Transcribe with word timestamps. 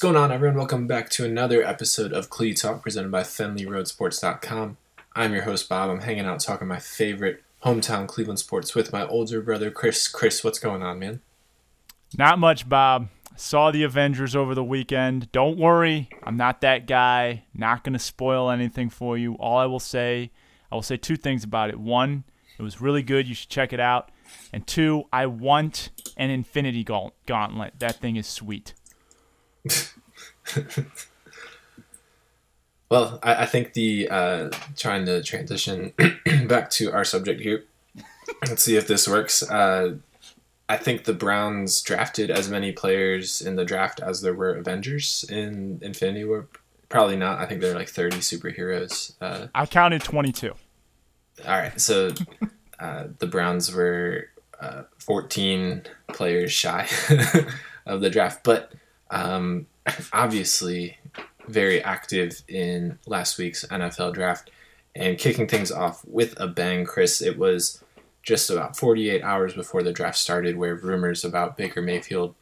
going 0.00 0.16
on, 0.16 0.32
everyone? 0.32 0.56
Welcome 0.56 0.86
back 0.86 1.10
to 1.10 1.26
another 1.26 1.62
episode 1.62 2.14
of 2.14 2.30
Clee 2.30 2.54
Talk 2.54 2.82
presented 2.82 3.10
by 3.10 3.20
FenleyRoadSports.com. 3.20 4.78
I'm 5.14 5.32
your 5.34 5.42
host, 5.42 5.68
Bob. 5.68 5.90
I'm 5.90 6.00
hanging 6.00 6.24
out 6.24 6.40
talking 6.40 6.66
my 6.66 6.78
favorite 6.78 7.42
hometown 7.64 8.08
Cleveland 8.08 8.38
sports 8.38 8.74
with 8.74 8.94
my 8.94 9.06
older 9.06 9.42
brother, 9.42 9.70
Chris. 9.70 10.08
Chris, 10.08 10.42
what's 10.42 10.58
going 10.58 10.82
on, 10.82 11.00
man? 11.00 11.20
Not 12.16 12.38
much, 12.38 12.66
Bob. 12.66 13.08
Saw 13.36 13.70
the 13.70 13.82
Avengers 13.82 14.34
over 14.34 14.54
the 14.54 14.64
weekend. 14.64 15.30
Don't 15.32 15.58
worry, 15.58 16.08
I'm 16.24 16.38
not 16.38 16.62
that 16.62 16.86
guy. 16.86 17.44
Not 17.52 17.84
going 17.84 17.92
to 17.92 17.98
spoil 17.98 18.50
anything 18.50 18.88
for 18.88 19.18
you. 19.18 19.34
All 19.34 19.58
I 19.58 19.66
will 19.66 19.80
say, 19.80 20.30
I 20.72 20.76
will 20.76 20.82
say 20.82 20.96
two 20.96 21.16
things 21.16 21.44
about 21.44 21.68
it. 21.68 21.78
One, 21.78 22.24
it 22.58 22.62
was 22.62 22.80
really 22.80 23.02
good. 23.02 23.28
You 23.28 23.34
should 23.34 23.50
check 23.50 23.70
it 23.74 23.80
out. 23.80 24.10
And 24.50 24.66
two, 24.66 25.04
I 25.12 25.26
want 25.26 25.90
an 26.16 26.30
Infinity 26.30 26.84
Gauntlet. 26.84 27.74
That 27.80 27.96
thing 27.96 28.16
is 28.16 28.26
sweet. 28.26 28.72
well, 32.90 33.18
I, 33.22 33.42
I, 33.42 33.46
think 33.46 33.74
the 33.74 34.08
uh, 34.08 34.50
trying 34.76 35.06
to 35.06 35.22
transition 35.22 35.92
back 36.46 36.70
to 36.70 36.92
our 36.92 37.04
subject 37.04 37.40
here. 37.40 37.64
Let's 38.48 38.62
see 38.62 38.76
if 38.76 38.86
this 38.86 39.08
works. 39.08 39.42
Uh, 39.42 39.96
I 40.68 40.76
think 40.76 41.04
the 41.04 41.12
Browns 41.12 41.82
drafted 41.82 42.30
as 42.30 42.48
many 42.48 42.70
players 42.70 43.42
in 43.42 43.56
the 43.56 43.64
draft 43.64 44.00
as 44.00 44.22
there 44.22 44.34
were 44.34 44.54
Avengers 44.54 45.24
in 45.28 45.80
Infinity 45.82 46.24
War. 46.24 46.46
Probably 46.88 47.16
not. 47.16 47.40
I 47.40 47.46
think 47.46 47.60
there 47.60 47.72
are 47.72 47.78
like 47.78 47.88
30 47.88 48.18
superheroes. 48.18 49.14
Uh, 49.20 49.48
I 49.52 49.66
counted 49.66 50.02
22. 50.02 50.50
All 50.50 50.56
right. 51.46 51.80
So 51.80 52.12
uh, 52.78 53.08
the 53.18 53.26
Browns 53.26 53.74
were 53.74 54.28
uh, 54.60 54.82
14 54.98 55.82
players 56.12 56.52
shy 56.52 56.86
of 57.86 58.00
the 58.00 58.10
draft. 58.10 58.44
But 58.44 58.72
um, 59.10 59.66
obviously, 60.12 60.98
very 61.48 61.82
active 61.82 62.42
in 62.48 62.98
last 63.06 63.38
week's 63.38 63.64
NFL 63.66 64.14
draft. 64.14 64.50
And 64.94 65.18
kicking 65.18 65.46
things 65.46 65.70
off 65.70 66.04
with 66.04 66.38
a 66.40 66.48
bang, 66.48 66.84
Chris, 66.84 67.22
it 67.22 67.38
was 67.38 67.82
just 68.22 68.50
about 68.50 68.76
48 68.76 69.22
hours 69.22 69.54
before 69.54 69.82
the 69.82 69.92
draft 69.92 70.18
started 70.18 70.56
where 70.56 70.74
rumors 70.74 71.24
about 71.24 71.56
Baker 71.56 71.80
Mayfield 71.80 72.34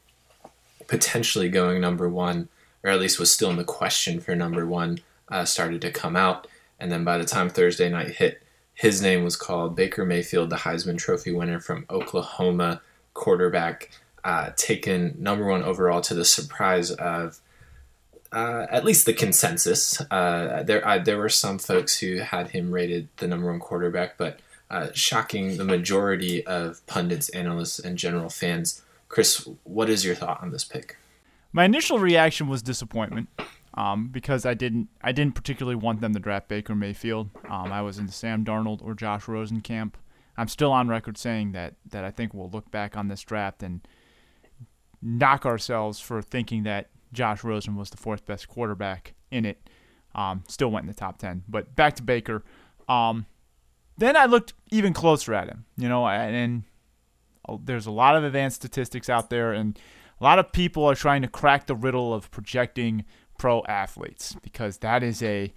potentially 0.86 1.48
going 1.48 1.80
number 1.80 2.08
one, 2.08 2.48
or 2.83 2.91
at 2.91 3.00
least 3.00 3.19
was 3.19 3.30
still 3.30 3.50
in 3.50 3.56
the 3.56 3.64
question 3.64 4.19
for 4.19 4.34
number 4.34 4.66
one, 4.66 4.98
uh, 5.28 5.44
started 5.44 5.80
to 5.83 5.92
come 5.92 6.16
out. 6.16 6.46
And 6.80 6.91
then 6.91 7.05
by 7.05 7.19
the 7.19 7.24
time 7.24 7.50
Thursday 7.50 7.89
night 7.89 8.16
hit, 8.16 8.42
his 8.74 9.02
name 9.02 9.24
was 9.24 9.36
called 9.36 9.77
Baker 9.77 10.05
Mayfield, 10.05 10.50
the 10.50 10.56
Heisman 10.56 10.98
Trophy 10.98 11.33
winner 11.33 11.61
from 11.61 11.84
Oklahoma 11.91 12.80
quarterback 13.12 13.91
uh, 14.24 14.50
taken 14.56 15.16
number 15.19 15.44
one 15.44 15.62
overall 15.62 16.00
to 16.02 16.14
the 16.14 16.24
surprise 16.24 16.91
of 16.91 17.41
uh, 18.33 18.66
at 18.70 18.84
least 18.84 19.06
the 19.06 19.12
consensus. 19.12 20.00
Uh, 20.11 20.62
there, 20.62 21.02
there 21.05 21.19
were 21.19 21.28
some 21.28 21.58
folks 21.58 21.98
who 21.98 22.19
had 22.19 22.48
him 22.48 22.72
rated 22.72 23.08
the 23.16 23.27
number 23.27 23.50
one 23.50 23.61
quarterback, 23.61 24.19
but 24.19 24.41
uh, 24.70 24.89
shocking 24.92 25.56
the 25.56 25.64
majority 25.64 26.44
of 26.46 26.84
pundits, 26.86 27.28
analysts, 27.30 27.78
and 27.78 27.96
general 27.96 28.28
fans. 28.28 28.83
Chris, 29.08 29.48
what 29.64 29.89
is 29.89 30.05
your 30.05 30.14
thought 30.14 30.42
on 30.42 30.50
this 30.50 30.64
pick? 30.64 30.96
My 31.52 31.64
initial 31.64 31.98
reaction 31.98 32.48
was 32.48 32.62
disappointment. 32.62 33.28
Um, 33.74 34.08
because 34.08 34.44
I 34.44 34.55
didn't 34.55 34.89
I 35.02 35.12
didn't 35.12 35.36
particularly 35.36 35.77
want 35.77 36.00
them 36.00 36.12
to 36.12 36.19
draft 36.19 36.48
Baker 36.48 36.74
Mayfield. 36.74 37.30
Um, 37.48 37.70
I 37.70 37.80
was 37.80 37.96
in 37.96 38.06
the 38.06 38.12
Sam 38.12 38.44
Darnold 38.44 38.83
or 38.83 38.92
Josh 38.92 39.28
Rosen 39.28 39.61
camp. 39.61 39.96
I'm 40.36 40.48
still 40.48 40.72
on 40.72 40.89
record 40.89 41.16
saying 41.16 41.52
that 41.52 41.74
that 41.89 42.02
I 42.02 42.11
think 42.11 42.34
we'll 42.34 42.50
look 42.50 42.72
back 42.72 42.96
on 42.96 43.06
this 43.06 43.22
draft 43.22 43.62
and 43.62 43.86
knock 45.02 45.46
ourselves 45.46 46.00
for 46.00 46.22
thinking 46.22 46.64
that 46.64 46.91
Josh 47.12 47.44
Rosen 47.44 47.77
was 47.77 47.91
the 47.91 47.96
fourth 47.96 48.27
best 48.27 48.48
quarterback 48.48 49.14
in 49.30 49.44
it. 49.44 49.68
Um, 50.14 50.42
still 50.48 50.70
went 50.70 50.84
in 50.84 50.88
the 50.88 50.94
top 50.94 51.18
10. 51.18 51.44
But 51.48 51.77
back 51.77 51.94
to 51.96 52.02
Baker. 52.02 52.42
Um, 52.88 53.27
then 53.96 54.16
I 54.16 54.27
looked 54.27 54.55
even 54.70 54.92
closer 54.92 55.34
at 55.34 55.48
him, 55.48 55.64
you 55.77 55.89
know, 55.89 56.06
and 56.06 56.64
there's 57.64 57.86
a 57.86 57.90
lot 57.90 58.17
of 58.17 58.24
advanced 58.24 58.56
statistics 58.56 59.08
out 59.08 59.30
there, 59.30 59.52
and 59.52 59.78
a 60.20 60.24
lot 60.24 60.39
of 60.39 60.52
people 60.52 60.84
are 60.84 60.95
trying 60.95 61.23
to 61.23 61.28
crack 61.28 61.67
the 61.67 61.74
riddle 61.74 62.12
of 62.12 62.30
projecting 62.30 63.05
pro 63.39 63.62
athletes 63.68 64.36
because 64.42 64.78
that 64.78 65.02
is 65.02 65.23
a 65.23 65.52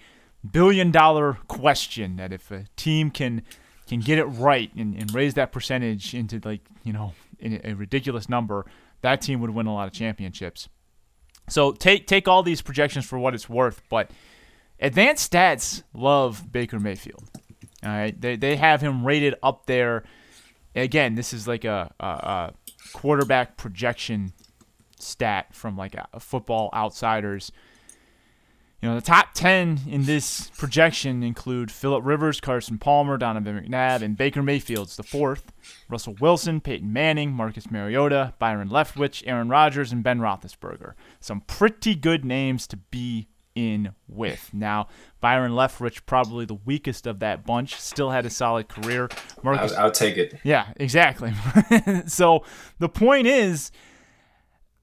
billion 0.50 0.92
dollar 0.92 1.38
question 1.48 2.16
that 2.16 2.32
if 2.32 2.52
a 2.52 2.66
team 2.76 3.10
can 3.10 3.42
can 3.88 4.00
get 4.00 4.18
it 4.18 4.26
right 4.26 4.74
and, 4.76 4.96
and 4.96 5.14
raise 5.14 5.34
that 5.34 5.52
percentage 5.52 6.14
into 6.14 6.40
like 6.44 6.62
you 6.84 6.94
know 6.94 7.14
a 7.42 7.74
ridiculous 7.74 8.30
number 8.30 8.66
that 9.02 9.22
team 9.22 9.42
would 9.42 9.50
win 9.52 9.68
a 9.68 9.74
lot 9.74 9.88
of 9.88 9.94
championships. 9.94 10.70
So 11.50 11.72
take 11.72 12.08
take 12.08 12.28
all 12.28 12.44
these 12.44 12.62
projections 12.62 13.06
for 13.06 13.20
what 13.20 13.34
it's 13.34 13.50
worth, 13.50 13.82
but 13.90 14.12
advanced 14.80 15.32
stats 15.32 15.84
love 15.94 16.52
Baker 16.52 16.80
Mayfield. 16.80 17.24
All 17.84 17.90
right, 17.90 18.20
they 18.20 18.36
they 18.36 18.56
have 18.56 18.82
him 18.82 19.06
rated 19.06 19.36
up 19.42 19.66
there. 19.66 20.04
Again, 20.76 21.16
this 21.16 21.34
is 21.34 21.48
like 21.48 21.66
a, 21.66 21.94
a, 22.00 22.06
a 22.06 22.54
quarterback 22.94 23.58
projection 23.58 24.32
stat 24.98 25.54
from 25.54 25.76
like 25.76 25.96
a, 25.96 26.08
a 26.14 26.20
Football 26.20 26.70
Outsiders. 26.74 27.52
You 28.82 28.90
know, 28.90 28.96
the 28.96 29.02
top 29.02 29.36
10 29.36 29.82
in 29.88 30.06
this 30.06 30.50
projection 30.58 31.22
include 31.22 31.72
Philip 31.72 32.04
Rivers, 32.04 32.42
Carson 32.42 32.80
Palmer, 32.80 33.16
Donovan 33.16 33.64
McNabb, 33.64 34.02
and 34.02 34.18
Baker 34.18 34.42
Mayfield's 34.42 34.96
the 34.96 35.04
fourth. 35.04 35.54
Russell 35.88 36.16
Wilson, 36.20 36.62
Peyton 36.62 36.92
Manning, 36.92 37.32
Marcus 37.32 37.70
Mariota, 37.70 38.34
Byron 38.40 38.70
Leftwich, 38.70 39.22
Aaron 39.28 39.50
Rodgers, 39.50 39.92
and 39.92 40.04
Ben 40.04 40.20
Roethlisberger. 40.20 40.94
Some 41.20 41.42
pretty 41.42 41.94
good 41.94 42.26
names 42.26 42.66
to 42.68 42.78
be 42.78 43.28
in 43.54 43.94
with. 44.08 44.50
Now, 44.52 44.88
Byron 45.20 45.52
Leftwich, 45.52 46.08
probably 46.08 46.46
the 46.46 46.58
weakest 46.66 47.06
of 47.06 47.20
that 47.20 47.46
bunch, 47.46 47.76
still 47.76 48.10
had 48.10 48.26
a 48.26 48.32
solid 48.32 48.68
career. 48.68 49.10
Marcus, 49.44 49.74
I'll, 49.74 49.86
I'll 49.86 49.92
take 49.92 50.18
it. 50.18 50.40
Yeah, 50.44 50.74
exactly. 50.78 51.34
so 52.08 52.44
the 52.80 52.90
point 52.90 53.28
is, 53.28 53.72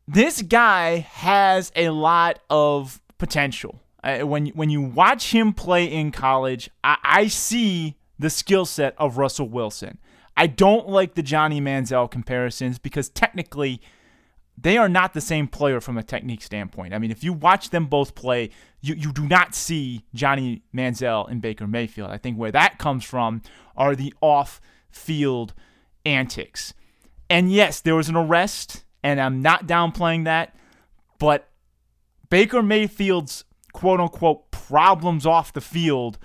this 0.07 0.41
guy 0.43 0.99
has 0.99 1.73
a 1.75 1.89
lot 1.89 2.39
of 2.49 3.01
potential. 3.19 3.83
When 4.03 4.47
when 4.49 4.71
you 4.71 4.83
watch 4.83 5.33
him 5.33 5.53
play 5.53 5.85
in 5.85 6.13
college, 6.13 6.71
I, 6.85 6.97
I 7.03 7.27
see 7.27 7.97
the 8.19 8.31
skill 8.31 8.65
set 8.65 8.95
of 8.99 9.19
Russell 9.19 9.49
Wilson. 9.49 9.99
I 10.37 10.47
don't 10.47 10.89
like 10.89 11.15
the 11.15 11.23
Johnny 11.23 11.61
Manziel 11.61 12.09
comparisons 12.11 12.79
because 12.79 13.09
technically 13.09 13.81
they 14.61 14.77
are 14.77 14.89
not 14.89 15.15
the 15.15 15.21
same 15.21 15.49
player 15.49 15.81
from 15.81 15.99
a 15.99 16.03
technique 16.03 16.43
standpoint. 16.43 16.95
I 16.95 16.99
mean, 16.99 17.11
if 17.11 17.23
you 17.23 17.33
watch 17.33 17.71
them 17.71 17.87
both 17.87 18.15
play, 18.15 18.51
you, 18.81 18.95
you 18.95 19.13
do 19.13 19.27
not 19.27 19.55
see 19.55 20.05
Johnny 20.15 20.63
Manziel 20.75 21.29
and 21.31 21.41
Baker 21.41 21.67
Mayfield. 21.67 22.11
I 22.11 22.19
think 22.19 22.39
where 22.39 22.53
that 22.53 22.79
comes 22.79 23.05
from 23.05 23.43
are 23.77 23.95
the 23.95 24.15
off 24.21 24.61
field 24.91 25.55
antics. 26.05 26.75
And 27.31 27.53
yes, 27.53 27.81
there 27.81 27.95
was 27.95 28.09
an 28.09 28.17
arrest, 28.17 28.85
and 29.03 29.21
I'm 29.21 29.43
not 29.43 29.67
downplaying 29.67 30.25
that, 30.25 30.57
but 31.19 31.49
Baker 32.31 32.63
Mayfield's 32.63 33.45
quote 33.73 34.01
unquote 34.01 34.51
problems 34.51 35.27
off 35.27 35.53
the 35.53 35.61
field 35.61 36.19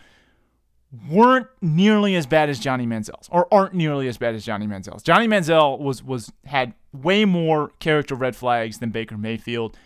weren't 1.10 1.48
nearly 1.62 2.16
as 2.16 2.28
bad 2.28 2.50
as 2.50 2.60
Johnny 2.60 2.86
Manziel's, 2.86 3.28
or 3.32 3.52
aren't 3.52 3.74
nearly 3.74 4.08
as 4.08 4.18
bad 4.18 4.36
as 4.36 4.46
Johnny 4.46 4.68
Manziel's. 4.68 5.02
Johnny 5.02 5.28
Manziel 5.28 5.80
was 5.80 6.04
was 6.04 6.32
had 6.46 6.74
way 6.92 7.26
more 7.26 7.72
character 7.80 8.16
red 8.16 8.36
flags 8.36 8.78
than 8.78 8.92
Baker 8.92 9.18
Mayfield. 9.18 9.78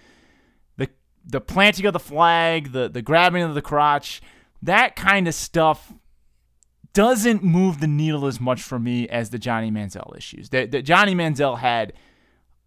The 0.75 0.89
the 1.25 1.39
planting 1.39 1.85
of 1.85 1.93
the 1.93 1.99
flag, 1.99 2.73
the 2.73 2.89
the 2.89 3.01
grabbing 3.01 3.43
of 3.43 3.55
the 3.55 3.61
crotch, 3.61 4.21
that 4.61 4.95
kind 4.95 5.27
of 5.27 5.33
stuff 5.33 5.93
doesn't 6.93 7.43
move 7.43 7.79
the 7.79 7.87
needle 7.87 8.25
as 8.25 8.41
much 8.41 8.61
for 8.61 8.79
me 8.79 9.07
as 9.07 9.29
the 9.29 9.37
Johnny 9.37 9.69
Manziel 9.69 10.17
issues. 10.17 10.49
The, 10.49 10.65
the 10.65 10.81
Johnny 10.81 11.13
Manziel 11.13 11.59
had 11.59 11.93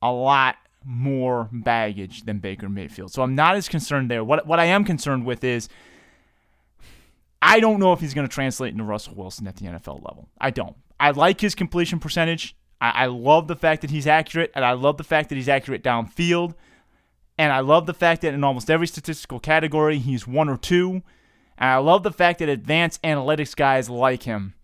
a 0.00 0.12
lot 0.12 0.54
more 0.84 1.48
baggage 1.52 2.22
than 2.22 2.38
Baker 2.38 2.68
Mayfield. 2.68 3.12
So 3.12 3.22
I'm 3.22 3.34
not 3.34 3.56
as 3.56 3.68
concerned 3.68 4.10
there. 4.10 4.24
What 4.24 4.46
what 4.46 4.58
I 4.58 4.66
am 4.66 4.84
concerned 4.84 5.24
with 5.26 5.44
is 5.44 5.68
I 7.42 7.60
don't 7.60 7.80
know 7.80 7.92
if 7.92 8.00
he's 8.00 8.14
going 8.14 8.26
to 8.26 8.32
translate 8.32 8.72
into 8.72 8.84
Russell 8.84 9.14
Wilson 9.14 9.46
at 9.46 9.56
the 9.56 9.66
NFL 9.66 10.04
level. 10.04 10.28
I 10.40 10.50
don't. 10.50 10.76
I 10.98 11.10
like 11.10 11.40
his 11.40 11.54
completion 11.54 11.98
percentage. 11.98 12.54
I, 12.80 12.90
I 12.90 13.06
love 13.06 13.48
the 13.48 13.56
fact 13.56 13.80
that 13.82 13.90
he's 13.90 14.06
accurate, 14.06 14.52
and 14.54 14.64
I 14.64 14.72
love 14.72 14.98
the 14.98 15.04
fact 15.04 15.28
that 15.30 15.36
he's 15.36 15.48
accurate 15.48 15.82
downfield. 15.82 16.54
And 17.38 17.52
I 17.52 17.60
love 17.60 17.86
the 17.86 17.94
fact 17.94 18.20
that 18.22 18.34
in 18.34 18.44
almost 18.44 18.70
every 18.70 18.86
statistical 18.86 19.40
category, 19.40 19.98
he's 19.98 20.26
one 20.26 20.50
or 20.50 20.58
two. 20.58 21.02
And 21.56 21.70
I 21.70 21.78
love 21.78 22.02
the 22.02 22.12
fact 22.12 22.38
that 22.40 22.50
advanced 22.50 23.02
analytics 23.02 23.56
guys 23.56 23.88
like 23.88 24.24
him. 24.24 24.54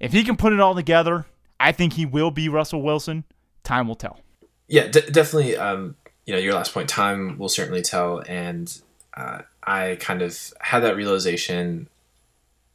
If 0.00 0.12
he 0.12 0.24
can 0.24 0.36
put 0.36 0.54
it 0.54 0.60
all 0.60 0.74
together, 0.74 1.26
I 1.60 1.72
think 1.72 1.94
he 1.94 2.06
will 2.06 2.30
be 2.30 2.48
Russell 2.48 2.82
Wilson. 2.82 3.24
Time 3.64 3.88
will 3.88 3.94
tell. 3.94 4.20
Yeah, 4.68 4.88
d- 4.88 5.10
definitely. 5.10 5.56
Um, 5.56 5.96
you 6.24 6.34
know, 6.34 6.40
your 6.40 6.54
last 6.54 6.74
point, 6.74 6.88
time 6.88 7.38
will 7.38 7.48
certainly 7.48 7.82
tell. 7.82 8.22
And 8.26 8.76
uh, 9.14 9.42
I 9.64 9.96
kind 10.00 10.22
of 10.22 10.52
had 10.60 10.80
that 10.80 10.96
realization 10.96 11.88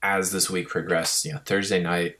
as 0.01 0.31
this 0.31 0.49
week 0.49 0.69
progressed. 0.69 1.25
You 1.25 1.33
know, 1.33 1.39
Thursday 1.45 1.81
night, 1.81 2.17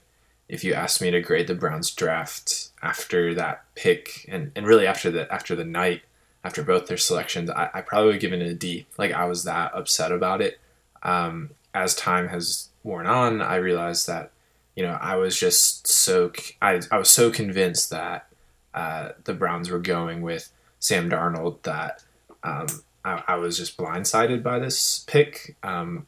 if 0.48 0.62
you 0.62 0.74
asked 0.74 1.00
me 1.00 1.10
to 1.10 1.20
grade 1.20 1.46
the 1.46 1.54
Browns 1.54 1.90
draft 1.90 2.70
after 2.82 3.34
that 3.34 3.64
pick, 3.74 4.26
and, 4.28 4.52
and 4.54 4.66
really 4.66 4.86
after 4.86 5.10
the 5.10 5.32
after 5.32 5.56
the 5.56 5.64
night 5.64 6.02
after 6.44 6.62
both 6.62 6.86
their 6.86 6.96
selections, 6.96 7.48
I, 7.50 7.70
I 7.72 7.80
probably 7.80 8.06
would 8.06 8.14
have 8.16 8.20
given 8.20 8.42
it 8.42 8.48
a 8.48 8.54
D. 8.54 8.86
Like 8.98 9.12
I 9.12 9.24
was 9.24 9.44
that 9.44 9.72
upset 9.74 10.12
about 10.12 10.42
it. 10.42 10.58
Um, 11.02 11.50
as 11.74 11.94
time 11.94 12.28
has 12.28 12.68
worn 12.82 13.06
on, 13.06 13.40
I 13.40 13.56
realized 13.56 14.06
that 14.06 14.30
you 14.76 14.82
know 14.82 14.98
I 15.00 15.16
was 15.16 15.38
just 15.38 15.88
so 15.88 16.30
I, 16.60 16.80
I 16.90 16.98
was 16.98 17.10
so 17.10 17.30
convinced 17.30 17.90
that 17.90 18.26
uh, 18.74 19.10
the 19.24 19.34
Browns 19.34 19.70
were 19.70 19.78
going 19.78 20.22
with 20.22 20.52
Sam 20.78 21.10
Darnold 21.10 21.62
that 21.62 22.02
um, 22.42 22.66
I, 23.04 23.22
I, 23.28 23.34
was 23.36 23.56
just 23.56 23.76
blindsided 23.76 24.42
by 24.42 24.58
this 24.58 25.04
pick. 25.06 25.56
Um, 25.62 26.06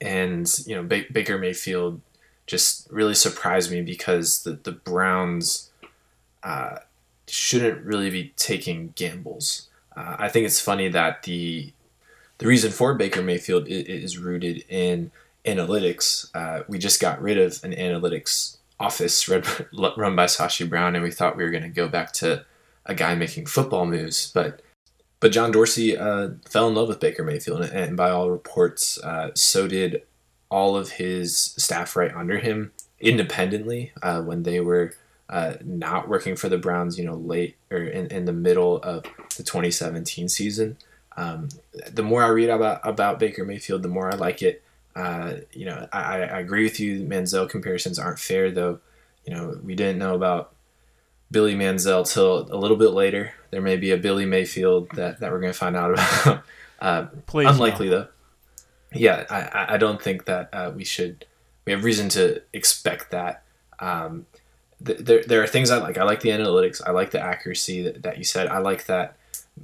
and 0.00 0.50
you 0.66 0.74
know 0.74 0.82
ba- 0.82 1.06
Baker 1.10 1.38
Mayfield 1.38 2.00
just 2.46 2.88
really 2.90 3.14
surprised 3.14 3.70
me 3.70 3.82
because 3.82 4.42
the 4.42 4.52
the 4.52 4.72
Browns 4.72 5.70
uh, 6.42 6.78
shouldn't 7.26 7.84
really 7.84 8.10
be 8.10 8.32
taking 8.36 8.92
gambles. 8.94 9.68
Uh, 9.96 10.16
I 10.18 10.28
think 10.28 10.46
it's 10.46 10.60
funny 10.60 10.88
that 10.88 11.22
the 11.22 11.72
the 12.38 12.46
reason 12.46 12.70
for 12.70 12.94
Baker 12.94 13.22
Mayfield 13.22 13.68
is, 13.68 13.84
is 13.86 14.18
rooted 14.18 14.64
in 14.68 15.10
analytics. 15.44 16.28
Uh, 16.34 16.64
we 16.68 16.78
just 16.78 17.00
got 17.00 17.20
rid 17.20 17.38
of 17.38 17.62
an 17.62 17.72
analytics 17.72 18.56
office 18.84 19.28
run, 19.28 19.42
run 19.96 20.16
by 20.16 20.26
Sashi 20.26 20.68
Brown, 20.68 20.94
and 20.94 21.04
we 21.04 21.10
thought 21.10 21.36
we 21.36 21.44
were 21.44 21.50
going 21.50 21.62
to 21.62 21.68
go 21.68 21.88
back 21.88 22.12
to 22.14 22.44
a 22.86 22.94
guy 22.94 23.14
making 23.14 23.46
football 23.46 23.86
moves, 23.86 24.30
but 24.32 24.60
but 25.20 25.32
John 25.32 25.52
Dorsey 25.52 25.96
uh, 25.96 26.30
fell 26.46 26.68
in 26.68 26.74
love 26.74 26.88
with 26.88 27.00
Baker 27.00 27.24
Mayfield, 27.24 27.62
and 27.62 27.96
by 27.96 28.10
all 28.10 28.30
reports, 28.30 28.98
uh, 29.02 29.30
so 29.34 29.66
did 29.66 30.02
all 30.50 30.76
of 30.76 30.90
his 30.92 31.34
staff 31.36 31.96
right 31.96 32.14
under 32.14 32.38
him 32.38 32.72
independently 33.00 33.92
uh, 34.02 34.20
when 34.20 34.42
they 34.42 34.60
were 34.60 34.92
uh, 35.30 35.54
not 35.64 36.08
working 36.08 36.36
for 36.36 36.50
the 36.50 36.58
Browns, 36.58 36.98
you 36.98 37.04
know, 37.06 37.14
late 37.14 37.56
or 37.70 37.78
in, 37.78 38.08
in 38.08 38.26
the 38.26 38.32
middle 38.32 38.76
of 38.82 39.04
the 39.36 39.42
2017 39.42 40.28
season. 40.28 40.76
Um, 41.16 41.48
the 41.90 42.02
more 42.02 42.22
I 42.22 42.28
read 42.28 42.50
about 42.50 42.86
about 42.86 43.18
Baker 43.18 43.44
Mayfield, 43.44 43.82
the 43.82 43.88
more 43.88 44.12
I 44.12 44.16
like 44.16 44.42
it. 44.42 44.62
Uh, 44.94 45.34
you 45.52 45.66
know, 45.66 45.88
I, 45.92 46.22
I 46.22 46.40
agree 46.40 46.64
with 46.64 46.78
you. 46.78 47.00
Manziel 47.00 47.48
comparisons 47.48 47.98
aren't 47.98 48.18
fair, 48.18 48.50
though. 48.50 48.80
You 49.26 49.34
know, 49.34 49.58
we 49.62 49.74
didn't 49.74 49.98
know 49.98 50.14
about 50.14 50.54
Billy 51.30 51.54
Manziel 51.54 52.08
till 52.10 52.52
a 52.52 52.56
little 52.56 52.76
bit 52.76 52.90
later. 52.90 53.32
There 53.50 53.60
may 53.62 53.76
be 53.76 53.90
a 53.90 53.96
Billy 53.96 54.26
Mayfield 54.26 54.90
that, 54.94 55.20
that 55.20 55.32
we're 55.32 55.40
going 55.40 55.52
to 55.52 55.58
find 55.58 55.76
out 55.76 55.92
about. 55.92 56.44
uh, 56.80 57.06
Please 57.26 57.48
unlikely 57.48 57.88
no. 57.88 57.98
though. 57.98 58.08
Yeah, 58.92 59.24
I, 59.28 59.74
I 59.74 59.76
don't 59.76 60.00
think 60.00 60.26
that 60.26 60.50
uh, 60.52 60.70
we 60.74 60.84
should. 60.84 61.26
We 61.64 61.72
have 61.72 61.82
reason 61.82 62.08
to 62.10 62.42
expect 62.52 63.10
that. 63.10 63.42
Um, 63.80 64.26
there, 64.80 65.22
there 65.26 65.42
are 65.42 65.46
things 65.48 65.70
I 65.70 65.78
like. 65.78 65.98
I 65.98 66.04
like 66.04 66.20
the 66.20 66.28
analytics. 66.28 66.80
I 66.86 66.92
like 66.92 67.10
the 67.10 67.20
accuracy 67.20 67.82
that, 67.82 68.02
that 68.02 68.18
you 68.18 68.24
said. 68.24 68.46
I 68.46 68.58
like 68.58 68.86
that 68.86 69.16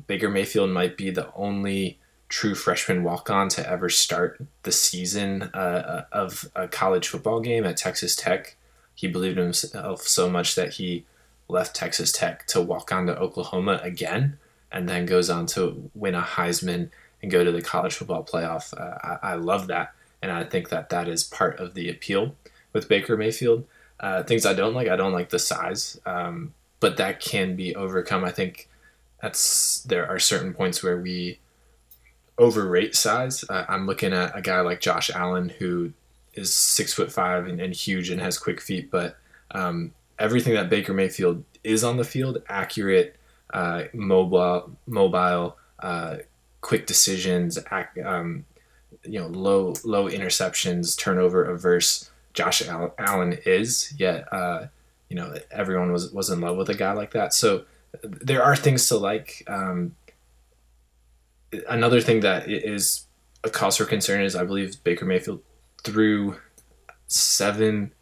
Baker 0.07 0.29
Mayfield 0.29 0.71
might 0.71 0.97
be 0.97 1.11
the 1.11 1.33
only 1.35 2.00
true 2.31 2.55
freshman 2.55 3.03
walk 3.03 3.29
on 3.29 3.49
to 3.51 3.69
ever 3.69 3.91
start 3.91 4.41
the 4.63 4.73
season 4.73 5.51
uh, 5.53 5.57
uh, 5.57 6.05
of 6.13 6.49
a 6.55 6.69
college 6.69 7.09
football 7.09 7.41
game 7.41 7.67
at 7.67 7.77
Texas 7.77 8.17
Tech. 8.17 8.57
He 8.95 9.09
believed 9.09 9.37
in 9.37 9.45
himself 9.45 10.03
so 10.03 10.31
much 10.31 10.55
that 10.55 10.75
he 10.75 11.05
left 11.49 11.75
Texas 11.75 12.13
Tech 12.13 12.47
to 12.47 12.61
walk 12.61 12.93
on 12.93 13.07
to 13.07 13.19
Oklahoma 13.19 13.81
again 13.83 14.39
and 14.71 14.89
then 14.89 15.07
goes 15.07 15.29
on 15.29 15.47
to 15.47 15.91
win 15.95 16.15
a 16.15 16.23
Heisman 16.23 16.91
and 17.21 17.33
go 17.33 17.43
to 17.43 17.51
the 17.51 17.61
college 17.61 17.95
football 17.95 18.23
playoff. 18.23 18.73
Uh, 18.73 19.17
I, 19.23 19.33
I, 19.33 19.35
love 19.35 19.67
that. 19.67 19.93
And 20.23 20.31
I 20.31 20.45
think 20.45 20.69
that 20.69 20.91
that 20.91 21.09
is 21.09 21.25
part 21.25 21.59
of 21.59 21.75
the 21.75 21.91
appeal 21.91 22.37
with 22.73 22.89
Baker 22.89 23.17
Mayfield. 23.17 23.67
Uh, 23.99 24.23
things 24.23 24.47
I 24.47 24.55
don't 24.55 24.75
like, 24.75 24.87
I 24.87 24.97
don't 24.97 25.13
like 25.13 25.31
the 25.31 25.39
size, 25.41 26.01
um, 26.07 26.55
but 26.79 26.97
that 26.99 27.21
can 27.21 27.57
be 27.57 27.75
overcome. 27.75 28.25
I 28.25 28.31
think 28.31 28.69
that's 29.21 29.83
there 29.83 30.09
are 30.09 30.19
certain 30.19 30.55
points 30.55 30.83
where 30.83 30.99
we 30.99 31.41
overrate 32.39 32.95
size. 32.95 33.45
Uh, 33.49 33.65
I'm 33.69 33.87
looking 33.87 34.13
at 34.13 34.37
a 34.37 34.43
guy 34.43 34.61
like 34.61 34.81
Josh 34.81 35.11
Allen 35.11 35.49
who 35.49 35.93
is 36.35 36.55
six 36.55 36.93
foot 36.95 37.13
five 37.13 37.47
and, 37.47 37.61
and 37.61 37.75
huge 37.75 38.11
and 38.11 38.21
has 38.21 38.39
quick 38.39 38.61
feet, 38.61 38.91
but 38.91 39.17
um, 39.53 39.93
everything 40.19 40.55
that 40.55 40.71
Baker 40.71 40.95
Mayfield 40.95 41.45
is 41.65 41.85
on 41.85 41.97
the 41.97 42.05
field, 42.05 42.43
accurate, 42.49 43.17
uh, 43.53 43.85
mobile, 43.93 44.77
mobile, 44.87 45.57
uh, 45.81 46.19
quick 46.61 46.87
decisions, 46.87 47.59
ac- 47.73 48.03
um, 48.03 48.45
you 49.05 49.19
know, 49.19 49.27
low 49.29 49.75
low 49.85 50.09
interceptions, 50.09 50.97
turnover 50.97 51.45
averse. 51.45 52.11
Josh 52.33 52.63
Allen 52.69 53.39
is 53.45 53.93
yet, 53.99 54.33
uh, 54.33 54.67
you 55.09 55.17
know, 55.17 55.35
everyone 55.51 55.91
was 55.91 56.13
was 56.13 56.31
in 56.31 56.41
love 56.41 56.57
with 56.57 56.69
a 56.69 56.75
guy 56.75 56.93
like 56.93 57.11
that. 57.13 57.35
So 57.35 57.65
there 58.03 58.43
are 58.43 58.55
things 58.55 58.87
to 58.89 58.97
like. 58.97 59.43
Um, 59.49 59.97
another 61.69 62.01
thing 62.01 62.21
that 62.21 62.49
is 62.49 63.07
a 63.45 63.51
cause 63.51 63.77
for 63.77 63.85
concern 63.85 64.23
is 64.23 64.37
I 64.37 64.45
believe 64.45 64.83
Baker 64.85 65.05
Mayfield 65.05 65.43
threw 65.83 66.37
seven 67.07 67.93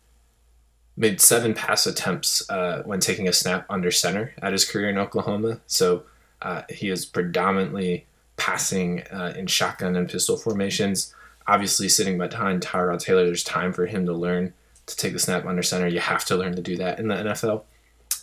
made 0.96 1.20
seven 1.20 1.54
pass 1.54 1.86
attempts 1.86 2.48
uh, 2.50 2.82
when 2.84 2.98
taking 2.98 3.28
a 3.28 3.32
snap 3.32 3.64
under 3.70 3.90
center 3.90 4.34
at 4.42 4.52
his 4.52 4.64
career 4.64 4.90
in 4.90 4.98
Oklahoma. 4.98 5.60
So 5.68 6.02
uh, 6.42 6.62
he 6.68 6.90
is 6.90 7.06
predominantly 7.06 8.06
passing 8.36 9.02
uh, 9.12 9.32
in 9.36 9.46
shotgun 9.46 9.94
and 9.94 10.08
pistol 10.08 10.36
formations. 10.36 11.14
Obviously, 11.46 11.88
sitting 11.88 12.18
behind 12.18 12.62
Tyrod 12.62 12.98
Taylor, 12.98 13.24
there's 13.24 13.44
time 13.44 13.72
for 13.72 13.86
him 13.86 14.06
to 14.06 14.12
learn 14.12 14.52
to 14.86 14.96
take 14.96 15.12
the 15.12 15.18
snap 15.20 15.46
under 15.46 15.62
center. 15.62 15.86
You 15.86 16.00
have 16.00 16.24
to 16.26 16.36
learn 16.36 16.56
to 16.56 16.62
do 16.62 16.76
that 16.76 16.98
in 16.98 17.08
the 17.08 17.14
NFL. 17.14 17.62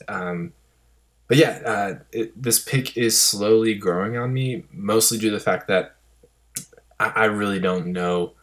Um, 0.09 0.51
but 1.27 1.37
yeah, 1.37 1.61
uh, 1.65 1.93
it, 2.11 2.41
this 2.41 2.59
pick 2.59 2.97
is 2.97 3.19
slowly 3.19 3.73
growing 3.73 4.17
on 4.17 4.33
me, 4.33 4.63
mostly 4.71 5.17
due 5.17 5.29
to 5.29 5.37
the 5.37 5.43
fact 5.43 5.67
that 5.67 5.95
I, 6.99 7.09
I 7.09 7.25
really 7.25 7.59
don't 7.59 7.87
know 7.87 8.33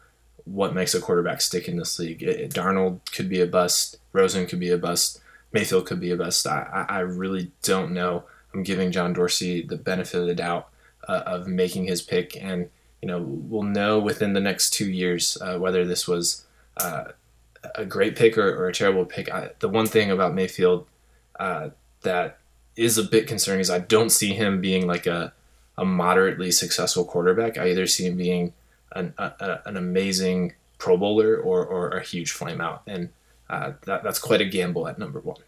what 0.44 0.75
makes 0.75 0.94
a 0.94 1.00
quarterback 1.00 1.40
stick 1.40 1.69
in 1.69 1.76
this 1.76 1.99
league. 1.99 2.23
It, 2.23 2.52
Darnold 2.52 3.00
could 3.12 3.29
be 3.29 3.40
a 3.40 3.46
bust. 3.46 3.99
Rosen 4.12 4.46
could 4.46 4.61
be 4.61 4.70
a 4.70 4.79
bust. 4.79 5.20
Mayfield 5.52 5.87
could 5.87 6.00
be 6.00 6.11
a 6.11 6.17
bust. 6.17 6.46
I, 6.46 6.87
I 6.88 7.00
really 7.00 7.52
don't 7.62 7.93
know. 7.93 8.25
I'm 8.52 8.62
giving 8.62 8.90
John 8.90 9.12
Dorsey 9.12 9.62
the 9.62 9.76
benefit 9.76 10.20
of 10.20 10.26
the 10.26 10.34
doubt 10.34 10.69
uh, 11.08 11.23
of 11.25 11.46
making 11.46 11.84
his 11.84 12.02
pick, 12.02 12.37
and 12.37 12.69
you 13.00 13.08
know 13.08 13.20
we'll 13.20 13.62
know 13.62 13.99
within 13.99 14.32
the 14.32 14.40
next 14.40 14.70
two 14.70 14.90
years 14.90 15.38
uh, 15.40 15.58
whether 15.58 15.87
this 15.87 16.06
was 16.06 16.44
uh, 16.76 17.05
a 17.75 17.84
great 17.84 18.17
pick 18.17 18.37
or, 18.37 18.49
or 18.56 18.69
a 18.69 18.75
terrible 18.75 19.05
pick. 19.05 19.32
I, 19.32 19.50
the 19.61 19.69
one 19.69 19.87
thing 19.87 20.11
about 20.11 20.34
Mayfield 20.34 20.87
uh, 21.38 21.70
that 22.02 22.38
is 22.77 22.99
a 22.99 23.05
bit 23.05 23.27
concerning 23.27 23.61
is 23.61 23.71
I 23.71 23.79
don't 23.81 24.11
see 24.11 24.33
him 24.33 24.61
being 24.61 24.87
like 24.87 25.07
a 25.07 25.33
a 25.79 25.85
moderately 25.85 26.51
successful 26.51 27.05
quarterback. 27.05 27.57
I 27.57 27.71
either 27.71 27.87
see 27.87 28.07
him 28.07 28.17
being 28.17 28.53
an, 28.94 29.15
a, 29.17 29.61
an 29.65 29.77
amazing 29.77 30.55
Pro 30.79 30.96
Bowler 30.96 31.37
or, 31.37 31.65
or 31.65 31.91
a 31.91 32.03
huge 32.03 32.35
flameout, 32.35 32.81
and 32.87 33.08
uh, 33.49 33.73
that, 33.87 34.03
that's 34.03 34.19
quite 34.19 34.41
a 34.41 34.44
gamble 34.44 34.87
at 34.87 34.99
number 34.99 35.20
one. 35.20 35.41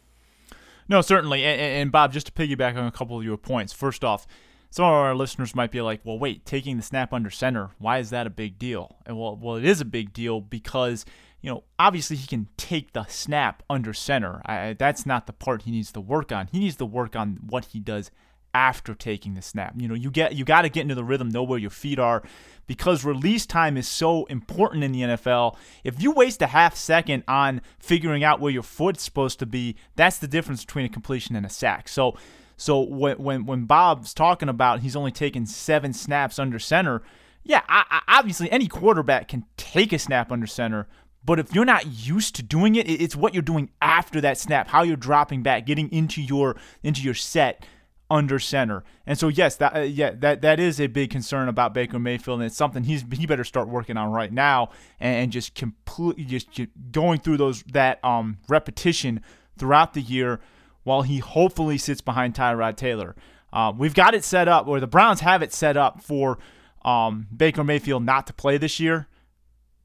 No, 0.88 1.00
certainly. 1.00 1.44
And, 1.44 1.60
and, 1.60 1.92
Bob, 1.92 2.12
just 2.12 2.26
to 2.26 2.32
piggyback 2.32 2.76
on 2.76 2.86
a 2.86 2.92
couple 2.92 3.18
of 3.18 3.24
your 3.24 3.36
points. 3.36 3.72
First 3.72 4.04
off, 4.04 4.26
some 4.70 4.84
of 4.84 4.92
our 4.92 5.14
listeners 5.14 5.54
might 5.54 5.70
be 5.70 5.80
like, 5.80 6.00
"Well, 6.04 6.18
wait, 6.18 6.44
taking 6.44 6.76
the 6.76 6.82
snap 6.82 7.12
under 7.12 7.30
center, 7.30 7.70
why 7.78 7.98
is 7.98 8.10
that 8.10 8.26
a 8.26 8.30
big 8.30 8.58
deal?" 8.58 8.96
And 9.06 9.18
well, 9.18 9.36
well, 9.36 9.56
it 9.56 9.64
is 9.64 9.80
a 9.80 9.86
big 9.86 10.12
deal 10.12 10.40
because 10.40 11.04
you 11.44 11.50
know, 11.50 11.64
obviously 11.78 12.16
he 12.16 12.26
can 12.26 12.48
take 12.56 12.94
the 12.94 13.04
snap 13.04 13.62
under 13.68 13.92
center. 13.92 14.40
I, 14.46 14.72
that's 14.72 15.04
not 15.04 15.26
the 15.26 15.34
part 15.34 15.62
he 15.62 15.70
needs 15.70 15.92
to 15.92 16.00
work 16.00 16.32
on. 16.32 16.48
He 16.50 16.58
needs 16.58 16.76
to 16.76 16.86
work 16.86 17.14
on 17.14 17.38
what 17.46 17.66
he 17.66 17.80
does 17.80 18.10
after 18.54 18.94
taking 18.94 19.34
the 19.34 19.42
snap. 19.42 19.74
You 19.76 19.86
know, 19.86 19.94
you 19.94 20.10
get 20.10 20.34
you 20.34 20.46
got 20.46 20.62
to 20.62 20.70
get 20.70 20.80
into 20.80 20.94
the 20.94 21.04
rhythm, 21.04 21.28
know 21.28 21.42
where 21.42 21.58
your 21.58 21.68
feet 21.68 21.98
are, 21.98 22.22
because 22.66 23.04
release 23.04 23.44
time 23.44 23.76
is 23.76 23.86
so 23.86 24.24
important 24.24 24.84
in 24.84 24.92
the 24.92 25.02
NFL. 25.02 25.58
If 25.84 26.02
you 26.02 26.12
waste 26.12 26.40
a 26.40 26.46
half 26.46 26.76
second 26.76 27.24
on 27.28 27.60
figuring 27.78 28.24
out 28.24 28.40
where 28.40 28.50
your 28.50 28.62
foot's 28.62 29.02
supposed 29.02 29.38
to 29.40 29.46
be, 29.46 29.76
that's 29.96 30.16
the 30.16 30.26
difference 30.26 30.64
between 30.64 30.86
a 30.86 30.88
completion 30.88 31.36
and 31.36 31.44
a 31.44 31.50
sack. 31.50 31.88
So, 31.88 32.16
so 32.56 32.80
when 32.80 33.18
when 33.18 33.44
when 33.44 33.64
Bob's 33.66 34.14
talking 34.14 34.48
about 34.48 34.80
he's 34.80 34.96
only 34.96 35.12
taken 35.12 35.44
seven 35.44 35.92
snaps 35.92 36.38
under 36.38 36.58
center, 36.58 37.02
yeah, 37.42 37.60
I, 37.68 37.84
I, 37.90 38.18
obviously 38.18 38.50
any 38.50 38.66
quarterback 38.66 39.28
can 39.28 39.44
take 39.58 39.92
a 39.92 39.98
snap 39.98 40.32
under 40.32 40.46
center. 40.46 40.88
But 41.24 41.38
if 41.38 41.54
you're 41.54 41.64
not 41.64 41.86
used 41.86 42.34
to 42.36 42.42
doing 42.42 42.74
it, 42.74 42.88
it's 42.88 43.16
what 43.16 43.32
you're 43.32 43.42
doing 43.42 43.70
after 43.80 44.20
that 44.20 44.38
snap, 44.38 44.68
how 44.68 44.82
you're 44.82 44.96
dropping 44.96 45.42
back, 45.42 45.66
getting 45.66 45.90
into 45.90 46.22
your 46.22 46.56
into 46.82 47.00
your 47.00 47.14
set 47.14 47.64
under 48.10 48.38
center. 48.38 48.84
And 49.06 49.18
so 49.18 49.28
yes, 49.28 49.56
that 49.56 49.74
uh, 49.74 49.80
yeah, 49.80 50.10
that 50.18 50.42
that 50.42 50.60
is 50.60 50.80
a 50.80 50.86
big 50.86 51.10
concern 51.10 51.48
about 51.48 51.72
Baker 51.72 51.98
Mayfield 51.98 52.40
and 52.40 52.46
it's 52.46 52.56
something 52.56 52.84
he's 52.84 53.04
he 53.12 53.26
better 53.26 53.44
start 53.44 53.68
working 53.68 53.96
on 53.96 54.10
right 54.10 54.32
now 54.32 54.70
and, 55.00 55.16
and 55.24 55.32
just 55.32 55.54
completely 55.54 56.24
just 56.24 56.48
going 56.92 57.20
through 57.20 57.38
those 57.38 57.62
that 57.64 58.04
um 58.04 58.38
repetition 58.48 59.22
throughout 59.56 59.94
the 59.94 60.02
year 60.02 60.40
while 60.82 61.02
he 61.02 61.18
hopefully 61.18 61.78
sits 61.78 62.00
behind 62.00 62.34
Tyrod 62.34 62.76
Taylor. 62.76 63.16
Uh, 63.52 63.72
we've 63.76 63.94
got 63.94 64.14
it 64.14 64.24
set 64.24 64.48
up, 64.48 64.66
or 64.66 64.80
the 64.80 64.86
Browns 64.86 65.20
have 65.20 65.40
it 65.40 65.52
set 65.52 65.76
up 65.76 66.02
for 66.02 66.38
um, 66.84 67.26
Baker 67.34 67.64
Mayfield 67.64 68.04
not 68.04 68.26
to 68.26 68.32
play 68.32 68.58
this 68.58 68.78
year. 68.78 69.08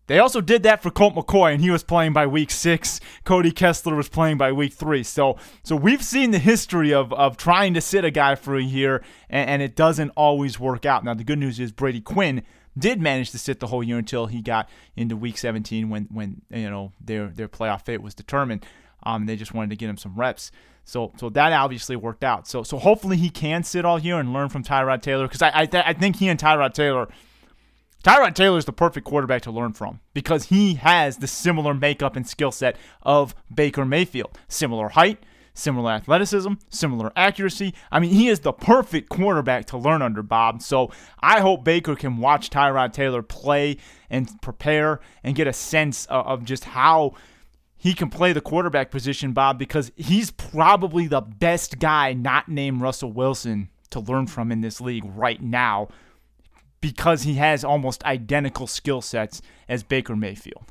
They 0.10 0.18
also 0.18 0.42
did 0.42 0.64
that 0.64 0.82
for 0.82 0.90
Colt 0.90 1.14
McCoy, 1.14 1.54
and 1.54 1.62
he 1.62 1.70
was 1.70 1.84
playing 1.84 2.14
by 2.14 2.26
week 2.26 2.50
six. 2.50 3.00
Cody 3.26 3.52
Kessler 3.52 3.96
was 3.96 4.10
playing 4.10 4.40
by 4.40 4.52
week 4.52 4.74
three. 4.74 5.04
So, 5.04 5.38
so 5.62 5.76
we've 5.76 6.04
seen 6.04 6.32
the 6.32 6.40
history 6.40 6.92
of, 6.92 7.14
of 7.14 7.38
trying 7.38 7.76
to 7.76 7.82
sit 7.82 8.04
a 8.04 8.10
guy 8.10 8.34
for 8.34 8.56
a 8.56 8.64
year, 8.64 9.04
and, 9.30 9.48
and 9.48 9.62
it 9.62 9.76
doesn't 9.76 10.10
always 10.18 10.60
work 10.60 10.84
out. 10.84 11.04
Now, 11.04 11.14
the 11.14 11.24
good 11.24 11.38
news 11.38 11.60
is 11.60 11.72
Brady 11.72 12.02
Quinn 12.02 12.42
did 12.76 13.00
manage 13.00 13.30
to 13.32 13.38
sit 13.38 13.60
the 13.60 13.68
whole 13.68 13.84
year 13.84 14.00
until 14.00 14.26
he 14.26 14.42
got 14.42 14.68
into 14.96 15.16
week 15.16 15.38
17 15.38 15.90
when 15.90 16.06
when 16.06 16.42
you 16.50 16.72
know 16.72 16.92
their 17.00 17.28
their 17.28 17.48
playoff 17.48 17.86
fate 17.86 18.02
was 18.02 18.16
determined. 18.16 18.66
Um, 19.04 19.28
they 19.28 19.36
just 19.36 19.54
wanted 19.54 19.70
to 19.70 19.76
get 19.76 19.92
him 19.92 19.98
some 19.98 20.16
reps. 20.16 20.52
So 20.86 21.14
so 21.18 21.30
that 21.30 21.54
obviously 21.54 21.96
worked 21.96 22.24
out. 22.24 22.48
So 22.48 22.64
so 22.64 22.80
hopefully 22.80 23.18
he 23.18 23.30
can 23.30 23.64
sit 23.64 23.86
all 23.86 24.00
year 24.00 24.20
and 24.20 24.34
learn 24.34 24.50
from 24.50 24.64
Tyrod 24.64 25.04
Taylor 25.04 25.28
because 25.28 25.44
I 25.44 25.52
I, 25.54 25.66
th- 25.68 25.84
I 25.86 25.94
think 25.94 26.16
he 26.16 26.30
and 26.30 26.40
Tyrod 26.40 26.74
Taylor 26.74 27.10
Tyrod 28.04 28.34
Taylor 28.34 28.58
is 28.58 28.66
the 28.66 28.72
perfect 28.72 29.06
quarterback 29.06 29.42
to 29.42 29.52
learn 29.52 29.74
from 29.74 30.00
because 30.14 30.46
he 30.46 30.76
has 30.76 31.18
the 31.18 31.28
similar 31.28 31.74
makeup 31.74 32.16
and 32.16 32.26
skill 32.26 32.52
set 32.52 32.78
of 33.02 33.36
Baker 33.54 33.84
Mayfield. 33.84 34.38
Similar 34.48 34.90
height, 34.90 35.22
similar 35.54 35.92
athleticism, 35.92 36.54
similar 36.70 37.12
accuracy. 37.18 37.74
I 37.92 38.00
mean, 38.00 38.12
he 38.12 38.30
is 38.30 38.40
the 38.40 38.54
perfect 38.54 39.10
quarterback 39.10 39.66
to 39.66 39.78
learn 39.78 40.02
under 40.02 40.24
Bob. 40.24 40.62
So 40.62 40.92
I 41.20 41.42
hope 41.42 41.66
Baker 41.66 41.96
can 41.96 42.18
watch 42.18 42.50
Tyrod 42.50 42.94
Taylor 42.94 43.22
play 43.22 43.76
and 44.10 44.42
prepare 44.42 45.02
and 45.22 45.36
get 45.36 45.48
a 45.48 45.54
sense 45.54 46.06
of, 46.06 46.46
just 46.46 46.64
how 46.64 47.16
he 47.76 47.94
can 47.94 48.10
play 48.10 48.32
the 48.32 48.40
quarterback 48.40 48.92
position, 48.92 49.34
Bob, 49.34 49.60
because 49.60 49.92
he's 49.98 50.32
probably 50.32 51.08
the 51.08 51.22
best 51.22 51.80
guy 51.80 52.14
not 52.14 52.48
named 52.48 52.80
Russell 52.80 53.12
Wilson 53.12 53.70
to 53.90 54.00
learn 54.00 54.28
from 54.28 54.54
in 54.54 54.62
this 54.62 54.80
league 54.80 55.04
right 55.06 55.42
now 55.42 55.90
because 56.82 57.24
he 57.24 57.36
has 57.36 57.64
almost 57.64 58.04
identical 58.04 58.68
skill 58.68 59.02
sets 59.02 59.42
as 59.68 59.84
Baker 59.84 60.16
Mayfield. 60.16 60.66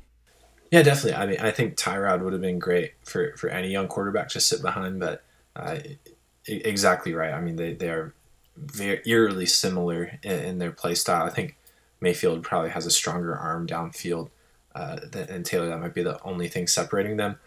Yeah, 0.71 0.83
definitely. 0.83 1.15
I 1.15 1.27
mean, 1.27 1.41
I 1.41 1.51
think 1.51 1.77
Tyrod 1.77 2.23
would 2.23 2.33
have 2.33 2.43
been 2.43 2.59
great 2.59 2.93
for, 3.05 3.35
for 3.37 3.49
any 3.49 3.69
young 3.69 3.89
quarterback 3.89 4.29
to 4.31 4.41
sit 4.41 4.61
behind, 4.61 5.01
but 5.01 5.25
uh, 5.57 5.79
exactly 6.47 7.15
right. 7.15 7.33
I 7.33 7.41
mean, 7.41 7.57
they, 7.57 7.73
they 7.73 7.89
are 7.89 8.15
very 8.57 9.01
eerily 9.07 9.47
similar 9.47 10.19
in, 10.23 10.39
in, 10.41 10.59
their 10.59 10.73
play 10.73 10.95
style. 10.95 11.25
I 11.25 11.31
think 11.31 11.57
Mayfield 12.01 12.43
probably 12.43 12.71
has 12.71 12.87
a 12.87 12.91
stronger 12.91 13.37
arm 13.37 13.67
downfield 13.67 14.29
uh, 14.75 14.99
than 15.11 15.29
and 15.29 15.45
Taylor. 15.45 15.69
That 15.69 15.81
might 15.81 15.95
be 15.95 16.03
the 16.03 16.23
only 16.23 16.49
thing 16.49 16.67
separating 16.67 17.17
them. 17.17 17.39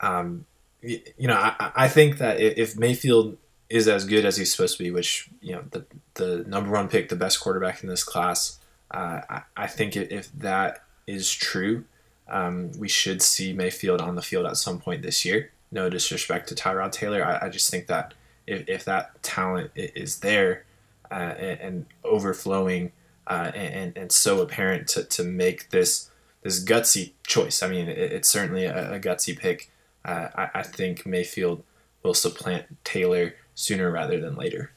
Um, 0.00 0.46
you, 0.82 1.00
you 1.16 1.28
know, 1.28 1.36
I, 1.36 1.72
I 1.76 1.88
think 1.88 2.18
that 2.18 2.40
if 2.40 2.76
Mayfield 2.76 3.36
is 3.68 3.88
as 3.88 4.04
good 4.04 4.24
as 4.24 4.36
he's 4.36 4.52
supposed 4.52 4.76
to 4.76 4.82
be, 4.82 4.90
which 4.90 5.28
you 5.40 5.52
know 5.52 5.64
the 5.70 5.84
the 6.14 6.44
number 6.46 6.70
one 6.70 6.88
pick, 6.88 7.08
the 7.08 7.16
best 7.16 7.40
quarterback 7.40 7.82
in 7.82 7.88
this 7.88 8.04
class. 8.04 8.58
Uh, 8.90 9.20
I, 9.28 9.42
I, 9.56 9.66
think 9.66 9.96
if 9.96 10.30
that 10.34 10.84
is 11.06 11.32
true, 11.32 11.84
um, 12.28 12.70
we 12.78 12.88
should 12.88 13.20
see 13.22 13.52
Mayfield 13.52 14.00
on 14.00 14.14
the 14.14 14.22
field 14.22 14.46
at 14.46 14.56
some 14.56 14.78
point 14.78 15.02
this 15.02 15.24
year. 15.24 15.50
No 15.72 15.88
disrespect 15.88 16.48
to 16.50 16.54
Tyrod 16.54 16.92
Taylor, 16.92 17.24
I, 17.24 17.46
I 17.46 17.48
just 17.48 17.70
think 17.70 17.88
that 17.88 18.14
if, 18.46 18.68
if 18.68 18.84
that 18.84 19.20
talent 19.22 19.72
is 19.74 20.20
there 20.20 20.64
uh, 21.10 21.14
and, 21.14 21.60
and, 21.60 21.86
overflowing 22.04 22.92
uh, 23.26 23.50
and, 23.54 23.96
and 23.96 24.12
so 24.12 24.40
apparent 24.40 24.86
to, 24.88 25.04
to 25.04 25.24
make 25.24 25.70
this 25.70 26.10
this 26.42 26.62
gutsy 26.62 27.12
choice, 27.26 27.62
I 27.62 27.68
mean, 27.68 27.88
it, 27.88 27.98
it's 27.98 28.28
certainly 28.28 28.66
a, 28.66 28.94
a 28.94 29.00
gutsy 29.00 29.36
pick. 29.36 29.70
Uh, 30.04 30.28
I, 30.36 30.50
I 30.56 30.62
think 30.62 31.06
Mayfield 31.06 31.64
will 32.02 32.14
supplant 32.14 32.66
Taylor 32.84 33.34
sooner 33.54 33.90
rather 33.90 34.20
than 34.20 34.36
later. 34.36 34.72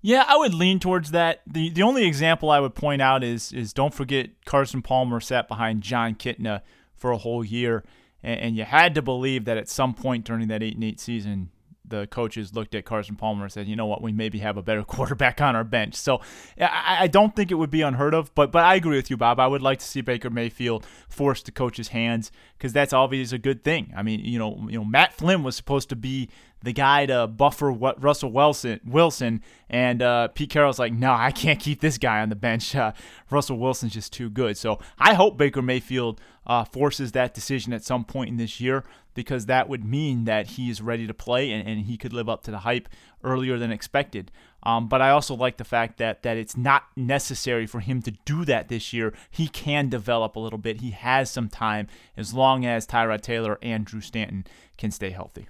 Yeah, 0.00 0.24
I 0.26 0.36
would 0.36 0.54
lean 0.54 0.78
towards 0.78 1.10
that. 1.10 1.42
the 1.46 1.70
The 1.70 1.82
only 1.82 2.06
example 2.06 2.50
I 2.50 2.60
would 2.60 2.74
point 2.74 3.02
out 3.02 3.24
is 3.24 3.52
is 3.52 3.72
don't 3.72 3.92
forget 3.92 4.30
Carson 4.44 4.82
Palmer 4.82 5.20
sat 5.20 5.48
behind 5.48 5.82
Jon 5.82 6.14
Kitna 6.14 6.62
for 6.94 7.10
a 7.10 7.18
whole 7.18 7.44
year, 7.44 7.84
and, 8.22 8.40
and 8.40 8.56
you 8.56 8.64
had 8.64 8.94
to 8.94 9.02
believe 9.02 9.44
that 9.46 9.56
at 9.56 9.68
some 9.68 9.94
point 9.94 10.24
during 10.24 10.48
that 10.48 10.62
eight 10.62 10.74
and 10.74 10.84
eight 10.84 11.00
season, 11.00 11.50
the 11.84 12.06
coaches 12.06 12.54
looked 12.54 12.74
at 12.74 12.84
Carson 12.84 13.16
Palmer 13.16 13.44
and 13.44 13.52
said, 13.52 13.66
"You 13.66 13.74
know 13.74 13.86
what? 13.86 14.02
We 14.02 14.12
maybe 14.12 14.38
have 14.38 14.56
a 14.56 14.62
better 14.62 14.84
quarterback 14.84 15.40
on 15.40 15.56
our 15.56 15.64
bench." 15.64 15.94
So 15.94 16.20
I, 16.60 16.98
I, 17.00 17.06
don't 17.06 17.34
think 17.34 17.50
it 17.50 17.54
would 17.54 17.70
be 17.70 17.82
unheard 17.82 18.14
of, 18.14 18.34
but 18.34 18.52
but 18.52 18.64
I 18.64 18.76
agree 18.76 18.96
with 18.96 19.10
you, 19.10 19.16
Bob. 19.16 19.40
I 19.40 19.46
would 19.46 19.62
like 19.62 19.78
to 19.80 19.84
see 19.84 20.00
Baker 20.00 20.30
Mayfield 20.30 20.86
forced 21.08 21.46
to 21.46 21.52
coach's 21.52 21.88
hands 21.88 22.30
because 22.56 22.72
that's 22.72 22.92
obviously 22.92 23.36
a 23.36 23.40
good 23.40 23.64
thing. 23.64 23.92
I 23.96 24.02
mean, 24.02 24.20
you 24.20 24.38
know, 24.38 24.66
you 24.68 24.78
know, 24.78 24.84
Matt 24.84 25.12
Flynn 25.12 25.42
was 25.42 25.56
supposed 25.56 25.88
to 25.88 25.96
be 25.96 26.28
the 26.62 26.72
guy 26.72 27.06
to 27.06 27.26
buffer 27.26 27.70
what 27.70 28.02
Russell 28.02 28.32
Wilson, 28.32 28.80
Wilson 28.84 29.42
and 29.70 30.02
uh, 30.02 30.28
Pete 30.28 30.50
Carroll's 30.50 30.78
like, 30.78 30.92
no, 30.92 31.12
I 31.12 31.30
can't 31.30 31.60
keep 31.60 31.80
this 31.80 31.98
guy 31.98 32.20
on 32.20 32.28
the 32.28 32.36
bench. 32.36 32.74
Uh, 32.78 32.92
Russell 33.28 33.58
Wilson's 33.58 33.92
just 33.92 34.12
too 34.12 34.30
good. 34.30 34.56
So 34.56 34.78
I 35.00 35.14
hope 35.14 35.36
Baker 35.36 35.60
Mayfield 35.60 36.20
uh, 36.46 36.64
forces 36.64 37.10
that 37.12 37.34
decision 37.34 37.72
at 37.72 37.82
some 37.84 38.04
point 38.04 38.30
in 38.30 38.36
this 38.36 38.60
year 38.60 38.84
because 39.14 39.46
that 39.46 39.68
would 39.68 39.84
mean 39.84 40.26
that 40.26 40.46
he 40.50 40.70
is 40.70 40.80
ready 40.80 41.04
to 41.06 41.12
play 41.12 41.50
and, 41.50 41.66
and 41.68 41.86
he 41.86 41.96
could 41.96 42.12
live 42.12 42.28
up 42.28 42.44
to 42.44 42.52
the 42.52 42.58
hype 42.58 42.88
earlier 43.24 43.58
than 43.58 43.72
expected. 43.72 44.30
Um, 44.62 44.88
but 44.88 45.02
I 45.02 45.10
also 45.10 45.34
like 45.34 45.56
the 45.56 45.64
fact 45.64 45.98
that 45.98 46.22
that 46.22 46.36
it's 46.36 46.56
not 46.56 46.84
necessary 46.94 47.66
for 47.66 47.80
him 47.80 48.00
to 48.02 48.12
do 48.24 48.44
that 48.44 48.68
this 48.68 48.92
year. 48.92 49.12
He 49.30 49.48
can 49.48 49.88
develop 49.88 50.36
a 50.36 50.40
little 50.40 50.58
bit. 50.58 50.80
He 50.80 50.92
has 50.92 51.30
some 51.30 51.48
time 51.48 51.88
as 52.16 52.32
long 52.32 52.64
as 52.64 52.86
Tyrod 52.86 53.22
Taylor 53.22 53.58
and 53.60 53.84
Drew 53.84 54.00
Stanton 54.00 54.46
can 54.76 54.90
stay 54.90 55.10
healthy. 55.10 55.48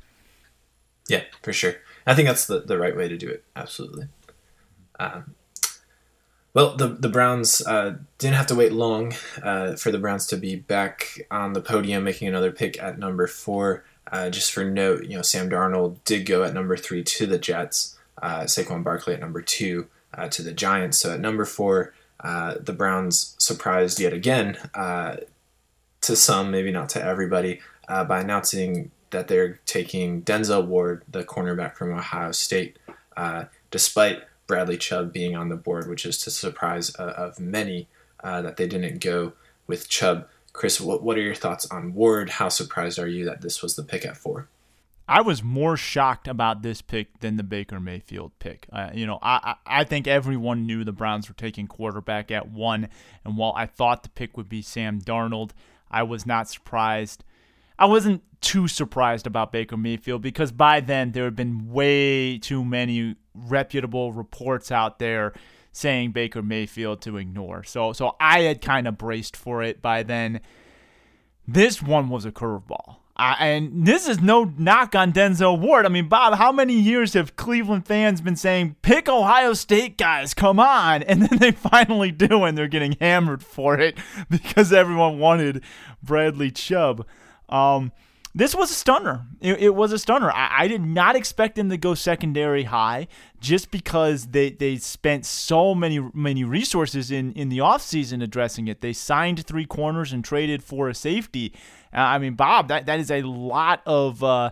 Yeah, 1.09 1.23
for 1.43 1.53
sure. 1.53 1.77
I 2.07 2.15
think 2.15 2.29
that's 2.29 2.47
the, 2.47 2.61
the 2.61 2.79
right 2.79 2.97
way 2.97 3.09
to 3.09 3.17
do 3.17 3.29
it. 3.29 3.45
Absolutely. 3.57 4.09
Um, 5.01 5.35
well, 6.55 6.77
the 6.77 6.89
the 6.89 7.09
Browns 7.09 7.61
uh, 7.67 7.99
didn't 8.19 8.37
have 8.37 8.47
to 8.49 8.55
wait 8.55 8.73
long 8.73 9.15
uh, 9.43 9.77
for 9.77 9.91
the 9.91 9.99
Browns 9.99 10.27
to 10.29 10.37
be 10.37 10.57
back 10.57 11.21
on 11.31 11.53
the 11.53 11.61
podium, 11.61 12.05
making 12.05 12.29
another 12.29 12.51
pick 12.51 12.83
at 12.83 12.99
number 12.99 13.27
four. 13.27 13.85
Uh, 14.11 14.31
just 14.31 14.53
for 14.53 14.65
note, 14.65 15.05
you 15.05 15.17
know, 15.17 15.23
Sam 15.23 15.51
Darnold 15.51 15.99
did 16.05 16.25
go 16.25 16.43
at 16.43 16.55
number 16.55 16.77
three 16.77 17.05
to 17.05 17.27
the 17.27 17.39
Jets. 17.39 17.99
Uh, 18.21 18.41
Saquon 18.41 18.83
Barkley 18.83 19.15
at 19.15 19.21
number 19.21 19.43
two 19.43 19.87
uh, 20.15 20.29
to 20.29 20.43
the 20.43 20.53
Giants. 20.53 20.99
So 20.99 21.13
at 21.13 21.21
number 21.21 21.45
four, 21.45 21.93
uh, 22.21 22.55
the 22.59 22.73
Browns 22.73 23.37
surprised 23.39 24.01
yet 24.01 24.13
again 24.13 24.57
to 24.75 26.17
some, 26.17 26.51
maybe 26.51 26.73
not 26.73 26.89
to 26.91 27.05
everybody, 27.05 27.61
by 27.87 28.21
announcing 28.21 28.91
that 29.11 29.29
they're 29.29 29.61
taking 29.67 30.23
Denzel 30.23 30.67
Ward, 30.67 31.05
the 31.09 31.25
cornerback 31.25 31.77
from 31.77 31.93
Ohio 31.93 32.33
State, 32.33 32.79
uh, 33.17 33.45
despite 33.71 34.23
Bradley 34.47 34.77
Chubb 34.77 35.13
being 35.13 35.37
on 35.37 35.49
the 35.49 35.57
board, 35.57 35.89
which 35.89 36.07
is 36.07 36.19
to 36.23 36.31
surprise 36.31 36.95
uh, 36.99 37.15
of 37.17 37.39
many 37.39 37.89
uh, 38.23 38.43
that 38.43 38.57
they 38.57 38.67
didn't 38.67 39.01
go 39.01 39.33
with 39.67 39.89
Chubb. 39.89 40.27
Chris, 40.53 40.81
what, 40.81 41.03
what 41.03 41.17
are 41.17 41.23
your 41.23 41.35
thoughts 41.35 41.67
on 41.71 41.95
Ward? 41.95 42.31
How 42.31 42.49
surprised 42.49 42.99
are 42.99 43.07
you 43.07 43.25
that 43.27 43.43
this 43.43 43.63
was 43.63 43.77
the 43.77 43.83
pick 43.83 44.05
at 44.05 44.17
four? 44.17 44.49
I 45.09 45.23
was 45.23 45.43
more 45.43 45.79
shocked 45.79 46.29
about 46.29 46.61
this 46.61 46.83
pick 46.83 47.21
than 47.21 47.37
the 47.37 47.43
Baker 47.43 47.81
Mayfield 47.81 48.33
pick. 48.39 48.67
Uh, 48.71 48.91
you 48.93 49.07
know, 49.07 49.19
I, 49.23 49.55
I 49.65 49.85
think 49.85 50.07
everyone 50.07 50.67
knew 50.67 50.85
the 50.85 50.93
Browns 50.93 51.29
were 51.29 51.35
taking 51.35 51.67
quarterback 51.67 52.31
at 52.31 52.51
one, 52.51 52.89
and 53.25 53.39
while 53.39 53.55
I 53.57 53.65
thought 53.65 54.03
the 54.03 54.11
pick 54.11 54.37
would 54.37 54.51
be 54.51 54.61
Sam 54.61 55.01
Darnold, 55.01 55.53
I 55.91 56.03
was 56.03 56.27
not 56.27 56.51
surprised. 56.51 57.25
I 57.79 57.87
wasn't 57.87 58.23
too 58.41 58.69
surprised 58.69 59.27
about 59.27 59.53
Baker 59.53 59.77
Mayfield 59.77 60.23
because 60.23 60.53
by 60.53 60.81
then 60.81 61.13
there 61.13 61.25
had 61.25 61.37
been 61.37 61.71
way 61.71 62.39
too 62.39 62.65
many 62.65 63.17
reputable 63.35 64.13
reports 64.13 64.71
out 64.73 64.99
there 64.99 65.33
saying 65.73 66.13
Baker 66.13 66.43
Mayfield 66.43 67.01
to 67.03 67.17
ignore. 67.17 67.63
So 67.65 67.93
so 67.93 68.17
I 68.21 68.41
had 68.41 68.61
kind 68.61 68.89
of 68.89 68.99
braced 68.99 69.37
for 69.37 69.63
it 69.63 69.81
by 69.83 70.03
then. 70.03 70.41
This 71.47 71.83
one 71.83 72.09
was 72.11 72.25
a 72.25 72.33
curveball. 72.33 72.97
and 73.17 73.87
this 73.87 74.07
is 74.07 74.21
no 74.21 74.45
knock 74.59 74.95
on 74.95 75.13
Denzel 75.13 75.59
Ward. 75.59 75.87
I 75.87 75.89
mean, 75.89 76.09
Bob, 76.09 76.35
how 76.35 76.53
many 76.53 76.75
years 76.75 77.15
have 77.15 77.37
Cleveland 77.37 77.87
fans 77.87 78.21
been 78.21 78.37
saying, 78.37 78.77
pick 78.83 79.09
Ohio 79.09 79.55
State 79.55 79.97
guys, 79.97 80.35
come 80.35 80.61
on? 80.61 81.03
And 81.09 81.23
then 81.23 81.39
they 81.39 81.53
finally 81.53 82.11
do, 82.13 82.45
and 82.45 82.57
they're 82.57 82.69
getting 82.69 82.97
hammered 83.01 83.43
for 83.43 83.79
it 83.81 83.97
because 84.31 84.73
everyone 84.75 85.19
wanted 85.19 85.65
Bradley 86.03 86.51
Chubb. 86.51 87.07
Um, 87.49 87.93
this 88.35 88.55
was 88.55 88.71
a 88.71 88.75
stunner. 88.75 89.27
It, 89.41 89.59
it 89.59 89.75
was 89.75 89.93
a 89.93 89.99
stunner. 89.99 90.31
I, 90.31 90.63
I, 90.63 90.69
did 90.69 90.83
not 90.83 91.17
expect 91.17 91.57
them 91.57 91.71
to 91.71 91.77
go 91.77 91.95
secondary 91.95 92.65
high 92.65 93.09
just 93.41 93.71
because 93.71 94.29
they, 94.29 94.51
they 94.51 94.77
spent 94.77 95.27
so 95.27 95.75
many 95.75 95.99
many 96.13 96.45
resources 96.45 97.11
in, 97.11 97.33
in 97.33 97.49
the 97.49 97.59
offseason 97.59 98.23
addressing 98.23 98.69
it. 98.69 98.81
They 98.81 98.93
signed 98.93 99.45
three 99.45 99.65
corners 99.65 100.13
and 100.13 100.25
traded 100.25 100.63
for 100.63 100.89
a 100.89 100.95
safety. 100.95 101.53
Uh, 101.93 102.01
I 102.01 102.19
mean, 102.19 102.35
Bob, 102.35 102.69
that, 102.69 102.87
that 102.87 103.01
is 103.01 103.11
a 103.11 103.23
lot 103.23 103.83
of 103.87 104.23
uh, 104.23 104.51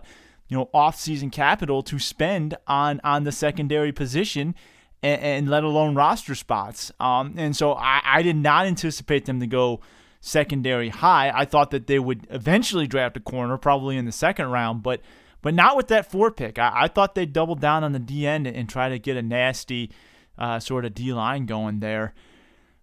you 0.49 0.57
know 0.57 0.69
offseason 0.73 1.31
capital 1.31 1.83
to 1.83 1.99
spend 1.99 2.57
on 2.67 2.99
on 3.03 3.23
the 3.23 3.31
secondary 3.31 3.91
position. 3.91 4.55
And, 5.03 5.21
and 5.21 5.49
let 5.49 5.63
alone 5.63 5.93
roster 5.93 6.33
spots. 6.33 6.91
Um, 6.99 7.35
and 7.37 7.55
so 7.55 7.73
I, 7.73 8.01
I 8.03 8.21
did 8.23 8.35
not 8.35 8.65
anticipate 8.65 9.25
them 9.25 9.39
to 9.41 9.45
go 9.45 9.79
secondary 10.27 10.89
high. 10.89 11.31
I 11.33 11.45
thought 11.45 11.71
that 11.71 11.87
they 11.87 11.99
would 11.99 12.27
eventually 12.29 12.85
draft 12.85 13.17
a 13.17 13.21
corner, 13.21 13.57
probably 13.57 13.97
in 13.97 14.05
the 14.05 14.11
second 14.11 14.47
round, 14.47 14.83
but 14.83 15.01
but 15.41 15.53
not 15.53 15.77
with 15.77 15.87
that 15.87 16.11
four 16.11 16.31
pick. 16.31 16.59
I, 16.59 16.71
I 16.75 16.87
thought 16.87 17.15
they'd 17.15 17.31
double 17.31 17.55
down 17.55 17.83
on 17.83 17.93
the 17.93 17.99
D 17.99 18.27
end 18.27 18.47
and, 18.47 18.67
try 18.67 18.89
to 18.89 18.99
get 18.99 19.17
a 19.17 19.21
nasty 19.21 19.91
uh, 20.37 20.59
sort 20.59 20.83
of 20.83 20.93
D 20.93 21.13
line 21.13 21.45
going 21.45 21.79
there. 21.79 22.13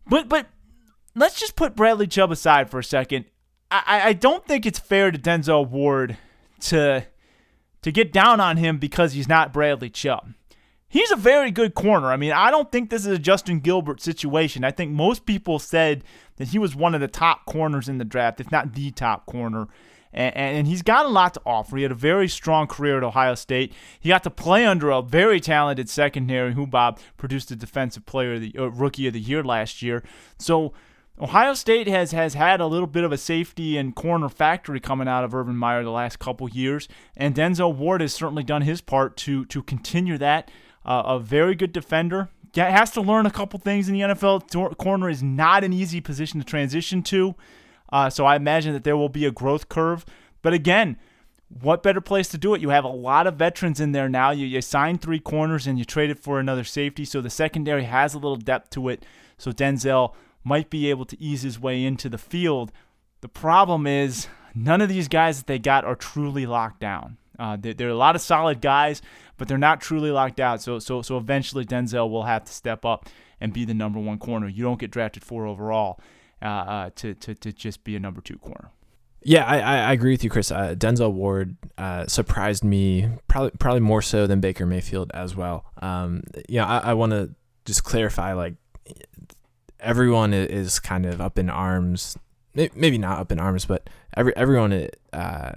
But 0.06 0.28
but 0.28 0.46
let's 1.14 1.38
just 1.38 1.56
put 1.56 1.76
Bradley 1.76 2.06
Chubb 2.06 2.30
aside 2.30 2.70
for 2.70 2.78
a 2.78 2.84
second. 2.84 3.26
I, 3.70 4.08
I 4.08 4.12
don't 4.12 4.46
think 4.46 4.66
it's 4.66 4.78
fair 4.78 5.10
to 5.10 5.18
Denzel 5.18 5.68
Ward 5.68 6.16
to 6.60 7.06
to 7.82 7.92
get 7.92 8.12
down 8.12 8.40
on 8.40 8.56
him 8.56 8.78
because 8.78 9.12
he's 9.12 9.28
not 9.28 9.52
Bradley 9.52 9.90
Chubb. 9.90 10.32
He's 10.94 11.10
a 11.10 11.16
very 11.16 11.50
good 11.50 11.74
corner. 11.74 12.12
I 12.12 12.16
mean, 12.16 12.30
I 12.30 12.52
don't 12.52 12.70
think 12.70 12.88
this 12.88 13.04
is 13.04 13.10
a 13.10 13.18
Justin 13.18 13.58
Gilbert 13.58 14.00
situation. 14.00 14.62
I 14.62 14.70
think 14.70 14.92
most 14.92 15.26
people 15.26 15.58
said 15.58 16.04
that 16.36 16.46
he 16.46 16.58
was 16.60 16.76
one 16.76 16.94
of 16.94 17.00
the 17.00 17.08
top 17.08 17.46
corners 17.46 17.88
in 17.88 17.98
the 17.98 18.04
draft, 18.04 18.40
if 18.40 18.52
not 18.52 18.74
the 18.74 18.92
top 18.92 19.26
corner. 19.26 19.66
And, 20.12 20.36
and, 20.36 20.66
he's 20.68 20.82
got 20.82 21.04
a 21.04 21.08
lot 21.08 21.34
to 21.34 21.40
offer. 21.44 21.76
He 21.76 21.82
had 21.82 21.90
a 21.90 21.96
very 21.96 22.28
strong 22.28 22.68
career 22.68 22.98
at 22.98 23.02
Ohio 23.02 23.34
State. 23.34 23.72
He 23.98 24.10
got 24.10 24.22
to 24.22 24.30
play 24.30 24.64
under 24.64 24.90
a 24.90 25.02
very 25.02 25.40
talented 25.40 25.88
secondary 25.88 26.54
who 26.54 26.64
Bob 26.64 27.00
produced 27.16 27.50
a 27.50 27.56
defensive 27.56 28.06
player, 28.06 28.38
the 28.38 28.54
uh, 28.56 28.66
rookie 28.66 29.08
of 29.08 29.14
the 29.14 29.20
year 29.20 29.42
last 29.42 29.82
year. 29.82 30.04
So 30.38 30.74
Ohio 31.20 31.54
State 31.54 31.88
has 31.88 32.12
has 32.12 32.34
had 32.34 32.60
a 32.60 32.66
little 32.66 32.86
bit 32.86 33.02
of 33.02 33.10
a 33.10 33.18
safety 33.18 33.76
and 33.76 33.96
corner 33.96 34.28
factory 34.28 34.78
coming 34.78 35.08
out 35.08 35.24
of 35.24 35.34
Urban 35.34 35.56
Meyer 35.56 35.82
the 35.82 35.90
last 35.90 36.20
couple 36.20 36.48
years, 36.48 36.86
and 37.16 37.34
Denzel 37.34 37.74
Ward 37.74 38.00
has 38.00 38.14
certainly 38.14 38.44
done 38.44 38.62
his 38.62 38.80
part 38.80 39.16
to 39.16 39.44
to 39.46 39.60
continue 39.60 40.16
that. 40.18 40.52
Uh, 40.84 41.02
a 41.06 41.18
very 41.18 41.54
good 41.54 41.72
defender. 41.72 42.28
Has 42.54 42.90
to 42.92 43.00
learn 43.00 43.26
a 43.26 43.30
couple 43.30 43.58
things 43.58 43.88
in 43.88 43.94
the 43.94 44.00
NFL. 44.00 44.76
Corner 44.76 45.08
is 45.08 45.22
not 45.22 45.64
an 45.64 45.72
easy 45.72 46.00
position 46.00 46.38
to 46.38 46.46
transition 46.46 47.02
to, 47.04 47.34
uh, 47.92 48.10
so 48.10 48.24
I 48.24 48.36
imagine 48.36 48.72
that 48.74 48.84
there 48.84 48.96
will 48.96 49.08
be 49.08 49.24
a 49.24 49.32
growth 49.32 49.68
curve. 49.68 50.04
But 50.40 50.52
again, 50.52 50.96
what 51.48 51.82
better 51.82 52.00
place 52.00 52.28
to 52.28 52.38
do 52.38 52.54
it? 52.54 52.60
You 52.60 52.70
have 52.70 52.84
a 52.84 52.88
lot 52.88 53.26
of 53.26 53.36
veterans 53.36 53.80
in 53.80 53.92
there 53.92 54.08
now. 54.08 54.30
You, 54.30 54.46
you 54.46 54.60
signed 54.60 55.00
three 55.00 55.20
corners 55.20 55.66
and 55.66 55.78
you 55.78 55.84
traded 55.84 56.18
for 56.18 56.38
another 56.38 56.64
safety, 56.64 57.04
so 57.04 57.20
the 57.20 57.30
secondary 57.30 57.84
has 57.84 58.14
a 58.14 58.18
little 58.18 58.36
depth 58.36 58.70
to 58.70 58.88
it. 58.88 59.04
So 59.38 59.52
Denzel 59.52 60.14
might 60.42 60.70
be 60.70 60.90
able 60.90 61.04
to 61.06 61.20
ease 61.20 61.42
his 61.42 61.58
way 61.58 61.84
into 61.84 62.08
the 62.08 62.18
field. 62.18 62.72
The 63.20 63.28
problem 63.28 63.86
is 63.86 64.28
none 64.54 64.80
of 64.80 64.88
these 64.88 65.08
guys 65.08 65.38
that 65.38 65.46
they 65.46 65.58
got 65.58 65.84
are 65.84 65.96
truly 65.96 66.46
locked 66.46 66.80
down. 66.80 67.16
Uh, 67.38 67.56
there, 67.56 67.74
there, 67.74 67.88
are 67.88 67.92
a 67.92 67.96
lot 67.96 68.14
of 68.14 68.22
solid 68.22 68.60
guys, 68.60 69.02
but 69.36 69.48
they're 69.48 69.58
not 69.58 69.80
truly 69.80 70.10
locked 70.10 70.40
out. 70.40 70.62
So, 70.62 70.78
so, 70.78 71.02
so 71.02 71.16
eventually 71.16 71.64
Denzel 71.64 72.10
will 72.10 72.24
have 72.24 72.44
to 72.44 72.52
step 72.52 72.84
up 72.84 73.08
and 73.40 73.52
be 73.52 73.64
the 73.64 73.74
number 73.74 73.98
one 73.98 74.18
corner. 74.18 74.48
You 74.48 74.62
don't 74.62 74.78
get 74.78 74.90
drafted 74.90 75.24
four 75.24 75.46
overall 75.46 76.00
uh, 76.42 76.46
uh, 76.46 76.90
to, 76.96 77.14
to, 77.14 77.34
to 77.34 77.52
just 77.52 77.84
be 77.84 77.96
a 77.96 78.00
number 78.00 78.20
two 78.20 78.38
corner. 78.38 78.70
Yeah, 79.26 79.46
I, 79.46 79.58
I 79.58 79.92
agree 79.92 80.12
with 80.12 80.22
you, 80.22 80.28
Chris. 80.28 80.50
Uh, 80.50 80.74
Denzel 80.76 81.10
Ward 81.10 81.56
uh, 81.78 82.06
surprised 82.06 82.62
me 82.62 83.08
probably 83.26 83.52
probably 83.58 83.80
more 83.80 84.02
so 84.02 84.26
than 84.26 84.40
Baker 84.40 84.66
Mayfield 84.66 85.10
as 85.14 85.34
well. 85.34 85.64
Um, 85.80 86.24
yeah, 86.46 86.66
I, 86.66 86.90
I 86.90 86.94
want 86.94 87.12
to 87.12 87.34
just 87.64 87.84
clarify 87.84 88.34
like 88.34 88.54
everyone 89.80 90.34
is 90.34 90.78
kind 90.78 91.06
of 91.06 91.22
up 91.22 91.38
in 91.38 91.48
arms. 91.48 92.18
Maybe 92.54 92.98
not 92.98 93.18
up 93.18 93.32
in 93.32 93.40
arms, 93.40 93.64
but 93.64 93.88
every 94.14 94.36
everyone 94.36 94.90
uh, 95.14 95.52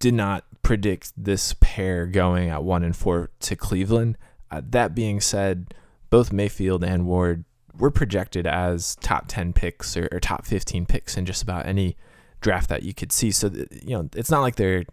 did 0.00 0.14
not 0.14 0.44
predict 0.62 1.12
this 1.16 1.54
pair 1.60 2.06
going 2.06 2.48
at 2.48 2.64
one 2.64 2.82
and 2.82 2.96
four 2.96 3.30
to 3.40 3.56
Cleveland. 3.56 4.16
Uh, 4.50 4.62
that 4.70 4.94
being 4.94 5.20
said, 5.20 5.74
both 6.10 6.32
Mayfield 6.32 6.82
and 6.82 7.06
Ward 7.06 7.44
were 7.76 7.90
projected 7.90 8.46
as 8.46 8.96
top 8.96 9.26
ten 9.28 9.52
picks 9.52 9.96
or, 9.96 10.08
or, 10.10 10.20
top 10.20 10.46
fifteen 10.46 10.86
picks 10.86 11.16
in 11.16 11.26
just 11.26 11.42
about 11.42 11.66
any 11.66 11.96
draft 12.40 12.68
that 12.70 12.82
you 12.82 12.94
could 12.94 13.12
see. 13.12 13.30
So 13.30 13.50
you 13.82 13.96
know, 13.96 14.08
it's 14.14 14.30
not 14.30 14.40
like 14.40 14.56
they're 14.56 14.84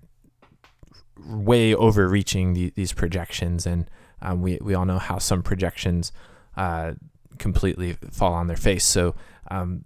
way 1.26 1.74
overreaching 1.74 2.54
the, 2.54 2.72
these 2.76 2.94
projections, 2.94 3.66
and 3.66 3.90
um, 4.22 4.42
we 4.42 4.60
we 4.62 4.74
all 4.74 4.86
know 4.86 5.00
how 5.00 5.18
some 5.18 5.44
projections. 5.44 6.12
Uh, 6.58 6.94
completely 7.38 7.98
fall 8.12 8.34
on 8.34 8.48
their 8.48 8.58
face. 8.58 8.86
So 8.86 9.16
um, 9.50 9.86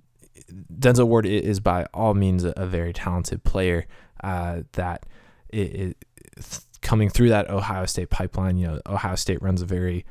Denzel 0.79 1.07
Ward 1.07 1.25
is 1.25 1.59
by 1.59 1.85
all 1.93 2.13
means 2.13 2.43
a, 2.43 2.65
very 2.65 2.93
talented 2.93 3.43
player 3.43 3.85
uh, 4.23 4.61
that 4.73 5.05
is 5.51 5.93
coming 6.81 7.09
through 7.09 7.29
that 7.29 7.49
Ohio 7.49 7.85
State 7.85 8.09
pipeline. 8.09 8.57
You 8.57 8.67
know, 8.67 8.81
Ohio 8.85 9.15
State 9.15 9.41
runs 9.41 9.61
a 9.61 9.65
very 9.65 10.05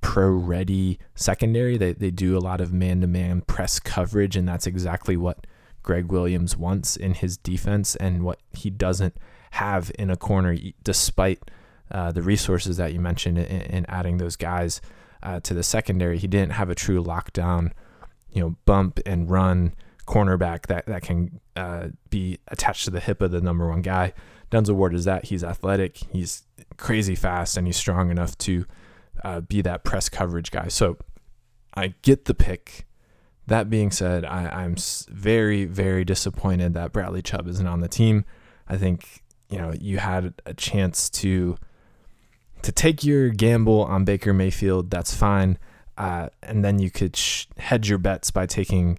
pro-ready 0.00 0.98
secondary. 1.14 1.76
They 1.76 1.92
they 1.92 2.10
do 2.10 2.36
a 2.36 2.40
lot 2.40 2.60
of 2.60 2.72
man-to-man 2.72 3.42
press 3.42 3.80
coverage, 3.80 4.36
and 4.36 4.48
that's 4.48 4.66
exactly 4.66 5.16
what 5.16 5.46
Gregg 5.82 6.12
Williams 6.12 6.56
wants 6.56 6.96
in 6.96 7.14
his 7.14 7.36
defense, 7.36 7.96
and 7.96 8.22
what 8.22 8.38
he 8.52 8.70
doesn't 8.70 9.16
have 9.52 9.92
in 9.98 10.10
a 10.10 10.16
corner, 10.16 10.56
despite 10.82 11.50
uh, 11.90 12.10
the 12.10 12.22
resources 12.22 12.78
that 12.78 12.92
you 12.92 13.00
mentioned 13.00 13.38
in, 13.38 13.60
in 13.62 13.86
adding 13.86 14.16
those 14.16 14.36
guys 14.36 14.80
uh, 15.22 15.40
to 15.40 15.54
the 15.54 15.62
secondary, 15.62 16.18
he 16.18 16.26
didn't 16.26 16.52
have 16.52 16.70
a 16.70 16.74
true 16.74 17.02
lockdown, 17.02 17.70
you 18.32 18.40
know, 18.40 18.56
bump 18.64 18.98
and 19.04 19.30
run 19.30 19.74
cornerback 20.06 20.66
that 20.66 20.86
that 20.86 21.02
can 21.02 21.40
uh, 21.54 21.88
be 22.10 22.38
attached 22.48 22.84
to 22.84 22.90
the 22.90 23.00
hip 23.00 23.20
of 23.20 23.30
the 23.30 23.40
number 23.40 23.68
one 23.68 23.82
guy. 23.82 24.12
Denzel 24.52 24.74
Ward 24.74 24.94
is 24.94 25.06
that. 25.06 25.26
He's 25.26 25.42
athletic, 25.42 25.98
he's 26.12 26.42
crazy 26.76 27.14
fast, 27.14 27.56
and 27.56 27.66
he's 27.66 27.76
strong 27.76 28.10
enough 28.10 28.36
to 28.38 28.66
uh, 29.24 29.40
be 29.40 29.62
that 29.62 29.82
press 29.82 30.08
coverage 30.08 30.50
guy. 30.50 30.68
So 30.68 30.98
I 31.74 31.94
get 32.02 32.26
the 32.26 32.34
pick. 32.34 32.86
That 33.46 33.70
being 33.70 33.90
said, 33.90 34.24
I, 34.24 34.62
am 34.62 34.76
very, 35.08 35.64
very 35.64 36.04
disappointed 36.04 36.74
that 36.74 36.92
Bradley 36.92 37.22
Chubb 37.22 37.48
isn't 37.48 37.66
on 37.66 37.80
the 37.80 37.88
team. 37.88 38.24
I 38.68 38.76
think 38.76 39.22
you 39.48 39.58
know 39.58 39.72
you 39.78 39.98
had 39.98 40.34
a 40.46 40.54
chance 40.54 41.10
to 41.10 41.56
to 42.62 42.72
take 42.72 43.02
your 43.02 43.30
gamble 43.30 43.82
on 43.84 44.04
Baker 44.04 44.32
Mayfield, 44.32 44.90
that's 44.90 45.14
fine. 45.14 45.58
Uh, 45.98 46.28
and 46.42 46.64
then 46.64 46.78
you 46.78 46.90
could 46.90 47.16
sh- 47.16 47.46
hedge 47.58 47.88
your 47.88 47.98
bets 47.98 48.30
by 48.30 48.46
taking 48.46 48.98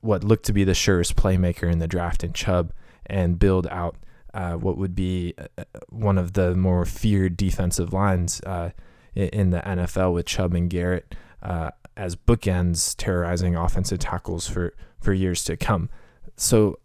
what 0.00 0.24
looked 0.24 0.46
to 0.46 0.52
be 0.52 0.64
the 0.64 0.74
surest 0.74 1.14
playmaker 1.14 1.70
in 1.70 1.78
the 1.78 1.86
draft 1.86 2.24
in 2.24 2.32
Chubb 2.32 2.72
and 3.06 3.38
build 3.38 3.66
out 3.68 3.96
uh, 4.34 4.54
what 4.54 4.76
would 4.76 4.94
be 4.94 5.32
uh, 5.38 5.64
one 5.88 6.18
of 6.18 6.32
the 6.32 6.54
more 6.54 6.84
feared 6.84 7.36
defensive 7.36 7.92
lines 7.92 8.40
uh, 8.42 8.70
in 9.14 9.50
the 9.50 9.60
NFL 9.60 10.12
with 10.12 10.26
Chubb 10.26 10.54
and 10.54 10.68
Garrett 10.68 11.14
uh, 11.42 11.70
as 11.96 12.16
bookends 12.16 12.96
terrorizing 12.96 13.54
offensive 13.54 14.00
tackles 14.00 14.48
for, 14.48 14.74
for 15.00 15.12
years 15.12 15.44
to 15.44 15.56
come. 15.56 15.88
So, 16.36 16.80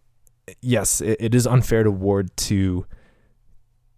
yes, 0.61 1.01
it, 1.01 1.17
it 1.19 1.35
is 1.35 1.47
unfair 1.47 1.83
to 1.83 1.89
Ward 1.89 2.37
to 2.37 2.85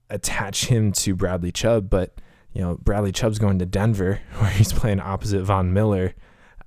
attach 0.09 0.65
him 0.65 0.93
to 0.93 1.13
Bradley 1.13 1.51
Chubb, 1.51 1.89
but 1.89 2.15
you 2.53 2.61
know 2.61 2.77
Bradley 2.81 3.11
Chubb's 3.11 3.39
going 3.39 3.59
to 3.59 3.65
Denver 3.65 4.21
where 4.37 4.49
he's 4.51 4.71
playing 4.73 4.99
opposite 4.99 5.43
Von 5.43 5.73
Miller. 5.73 6.13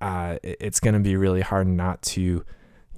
Uh, 0.01 0.37
it's 0.43 0.81
going 0.81 0.95
to 0.95 1.01
be 1.01 1.17
really 1.17 1.41
hard 1.41 1.67
not 1.67 2.03
to 2.03 2.45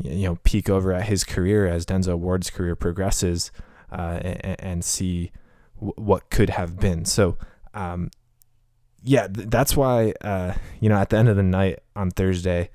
you 0.02 0.28
know 0.28 0.38
peek 0.42 0.68
over 0.68 0.92
at 0.92 1.04
his 1.04 1.22
career 1.22 1.66
as 1.66 1.86
Denzel 1.86 2.18
Ward's 2.18 2.50
career 2.50 2.74
progresses 2.74 3.52
uh, 3.90 4.20
and, 4.22 4.60
and, 4.60 4.84
see 4.84 5.30
w- 5.76 5.94
what 5.96 6.30
could 6.30 6.50
have 6.50 6.78
been. 6.78 7.04
So. 7.04 7.36
Um, 7.74 8.10
yeah, 9.02 9.28
th- 9.28 9.48
that's 9.48 9.76
why 9.76 10.14
uh, 10.22 10.54
you 10.80 10.88
know 10.88 10.96
at 10.96 11.10
the 11.10 11.16
end 11.16 11.28
of 11.28 11.36
the 11.36 11.42
night 11.44 11.78
on 11.94 12.10
Thursday, 12.10 12.70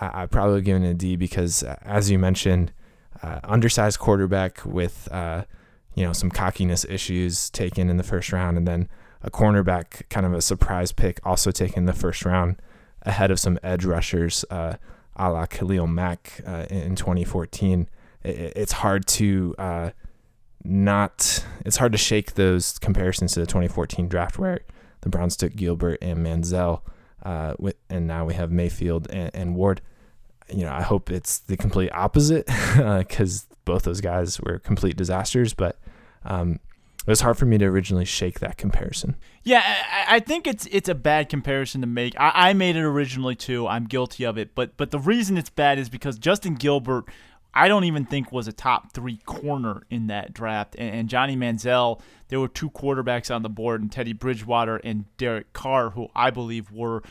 I, 0.00 0.22
I 0.22 0.26
probably 0.26 0.62
given 0.62 0.82
it 0.82 0.90
a 0.90 0.94
D 0.94 1.16
because, 1.16 1.62
uh, 1.62 1.76
as 1.82 2.10
you 2.10 2.18
mentioned, 2.18 2.72
uh, 3.22 3.40
undersized 3.44 3.98
quarterback 3.98 4.64
with 4.64 5.08
uh, 5.12 5.44
you 5.98 6.04
know, 6.04 6.12
some 6.12 6.30
cockiness 6.30 6.84
issues 6.84 7.50
taken 7.50 7.90
in 7.90 7.96
the 7.96 8.04
first 8.04 8.32
round, 8.32 8.56
and 8.56 8.68
then 8.68 8.88
a 9.20 9.32
cornerback, 9.32 10.08
kind 10.08 10.24
of 10.24 10.32
a 10.32 10.40
surprise 10.40 10.92
pick, 10.92 11.18
also 11.24 11.50
taken 11.50 11.80
in 11.80 11.86
the 11.86 11.92
first 11.92 12.24
round 12.24 12.62
ahead 13.02 13.32
of 13.32 13.40
some 13.40 13.58
edge 13.64 13.84
rushers, 13.84 14.44
uh, 14.48 14.74
a 15.16 15.28
la 15.28 15.44
Khalil 15.46 15.88
Mack 15.88 16.40
uh, 16.46 16.66
in 16.70 16.94
2014. 16.94 17.88
It, 18.22 18.52
it's 18.54 18.72
hard 18.72 19.08
to 19.08 19.56
uh, 19.58 19.90
not, 20.64 21.44
it's 21.64 21.76
hard 21.76 21.92
to 21.92 21.98
shake 21.98 22.34
those 22.34 22.78
comparisons 22.78 23.32
to 23.34 23.40
the 23.40 23.46
2014 23.46 24.08
draft 24.08 24.38
where 24.38 24.60
the 25.00 25.08
Browns 25.08 25.36
took 25.36 25.54
Gilbert 25.54 25.98
and 26.02 26.24
Manziel, 26.24 26.82
uh, 27.22 27.54
with, 27.58 27.76
and 27.88 28.06
now 28.06 28.24
we 28.24 28.34
have 28.34 28.50
Mayfield 28.50 29.08
and, 29.10 29.30
and 29.34 29.54
Ward 29.56 29.80
you 30.50 30.64
know, 30.64 30.72
I 30.72 30.82
hope 30.82 31.10
it's 31.10 31.40
the 31.40 31.56
complete 31.56 31.90
opposite 31.92 32.46
because 32.76 33.46
uh, 33.50 33.54
both 33.64 33.82
those 33.82 34.00
guys 34.00 34.40
were 34.40 34.58
complete 34.58 34.96
disasters. 34.96 35.54
But 35.54 35.78
um, 36.24 36.58
it 37.06 37.10
was 37.10 37.20
hard 37.20 37.38
for 37.38 37.46
me 37.46 37.58
to 37.58 37.64
originally 37.66 38.04
shake 38.04 38.40
that 38.40 38.56
comparison. 38.56 39.16
Yeah, 39.42 39.62
I, 39.90 40.16
I 40.16 40.20
think 40.20 40.46
it's 40.46 40.66
it's 40.70 40.88
a 40.88 40.94
bad 40.94 41.28
comparison 41.28 41.80
to 41.82 41.86
make. 41.86 42.14
I, 42.18 42.50
I, 42.50 42.52
made 42.52 42.76
it 42.76 42.82
originally 42.82 43.34
too. 43.34 43.66
I'm 43.66 43.84
guilty 43.84 44.24
of 44.24 44.38
it, 44.38 44.54
but 44.54 44.76
but 44.76 44.90
the 44.90 44.98
reason 44.98 45.36
it's 45.36 45.50
bad 45.50 45.78
is 45.78 45.88
because 45.88 46.18
Justin 46.18 46.54
Gilbert, 46.54 47.04
I 47.58 47.66
don't 47.66 47.84
even 47.84 48.04
think 48.04 48.30
was 48.30 48.46
a 48.46 48.52
top 48.52 48.92
three 48.92 49.16
corner 49.26 49.82
in 49.90 50.06
that 50.06 50.32
draft, 50.32 50.76
and, 50.78 50.94
and 50.94 51.08
Johnny 51.08 51.36
Manziel. 51.36 52.00
There 52.28 52.38
were 52.38 52.48
two 52.48 52.70
quarterbacks 52.70 53.34
on 53.34 53.42
the 53.42 53.48
board, 53.48 53.80
and 53.80 53.90
Teddy 53.90 54.12
Bridgewater 54.12 54.76
and 54.76 55.04
Derek 55.16 55.52
Carr, 55.52 55.90
who 55.90 56.08
I 56.14 56.30
believe 56.30 56.70
were 56.70 57.02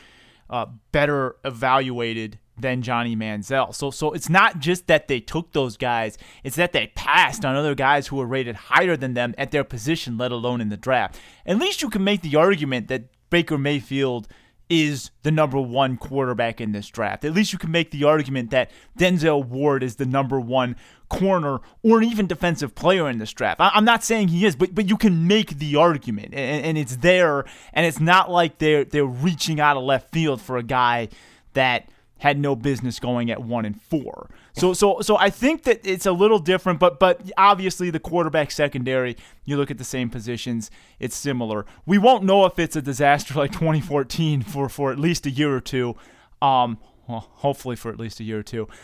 uh, 0.48 0.66
better 0.90 1.36
evaluated 1.44 2.38
than 2.56 2.80
Johnny 2.82 3.14
Manziel. 3.14 3.74
So 3.74 3.90
so 3.90 4.12
it's 4.12 4.30
not 4.30 4.58
just 4.58 4.86
that 4.86 5.06
they 5.06 5.20
took 5.20 5.52
those 5.52 5.76
guys, 5.76 6.16
it's 6.42 6.56
that 6.56 6.72
they 6.72 6.88
passed 6.94 7.44
on 7.44 7.54
other 7.54 7.74
guys 7.74 8.06
who 8.06 8.16
were 8.16 8.26
rated 8.26 8.56
higher 8.56 8.96
than 8.96 9.14
them 9.14 9.34
at 9.36 9.50
their 9.50 9.64
position, 9.64 10.16
let 10.16 10.32
alone 10.32 10.60
in 10.62 10.70
the 10.70 10.76
draft. 10.78 11.20
At 11.44 11.58
least 11.58 11.82
you 11.82 11.90
can 11.90 12.02
make 12.02 12.22
the 12.22 12.36
argument 12.36 12.88
that 12.88 13.04
Baker 13.30 13.58
Mayfield 13.58 14.28
is 14.70 15.10
the 15.22 15.30
number 15.30 15.60
one 15.60 15.96
quarterback 15.96 16.60
in 16.60 16.72
this 16.72 16.88
draft. 16.88 17.24
At 17.24 17.32
least 17.32 17.52
you 17.52 17.58
can 17.58 17.70
make 17.70 17.90
the 17.90 18.04
argument 18.04 18.50
that 18.50 18.70
Denzel 18.98 19.44
Ward 19.44 19.82
is 19.82 19.96
the 19.96 20.06
number 20.06 20.38
one 20.38 20.76
corner 21.08 21.60
or 21.82 22.02
even 22.02 22.26
defensive 22.26 22.74
player 22.74 23.08
in 23.08 23.18
this 23.18 23.32
draft. 23.32 23.60
I'm 23.60 23.84
not 23.84 24.04
saying 24.04 24.28
he 24.28 24.44
is, 24.44 24.56
but 24.56 24.74
but 24.74 24.88
you 24.88 24.96
can 24.96 25.26
make 25.26 25.58
the 25.58 25.76
argument, 25.76 26.34
and, 26.34 26.64
and 26.64 26.78
it's 26.78 26.96
there, 26.96 27.44
and 27.72 27.86
it's 27.86 28.00
not 28.00 28.30
like 28.30 28.58
they're 28.58 28.84
they're 28.84 29.06
reaching 29.06 29.60
out 29.60 29.76
of 29.76 29.84
left 29.84 30.12
field 30.12 30.40
for 30.40 30.56
a 30.58 30.62
guy 30.62 31.08
that 31.54 31.88
had 32.18 32.38
no 32.38 32.56
business 32.56 32.98
going 32.98 33.30
at 33.30 33.42
one 33.42 33.64
and 33.64 33.80
four. 33.80 34.28
So 34.52 34.72
so 34.72 35.00
so 35.00 35.16
I 35.16 35.30
think 35.30 35.64
that 35.64 35.80
it's 35.84 36.06
a 36.06 36.12
little 36.12 36.38
different, 36.38 36.80
but 36.80 36.98
but 36.98 37.20
obviously 37.36 37.90
the 37.90 38.00
quarterback 38.00 38.50
secondary, 38.50 39.16
you 39.44 39.56
look 39.56 39.70
at 39.70 39.78
the 39.78 39.84
same 39.84 40.10
positions, 40.10 40.70
it's 40.98 41.16
similar. 41.16 41.64
We 41.86 41.98
won't 41.98 42.24
know 42.24 42.44
if 42.44 42.58
it's 42.58 42.76
a 42.76 42.82
disaster 42.82 43.34
like 43.34 43.52
2014 43.52 44.42
for 44.42 44.68
for 44.68 44.92
at 44.92 44.98
least 44.98 45.26
a 45.26 45.30
year 45.30 45.54
or 45.54 45.60
two. 45.60 45.96
Um, 46.42 46.78
well, 47.08 47.28
hopefully 47.36 47.76
for 47.76 47.90
at 47.90 47.98
least 47.98 48.20
a 48.20 48.24
year 48.24 48.40
or 48.40 48.44
two. 48.44 48.68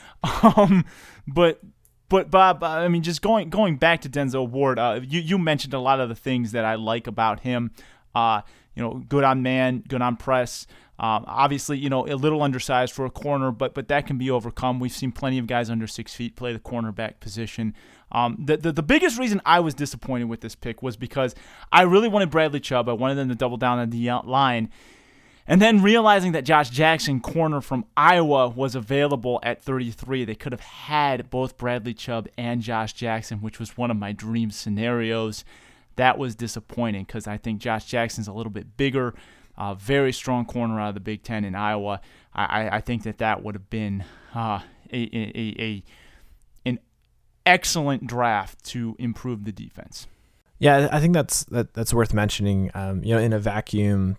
Um, 0.57 0.85
but 1.27 1.61
but 2.09 2.31
Bob, 2.31 2.63
I 2.63 2.87
mean, 2.89 3.03
just 3.03 3.23
going 3.23 3.51
going 3.51 3.77
back 3.77 4.03
to 4.03 4.09
Denzel 4.09 4.49
Ward, 4.49 4.79
uh, 4.79 5.01
you 5.03 5.21
you 5.21 5.39
mentioned 5.39 5.75
a 5.75 5.79
lot 5.79 6.01
of 6.01 6.09
the 6.09 6.15
things 6.15 6.53
that 6.53 6.65
I 6.65 6.77
like 6.77 7.07
about 7.07 7.41
him. 7.41 7.73
Uh, 8.15 8.43
you 8.75 8.83
know, 8.83 9.03
good 9.09 9.25
on 9.25 9.43
man, 9.43 9.83
good 9.87 10.03
on 10.03 10.17
press. 10.17 10.67
Um, 10.99 11.25
obviously, 11.27 11.77
you 11.79 11.91
know, 11.91 12.07
a 12.07 12.15
little 12.15 12.43
undersized 12.43 12.93
for 12.93 13.05
a 13.05 13.11
corner, 13.11 13.51
but 13.51 13.75
but 13.75 13.89
that 13.89 14.07
can 14.07 14.17
be 14.17 14.31
overcome. 14.31 14.79
We've 14.79 14.93
seen 14.93 15.11
plenty 15.11 15.39
of 15.39 15.47
guys 15.47 15.69
under 15.69 15.87
six 15.87 16.15
feet 16.15 16.37
play 16.37 16.53
the 16.53 16.61
cornerback 16.61 17.19
position. 17.19 17.75
Um, 18.13 18.37
the, 18.39 18.57
the, 18.57 18.73
the 18.73 18.83
biggest 18.83 19.19
reason 19.19 19.43
I 19.45 19.59
was 19.59 19.75
disappointed 19.75 20.29
with 20.29 20.41
this 20.41 20.55
pick 20.55 20.83
was 20.83 20.97
because 20.97 21.35
I 21.73 21.83
really 21.83 22.07
wanted 22.07 22.31
Bradley 22.31 22.61
Chubb. 22.61 22.89
I 22.89 22.93
wanted 22.93 23.17
them 23.17 23.29
to 23.29 23.35
double 23.35 23.57
down 23.57 23.81
on 23.81 23.91
the 23.91 24.09
line. 24.25 24.71
And 25.47 25.61
then 25.61 25.83
realizing 25.83 26.33
that 26.33 26.45
Josh 26.45 26.71
Jackson, 26.71 27.21
corner 27.21 27.61
from 27.61 27.85
Iowa, 27.97 28.49
was 28.49 28.75
available 28.75 29.41
at 29.43 29.63
33, 29.63 30.25
they 30.25 30.35
could 30.35 30.53
have 30.53 30.61
had 30.61 31.29
both 31.29 31.59
Bradley 31.59 31.93
Chubb 31.93 32.29
and 32.39 32.63
Josh 32.63 32.95
Jackson, 32.95 33.43
which 33.43 33.59
was 33.59 33.77
one 33.77 33.91
of 33.91 33.97
my 33.99 34.13
dream 34.13 34.51
scenarios. 34.51 35.45
That 35.97 36.19
was 36.19 36.35
disappointing 36.35 37.05
because 37.05 37.27
I 37.27 37.37
think 37.37 37.61
Josh 37.61 37.85
Jackson's 37.85 38.27
a 38.27 38.33
little 38.33 38.51
bit 38.51 38.77
bigger, 38.79 39.15
uh, 39.57 39.75
very 39.75 40.13
strong 40.13 40.45
corner 40.45 40.81
out 40.81 40.91
of 40.91 40.95
the 40.95 41.01
Big 41.01 41.23
Ten 41.23 41.45
in 41.45 41.55
Iowa. 41.55 42.01
I, 42.35 42.69
I 42.77 42.81
think 42.81 43.05
that 43.05 43.19
that 43.19 43.43
would 43.43 43.55
have 43.55 43.71
been 43.71 44.05
uh, 44.35 44.61
a, 44.93 44.97
a, 44.97 45.63
a 45.63 45.85
an 46.67 46.79
excellent 47.47 48.07
draft 48.07 48.65
to 48.67 48.97
improve 48.99 49.45
the 49.45 49.53
defense. 49.53 50.07
Yeah, 50.59 50.89
I 50.91 51.01
think 51.01 51.15
that's 51.15 51.45
that, 51.45 51.75
that's 51.75 51.93
worth 51.93 52.15
mentioning. 52.15 52.71
Um, 52.75 53.05
you 53.05 53.15
know, 53.15 53.21
in 53.21 53.33
a 53.33 53.39
vacuum, 53.39 54.17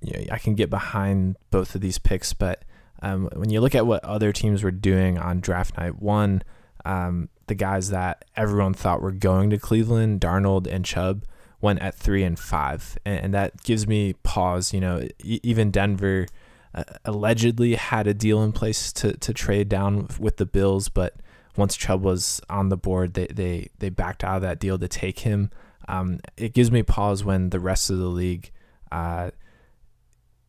you 0.00 0.12
know, 0.12 0.24
I 0.30 0.38
can 0.38 0.54
get 0.54 0.70
behind 0.70 1.36
both 1.50 1.74
of 1.74 1.80
these 1.80 1.98
picks, 1.98 2.32
but 2.32 2.64
um, 3.02 3.28
when 3.34 3.50
you 3.50 3.60
look 3.60 3.74
at 3.74 3.86
what 3.86 4.04
other 4.04 4.32
teams 4.32 4.62
were 4.62 4.70
doing 4.70 5.18
on 5.18 5.40
draft 5.40 5.76
night, 5.78 6.00
one, 6.00 6.42
um, 6.84 7.28
the 7.46 7.54
guys 7.54 7.90
that 7.90 8.24
everyone 8.36 8.74
thought 8.74 9.02
were 9.02 9.12
going 9.12 9.50
to 9.50 9.58
Cleveland, 9.58 10.20
Darnold 10.20 10.66
and 10.66 10.84
Chubb, 10.84 11.24
went 11.60 11.80
at 11.80 11.94
three 11.94 12.22
and 12.22 12.38
five, 12.38 12.98
and, 13.04 13.26
and 13.26 13.34
that 13.34 13.62
gives 13.62 13.86
me 13.86 14.14
pause. 14.22 14.72
You 14.72 14.80
know, 14.80 15.08
even 15.22 15.70
Denver 15.70 16.26
uh, 16.74 16.84
allegedly 17.04 17.74
had 17.74 18.06
a 18.06 18.14
deal 18.14 18.42
in 18.42 18.52
place 18.52 18.92
to 18.94 19.16
to 19.16 19.32
trade 19.32 19.68
down 19.68 20.08
with 20.18 20.36
the 20.36 20.46
Bills, 20.46 20.88
but 20.88 21.14
once 21.56 21.76
Chubb 21.76 22.02
was 22.02 22.40
on 22.50 22.68
the 22.68 22.76
board, 22.76 23.14
they 23.14 23.26
they 23.26 23.68
they 23.78 23.88
backed 23.88 24.24
out 24.24 24.36
of 24.36 24.42
that 24.42 24.58
deal 24.58 24.78
to 24.78 24.88
take 24.88 25.20
him. 25.20 25.50
Um, 25.88 26.20
it 26.36 26.52
gives 26.52 26.70
me 26.70 26.82
pause 26.82 27.24
when 27.24 27.50
the 27.50 27.60
rest 27.60 27.90
of 27.90 27.98
the 27.98 28.06
league, 28.06 28.50
uh, 28.90 29.30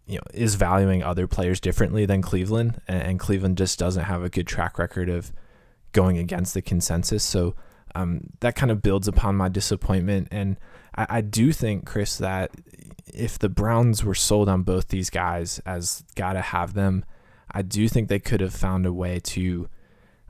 you 0.08 0.16
know, 0.16 0.24
is 0.34 0.56
valuing 0.56 1.04
other 1.04 1.28
players 1.28 1.60
differently 1.60 2.06
than 2.06 2.22
Cleveland, 2.22 2.82
and, 2.88 3.02
and 3.04 3.20
Cleveland 3.20 3.58
just 3.58 3.78
doesn't 3.78 4.06
have 4.06 4.24
a 4.24 4.30
good 4.30 4.48
track 4.48 4.80
record 4.80 5.10
of 5.10 5.32
going 5.92 6.18
against 6.18 6.54
the 6.54 6.62
consensus. 6.62 7.24
So 7.24 7.56
um, 7.96 8.30
that 8.42 8.56
kind 8.56 8.72
of 8.72 8.82
builds 8.82 9.08
upon 9.08 9.36
my 9.36 9.50
disappointment. 9.50 10.28
And 10.32 10.58
I, 10.98 11.08
I, 11.10 11.22
do 11.22 11.52
think, 11.52 11.86
Chris, 11.86 12.18
that 12.18 12.52
if 13.14 13.38
the 13.38 13.50
Browns 13.50 14.04
were 14.04 14.16
sold 14.16 14.50
on 14.50 14.64
both 14.64 14.90
these 14.90 15.10
guys 15.10 15.60
as 15.66 16.04
gotta 16.16 16.42
have 16.42 16.74
them, 16.74 17.06
I 17.52 17.62
do 17.62 17.88
think 17.88 18.10
they 18.10 18.20
could 18.20 18.42
have 18.42 18.54
found 18.54 18.86
a 18.86 18.94
way 18.94 19.20
to 19.20 19.70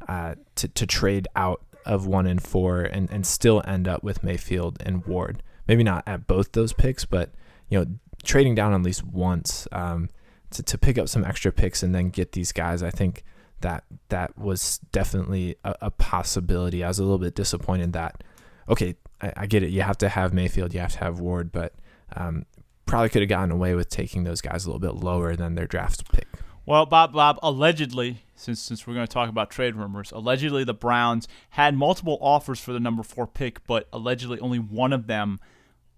uh, 0.07 0.35
to, 0.55 0.67
to 0.67 0.85
trade 0.85 1.27
out 1.35 1.61
of 1.85 2.05
one 2.05 2.27
and 2.27 2.41
four 2.41 2.81
and, 2.81 3.09
and 3.11 3.25
still 3.25 3.61
end 3.65 3.87
up 3.87 4.03
with 4.03 4.23
Mayfield 4.23 4.81
and 4.85 5.05
Ward. 5.05 5.41
Maybe 5.67 5.83
not 5.83 6.03
at 6.05 6.27
both 6.27 6.51
those 6.51 6.73
picks, 6.73 7.05
but 7.05 7.31
you 7.69 7.79
know, 7.79 7.85
trading 8.23 8.55
down 8.55 8.73
at 8.73 8.83
least 8.83 9.03
once 9.03 9.67
um, 9.71 10.09
to, 10.51 10.63
to 10.63 10.77
pick 10.77 10.97
up 10.97 11.09
some 11.09 11.25
extra 11.25 11.51
picks 11.51 11.83
and 11.83 11.93
then 11.93 12.09
get 12.09 12.33
these 12.33 12.51
guys. 12.51 12.83
I 12.83 12.91
think 12.91 13.23
that 13.61 13.83
that 14.09 14.37
was 14.37 14.79
definitely 14.91 15.55
a, 15.63 15.75
a 15.81 15.91
possibility. 15.91 16.83
I 16.83 16.87
was 16.87 16.99
a 16.99 17.03
little 17.03 17.17
bit 17.17 17.35
disappointed 17.35 17.93
that 17.93 18.23
okay, 18.69 18.95
I, 19.21 19.33
I, 19.37 19.45
get 19.47 19.63
it. 19.63 19.69
You 19.69 19.81
have 19.81 19.97
to 19.99 20.09
have 20.09 20.33
Mayfield, 20.33 20.73
you 20.73 20.79
have 20.79 20.93
to 20.93 20.99
have 20.99 21.19
Ward, 21.19 21.51
but 21.51 21.73
um, 22.15 22.45
probably 22.85 23.09
could 23.09 23.21
have 23.21 23.29
gotten 23.29 23.51
away 23.51 23.75
with 23.75 23.89
taking 23.89 24.23
those 24.23 24.41
guys 24.41 24.65
a 24.65 24.69
little 24.69 24.79
bit 24.79 25.03
lower 25.03 25.35
than 25.35 25.55
their 25.55 25.67
draft 25.67 26.11
pick. 26.11 26.27
Well, 26.65 26.85
Bob, 26.85 27.13
Bob, 27.13 27.39
allegedly, 27.41 28.23
since 28.35 28.61
since 28.61 28.85
we're 28.85 28.93
going 28.93 29.07
to 29.07 29.13
talk 29.13 29.29
about 29.29 29.49
trade 29.49 29.75
rumors, 29.75 30.11
allegedly 30.11 30.65
the 30.65 30.73
Browns 30.73 31.27
had 31.51 31.77
multiple 31.77 32.17
offers 32.21 32.59
for 32.59 32.73
the 32.73 32.79
number 32.79 33.03
four 33.03 33.25
pick, 33.25 33.65
but 33.65 33.87
allegedly 33.93 34.39
only 34.39 34.59
one 34.59 34.91
of 34.91 35.07
them 35.07 35.39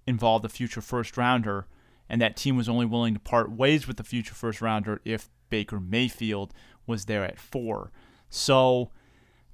involved 0.06 0.46
a 0.46 0.50
future 0.50 0.82
first 0.82 1.18
rounder, 1.18 1.66
and 2.08 2.22
that 2.22 2.38
team 2.38 2.56
was 2.56 2.70
only 2.70 2.86
willing 2.86 3.16
to 3.16 3.20
part 3.20 3.52
ways 3.52 3.88
with 3.88 3.98
the 3.98 4.04
future 4.04 4.36
first 4.36 4.62
rounder 4.62 5.02
if 5.04 5.30
Baker 5.50 5.80
Mayfield 5.80 6.54
was 6.86 7.06
there 7.06 7.24
at 7.24 7.40
four. 7.40 7.92
So 8.30 8.92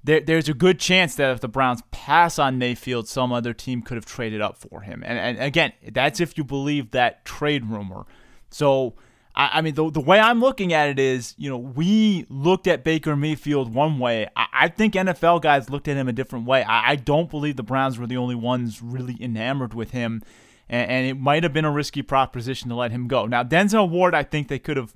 there, 0.06 0.20
there's 0.20 0.48
a 0.48 0.54
good 0.54 0.78
chance 0.78 1.16
that 1.16 1.32
if 1.32 1.40
the 1.40 1.48
Browns 1.48 1.82
pass 1.90 2.38
on 2.38 2.58
Mayfield, 2.58 3.08
some 3.08 3.32
other 3.32 3.52
team 3.52 3.82
could 3.82 3.96
have 3.96 4.06
traded 4.06 4.40
up 4.40 4.56
for 4.56 4.82
him. 4.82 5.02
And, 5.04 5.18
and 5.18 5.38
again, 5.40 5.72
that's 5.92 6.20
if 6.20 6.38
you 6.38 6.44
believe 6.44 6.92
that 6.92 7.24
trade 7.24 7.66
rumor. 7.66 8.06
So, 8.48 8.94
I, 9.34 9.50
I 9.54 9.60
mean, 9.62 9.74
the, 9.74 9.90
the 9.90 10.00
way 10.00 10.20
I'm 10.20 10.40
looking 10.40 10.72
at 10.72 10.88
it 10.88 11.00
is, 11.00 11.34
you 11.36 11.50
know, 11.50 11.58
we 11.58 12.24
looked 12.28 12.68
at 12.68 12.84
Baker 12.84 13.16
Mayfield 13.16 13.74
one 13.74 13.98
way. 13.98 14.28
I, 14.36 14.46
I 14.52 14.68
think 14.68 14.94
NFL 14.94 15.42
guys 15.42 15.70
looked 15.70 15.88
at 15.88 15.96
him 15.96 16.06
a 16.06 16.12
different 16.12 16.46
way. 16.46 16.62
I, 16.62 16.92
I 16.92 16.96
don't 16.96 17.28
believe 17.28 17.56
the 17.56 17.64
Browns 17.64 17.98
were 17.98 18.06
the 18.06 18.16
only 18.16 18.36
ones 18.36 18.80
really 18.80 19.16
enamored 19.20 19.74
with 19.74 19.90
him. 19.90 20.22
And, 20.68 20.88
and 20.88 21.06
it 21.08 21.14
might 21.14 21.42
have 21.42 21.52
been 21.52 21.64
a 21.64 21.72
risky 21.72 22.02
proposition 22.02 22.68
to 22.68 22.76
let 22.76 22.92
him 22.92 23.08
go. 23.08 23.26
Now, 23.26 23.42
Denzel 23.42 23.90
Ward, 23.90 24.14
I 24.14 24.22
think 24.22 24.46
they 24.46 24.60
could 24.60 24.76
have 24.76 24.94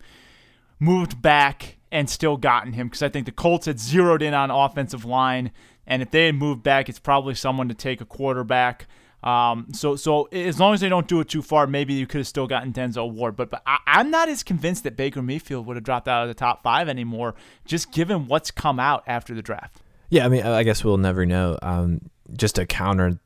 moved 0.78 1.20
back 1.20 1.78
and 1.92 2.08
still 2.08 2.36
gotten 2.36 2.72
him 2.72 2.88
because 2.88 3.02
I 3.02 3.08
think 3.08 3.26
the 3.26 3.32
Colts 3.32 3.66
had 3.66 3.80
zeroed 3.80 4.22
in 4.22 4.34
on 4.34 4.50
offensive 4.50 5.04
line, 5.04 5.50
and 5.86 6.02
if 6.02 6.10
they 6.10 6.26
had 6.26 6.34
moved 6.34 6.62
back, 6.62 6.88
it's 6.88 6.98
probably 6.98 7.34
someone 7.34 7.68
to 7.68 7.74
take 7.74 8.00
a 8.00 8.04
quarterback. 8.04 8.86
Um, 9.22 9.66
so 9.72 9.96
so 9.96 10.24
as 10.32 10.58
long 10.58 10.72
as 10.72 10.80
they 10.80 10.88
don't 10.88 11.06
do 11.06 11.20
it 11.20 11.28
too 11.28 11.42
far, 11.42 11.66
maybe 11.66 11.92
you 11.92 12.06
could 12.06 12.18
have 12.18 12.26
still 12.26 12.46
gotten 12.46 12.72
Denzel 12.72 13.12
Ward. 13.12 13.36
But 13.36 13.50
but 13.50 13.62
I, 13.66 13.78
am 13.86 14.10
not 14.10 14.28
as 14.28 14.42
convinced 14.42 14.84
that 14.84 14.96
Baker 14.96 15.20
Mayfield 15.20 15.66
would 15.66 15.76
have 15.76 15.84
dropped 15.84 16.08
out 16.08 16.22
of 16.22 16.28
the 16.28 16.34
top 16.34 16.62
five 16.62 16.88
anymore, 16.88 17.34
just 17.66 17.92
given 17.92 18.26
what's 18.26 18.50
come 18.50 18.80
out 18.80 19.04
after 19.06 19.34
the 19.34 19.42
draft. 19.42 19.80
Yeah, 20.08 20.24
I 20.24 20.28
mean, 20.28 20.42
I 20.42 20.62
guess 20.62 20.82
we'll 20.82 20.96
never 20.96 21.26
know. 21.26 21.58
Um, 21.62 22.10
just 22.36 22.54
to 22.56 22.66
counter 22.66 23.20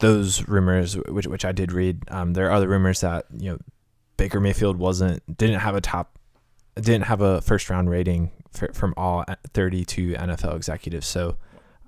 those 0.00 0.46
rumors, 0.48 0.94
which 0.94 1.26
which 1.26 1.44
I 1.44 1.52
did 1.52 1.72
read, 1.72 2.02
um, 2.08 2.32
there 2.32 2.48
are 2.48 2.52
other 2.52 2.68
rumors 2.68 3.00
that 3.02 3.26
you 3.36 3.52
know 3.52 3.58
Baker 4.16 4.40
Mayfield 4.40 4.76
wasn't 4.76 5.22
didn't 5.36 5.60
have 5.60 5.76
a 5.76 5.80
top 5.80 6.17
didn't 6.80 7.04
have 7.04 7.20
a 7.20 7.40
first 7.40 7.70
round 7.70 7.90
rating 7.90 8.30
for, 8.52 8.72
from 8.72 8.94
all 8.96 9.24
32 9.54 10.12
NFL 10.12 10.56
executives. 10.56 11.06
So 11.06 11.36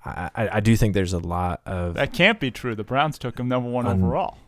I, 0.05 0.31
I, 0.53 0.61
do 0.61 0.77
think 0.77 0.95
there's 0.95 1.13
a 1.13 1.19
lot 1.19 1.61
of 1.67 1.95
that 1.95 2.13
can't 2.13 2.41
be 2.41 2.51
true. 2.51 2.75
The 2.75 2.85
Browns 2.85 3.19
took 3.19 3.39
him 3.39 3.49
number 3.49 3.69
one 3.69 3.87
un- 3.87 4.03
overall. 4.03 4.39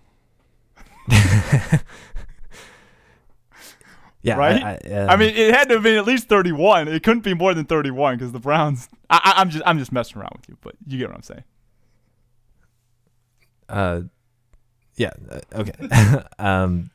yeah, 4.22 4.34
right. 4.34 4.62
I, 4.62 4.78
I, 4.84 4.94
uh, 4.94 5.06
I, 5.10 5.16
mean, 5.16 5.34
it 5.34 5.52
had 5.54 5.68
to 5.68 5.74
have 5.74 5.82
been 5.82 5.98
at 5.98 6.06
least 6.06 6.28
31. 6.28 6.88
It 6.88 7.02
couldn't 7.02 7.24
be 7.24 7.34
more 7.34 7.52
than 7.52 7.66
31 7.66 8.16
because 8.16 8.32
the 8.32 8.38
Browns. 8.38 8.88
I, 9.10 9.34
am 9.36 9.50
just 9.50 9.62
I'm 9.66 9.78
just 9.78 9.92
messing 9.92 10.18
around 10.18 10.32
with 10.36 10.48
you, 10.48 10.56
but 10.62 10.74
you 10.86 10.98
get 10.98 11.08
what 11.08 11.16
I'm 11.16 11.22
saying. 11.22 11.44
Uh, 13.68 14.00
yeah. 14.96 15.10
Uh, 15.30 15.40
okay. 15.54 16.22
um, 16.38 16.90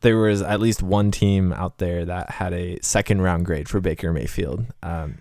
there 0.00 0.16
was 0.16 0.42
at 0.42 0.60
least 0.60 0.82
one 0.82 1.10
team 1.10 1.52
out 1.52 1.78
there 1.78 2.04
that 2.04 2.30
had 2.30 2.52
a 2.52 2.78
second 2.82 3.22
round 3.22 3.44
grade 3.44 3.68
for 3.68 3.80
Baker 3.80 4.12
Mayfield, 4.12 4.66
um, 4.82 5.20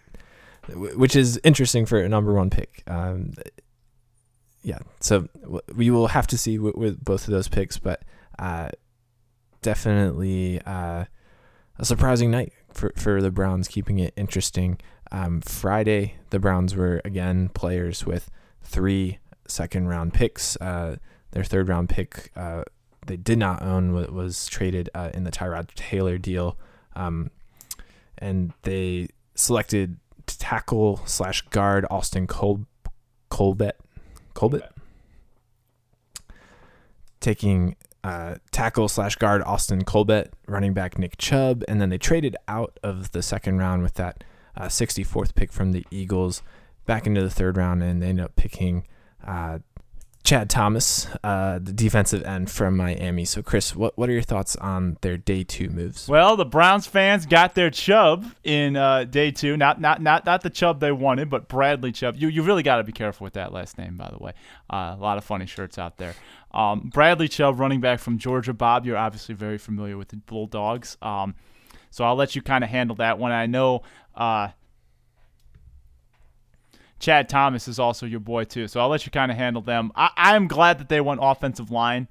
which 0.73 1.15
is 1.15 1.39
interesting 1.43 1.85
for 1.85 1.99
a 1.99 2.09
number 2.09 2.33
one 2.33 2.49
pick. 2.49 2.83
Um, 2.87 3.33
yeah, 4.61 4.79
so 4.99 5.27
we 5.75 5.89
will 5.89 6.07
have 6.07 6.27
to 6.27 6.37
see 6.37 6.59
with, 6.59 6.75
with 6.75 7.03
both 7.03 7.27
of 7.27 7.31
those 7.31 7.47
picks, 7.47 7.77
but 7.77 8.03
uh, 8.37 8.69
definitely 9.61 10.61
uh, 10.65 11.05
a 11.77 11.85
surprising 11.85 12.31
night 12.31 12.53
for, 12.73 12.93
for 12.95 13.21
the 13.21 13.31
Browns, 13.31 13.67
keeping 13.67 13.99
it 13.99 14.13
interesting. 14.15 14.79
Um, 15.11 15.41
Friday, 15.41 16.15
the 16.29 16.39
Browns 16.39 16.75
were 16.75 17.01
again 17.03 17.49
players 17.49 18.05
with 18.05 18.29
three 18.63 19.19
second 19.47 19.87
round 19.87 20.13
picks. 20.13 20.55
Uh, 20.57 20.97
their 21.31 21.43
third 21.43 21.67
round 21.67 21.89
pick 21.89 22.31
uh, 22.35 22.63
they 23.09 23.17
did 23.17 23.39
not 23.39 23.63
own 23.63 23.91
what 23.91 24.13
was 24.13 24.45
traded 24.45 24.87
uh, 24.93 25.09
in 25.15 25.23
the 25.23 25.31
Tyrod 25.31 25.73
Taylor 25.73 26.19
deal, 26.19 26.57
um, 26.95 27.31
and 28.19 28.53
they 28.61 29.07
selected 29.33 29.97
tackle 30.27 31.01
slash 31.05 31.41
guard 31.49 31.87
Austin 31.89 32.27
Col- 32.27 32.67
Colbert. 33.29 33.77
Colbert. 34.35 34.69
Taking 37.19 37.75
uh, 38.03 38.35
tackle 38.51 38.87
slash 38.87 39.15
guard 39.15 39.41
Austin 39.41 39.83
Colbert, 39.83 40.29
running 40.47 40.73
back 40.73 40.99
Nick 40.99 41.17
Chubb, 41.17 41.63
and 41.67 41.81
then 41.81 41.89
they 41.89 41.97
traded 41.97 42.37
out 42.47 42.79
of 42.83 43.11
the 43.11 43.23
second 43.23 43.57
round 43.57 43.81
with 43.81 43.95
that 43.95 44.23
uh, 44.55 44.65
64th 44.67 45.33
pick 45.33 45.51
from 45.51 45.71
the 45.71 45.83
Eagles 45.89 46.43
back 46.85 47.07
into 47.07 47.21
the 47.21 47.29
third 47.31 47.57
round, 47.57 47.81
and 47.81 48.03
they 48.03 48.07
ended 48.07 48.25
up 48.25 48.35
picking 48.35 48.85
uh, 49.25 49.57
Chad 50.23 50.49
Thomas, 50.49 51.07
uh, 51.23 51.59
the 51.59 51.71
defensive 51.71 52.23
end 52.23 52.51
from 52.51 52.77
Miami. 52.77 53.25
So, 53.25 53.41
Chris, 53.41 53.75
what 53.75 53.97
what 53.97 54.09
are 54.09 54.11
your 54.11 54.21
thoughts 54.21 54.55
on 54.57 54.97
their 55.01 55.17
day 55.17 55.43
two 55.43 55.69
moves? 55.69 56.07
Well, 56.07 56.35
the 56.35 56.45
Browns 56.45 56.85
fans 56.85 57.25
got 57.25 57.55
their 57.55 57.69
Chubb 57.69 58.25
in 58.43 58.75
uh, 58.75 59.05
day 59.05 59.31
two. 59.31 59.57
Not 59.57 59.81
not 59.81 60.01
not 60.01 60.25
not 60.25 60.41
the 60.41 60.49
Chubb 60.49 60.81
they 60.81 60.91
wanted, 60.91 61.29
but 61.29 61.47
Bradley 61.47 61.91
Chubb. 61.91 62.15
You 62.17 62.27
you 62.27 62.43
really 62.43 62.63
got 62.63 62.77
to 62.77 62.83
be 62.83 62.91
careful 62.91 63.23
with 63.23 63.33
that 63.33 63.53
last 63.53 63.77
name, 63.77 63.95
by 63.95 64.09
the 64.11 64.17
way. 64.21 64.33
Uh, 64.69 64.95
a 64.97 65.01
lot 65.01 65.17
of 65.17 65.23
funny 65.23 65.45
shirts 65.45 65.77
out 65.77 65.97
there. 65.97 66.13
Um, 66.51 66.91
Bradley 66.93 67.27
Chubb, 67.27 67.59
running 67.59 67.79
back 67.79 67.99
from 67.99 68.17
Georgia. 68.17 68.53
Bob, 68.53 68.85
you're 68.85 68.97
obviously 68.97 69.35
very 69.35 69.57
familiar 69.57 69.97
with 69.97 70.09
the 70.09 70.17
Bulldogs. 70.17 70.97
Um, 71.01 71.35
so 71.91 72.03
I'll 72.03 72.15
let 72.15 72.35
you 72.35 72.41
kind 72.41 72.63
of 72.63 72.69
handle 72.69 72.95
that 72.97 73.17
one. 73.17 73.31
I 73.31 73.45
know 73.45 73.83
uh, 74.15 74.49
Chad 76.99 77.29
Thomas 77.29 77.67
is 77.67 77.79
also 77.79 78.05
your 78.05 78.19
boy 78.19 78.43
too. 78.43 78.67
So 78.67 78.79
I'll 78.79 78.89
let 78.89 79.05
you 79.05 79.11
kind 79.11 79.31
of 79.31 79.37
handle 79.37 79.61
them. 79.61 79.91
I, 79.95 80.09
I'm 80.17 80.47
glad 80.47 80.79
that 80.79 80.89
they 80.89 81.01
went 81.01 81.21
offensive 81.23 81.71
line 81.71 82.07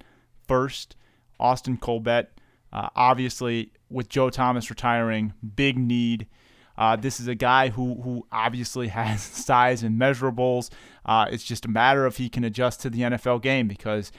first. 0.46 0.96
Austin 1.40 1.76
Colbert, 1.76 2.28
uh, 2.72 2.88
obviously 2.96 3.72
with 3.88 4.08
Joe 4.08 4.30
Thomas 4.30 4.70
retiring, 4.70 5.34
big 5.54 5.78
need. 5.78 6.26
Uh, 6.76 6.96
this 6.96 7.20
is 7.20 7.26
a 7.26 7.34
guy 7.34 7.68
who 7.68 8.00
who 8.02 8.26
obviously 8.32 8.88
has 8.98 9.22
size 9.22 9.82
and 9.82 10.00
measurables. 10.00 10.70
Uh, 11.04 11.26
it's 11.30 11.44
just 11.44 11.64
a 11.64 11.68
matter 11.68 12.06
of 12.06 12.16
he 12.16 12.28
can 12.28 12.44
adjust 12.44 12.80
to 12.82 12.90
the 12.90 13.00
NFL 13.00 13.42
game 13.42 13.68
because 13.68 14.10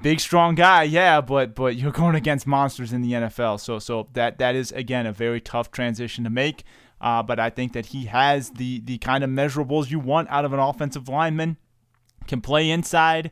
big 0.00 0.20
strong 0.20 0.54
guy, 0.54 0.84
yeah, 0.84 1.20
but 1.20 1.54
but 1.54 1.76
you're 1.76 1.92
going 1.92 2.14
against 2.14 2.46
monsters 2.46 2.92
in 2.92 3.02
the 3.02 3.12
NFL. 3.12 3.60
So 3.60 3.78
so 3.78 4.08
that 4.12 4.38
that 4.38 4.54
is 4.54 4.72
again 4.72 5.06
a 5.06 5.12
very 5.12 5.40
tough 5.40 5.70
transition 5.70 6.24
to 6.24 6.30
make. 6.30 6.64
Uh, 7.00 7.22
but 7.22 7.40
I 7.40 7.50
think 7.50 7.72
that 7.72 7.86
he 7.86 8.04
has 8.06 8.50
the 8.50 8.80
the 8.80 8.98
kind 8.98 9.24
of 9.24 9.30
measurables 9.30 9.90
you 9.90 9.98
want 9.98 10.28
out 10.28 10.44
of 10.44 10.52
an 10.52 10.58
offensive 10.58 11.08
lineman. 11.08 11.56
Can 12.26 12.40
play 12.40 12.70
inside. 12.70 13.30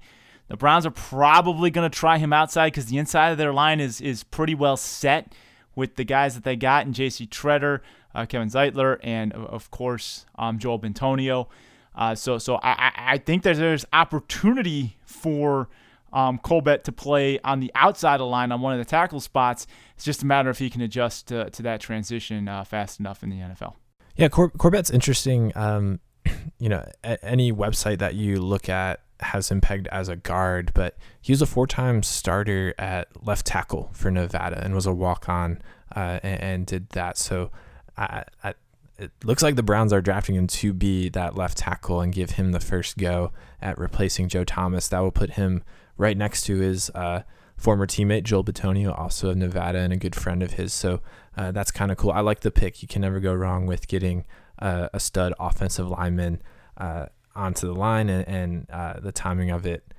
The 0.49 0.57
Browns 0.57 0.87
are 0.87 0.91
probably 0.91 1.71
going 1.71 1.89
to 1.89 1.97
try 1.97 2.17
him 2.19 2.33
outside 2.33 2.69
because 2.69 2.87
the 2.87 2.97
inside 2.97 3.31
of 3.31 3.39
their 3.39 3.53
line 3.53 3.81
is 3.81 4.01
is 4.01 4.25
pretty 4.25 4.55
well 4.55 4.77
set 4.77 5.35
with 5.77 5.97
the 5.97 6.05
guys 6.05 6.35
that 6.35 6.45
they 6.45 6.57
got 6.57 6.87
in 6.87 6.93
J.C. 6.93 7.27
Tretter, 7.27 7.81
uh, 8.15 8.27
Kevin 8.27 8.49
Zeitler, 8.49 8.99
and 9.03 9.33
of 9.33 9.71
course 9.71 10.25
um, 10.37 10.59
Joel 10.59 10.81
Bitonio. 10.81 11.49
Uh, 11.95 12.15
so 12.15 12.39
so 12.39 12.59
I, 12.63 12.93
I 12.97 13.19
think 13.19 13.43
that 13.43 13.57
there's 13.57 13.85
opportunity 13.93 14.97
for 15.05 15.69
um, 16.13 16.39
Colbert 16.39 16.85
to 16.85 16.93
play 16.93 17.39
on 17.41 17.61
the 17.61 17.71
outside 17.75 18.15
of 18.15 18.21
the 18.21 18.27
line 18.27 18.53
on 18.53 18.61
one 18.61 18.73
of 18.73 18.79
the 18.79 18.85
tackle 18.85 19.21
spots. 19.21 19.67
It's 19.95 20.05
just 20.05 20.23
a 20.23 20.27
matter 20.27 20.49
of 20.49 20.57
if 20.57 20.59
he 20.59 20.71
can 20.71 20.81
adjust 20.81 21.29
to, 21.29 21.51
to 21.51 21.63
that 21.63 21.81
transition 21.81 22.49
uh, 22.49 22.65
fast 22.65 23.01
enough 23.01 23.23
in 23.23 23.31
the 23.31 23.37
NFL. 23.37 23.75
Yeah, 24.17 24.29
Cor- 24.29 24.51
Corbett's 24.51 24.91
interesting. 24.91 25.53
Um, 25.55 26.01
you 26.59 26.69
know, 26.69 26.85
any 27.05 27.53
website 27.53 27.99
that 27.99 28.15
you 28.15 28.41
look 28.41 28.69
at 28.69 29.01
has 29.21 29.51
him 29.51 29.61
pegged 29.61 29.89
as 29.89 30.09
a 30.09 30.17
guard, 30.17 30.73
but 30.75 30.97
he 31.21 31.33
was 31.33 31.43
a 31.43 31.47
four-time 31.47 32.03
starter 32.03 32.75
at 32.79 33.09
left 33.25 33.47
tackle 33.47 33.91
for 33.93 34.11
Nevada 34.11 34.63
and 34.63 34.75
was 34.75 34.87
a 34.87 34.93
walk-on 34.93 35.61
uh, 35.95 36.21
and, 36.23 36.41
and, 36.41 36.67
did 36.67 36.89
that. 36.91 37.19
So 37.19 37.51
I, 37.97 38.25
I, 38.45 38.55
it 38.99 39.11
looks 39.25 39.43
like 39.43 39.57
the 39.57 39.63
Browns 39.63 39.93
are 39.93 40.01
drafting 40.01 40.35
him 40.35 40.47
to 40.49 40.73
be 40.73 41.09
that 41.11 41.37
left 41.37 41.59
tackle 41.59 42.01
and 42.01 42.13
give 42.13 42.33
him 42.33 42.53
the 42.53 42.61
first 42.61 42.99
go 42.99 43.33
at 43.61 43.79
replacing 43.79 44.29
Joe 44.29 44.45
Thomas. 44.45 44.89
That 44.89 45.01
will 45.01 45.13
put 45.13 45.31
him 45.31 45.63
right 45.99 46.17
next 46.17 46.45
to 46.45 46.57
his 46.57 46.89
uh, 46.95 47.23
former 47.57 47.87
teammate 47.87 48.23
Joel 48.23 48.45
Bitonio, 48.45 48.99
also 48.99 49.31
of 49.31 49.37
Nevada 49.37 49.79
and 49.79 49.93
a 49.93 49.97
good 49.97 50.15
friend 50.15 50.43
of 50.43 50.53
his. 50.53 50.73
So 50.73 51.01
uh, 51.37 51.51
that's 51.53 51.71
kind 51.71 51.91
of 51.91 51.99
cool. 51.99 52.13
I 52.13 52.21
like 52.21 52.41
the 52.41 52.51
pick. 52.51 52.81
You 52.81 52.89
can 52.89 53.03
never 53.03 53.21
go 53.21 53.35
wrong 53.35 53.67
with 53.67 53.89
getting 53.89 54.25
uh, 54.61 54.89
a 54.95 55.01
stud 55.01 55.35
offensive 55.39 55.89
lineman 55.89 56.41
uh, 56.79 57.07
onto 57.35 57.67
the 57.67 57.75
line, 57.75 58.09
and, 58.09 58.27
and 58.27 58.71
uh, 58.71 59.01
the 59.01 59.13
timing 59.13 59.51
of 59.51 59.67
it 59.67 59.93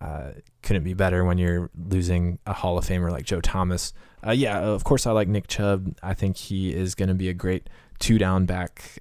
uh, 0.00 0.30
couldn't 0.62 0.84
be 0.84 0.94
better 0.94 1.24
when 1.24 1.38
you're 1.38 1.70
losing 1.88 2.38
a 2.46 2.52
Hall 2.52 2.78
of 2.78 2.86
Famer 2.86 3.10
like 3.10 3.24
Joe 3.24 3.40
Thomas. 3.40 3.92
yeah, 4.32 4.60
of 4.60 4.84
course, 4.84 5.06
I 5.06 5.12
like 5.12 5.28
Nick 5.28 5.48
Chubb. 5.48 5.96
I 6.02 6.14
think 6.14 6.36
he 6.36 6.72
is 6.74 6.94
going 6.94 7.08
to 7.08 7.14
be 7.14 7.28
a 7.28 7.34
great 7.34 7.68
two 7.98 8.18
down 8.18 8.46
back 8.46 9.00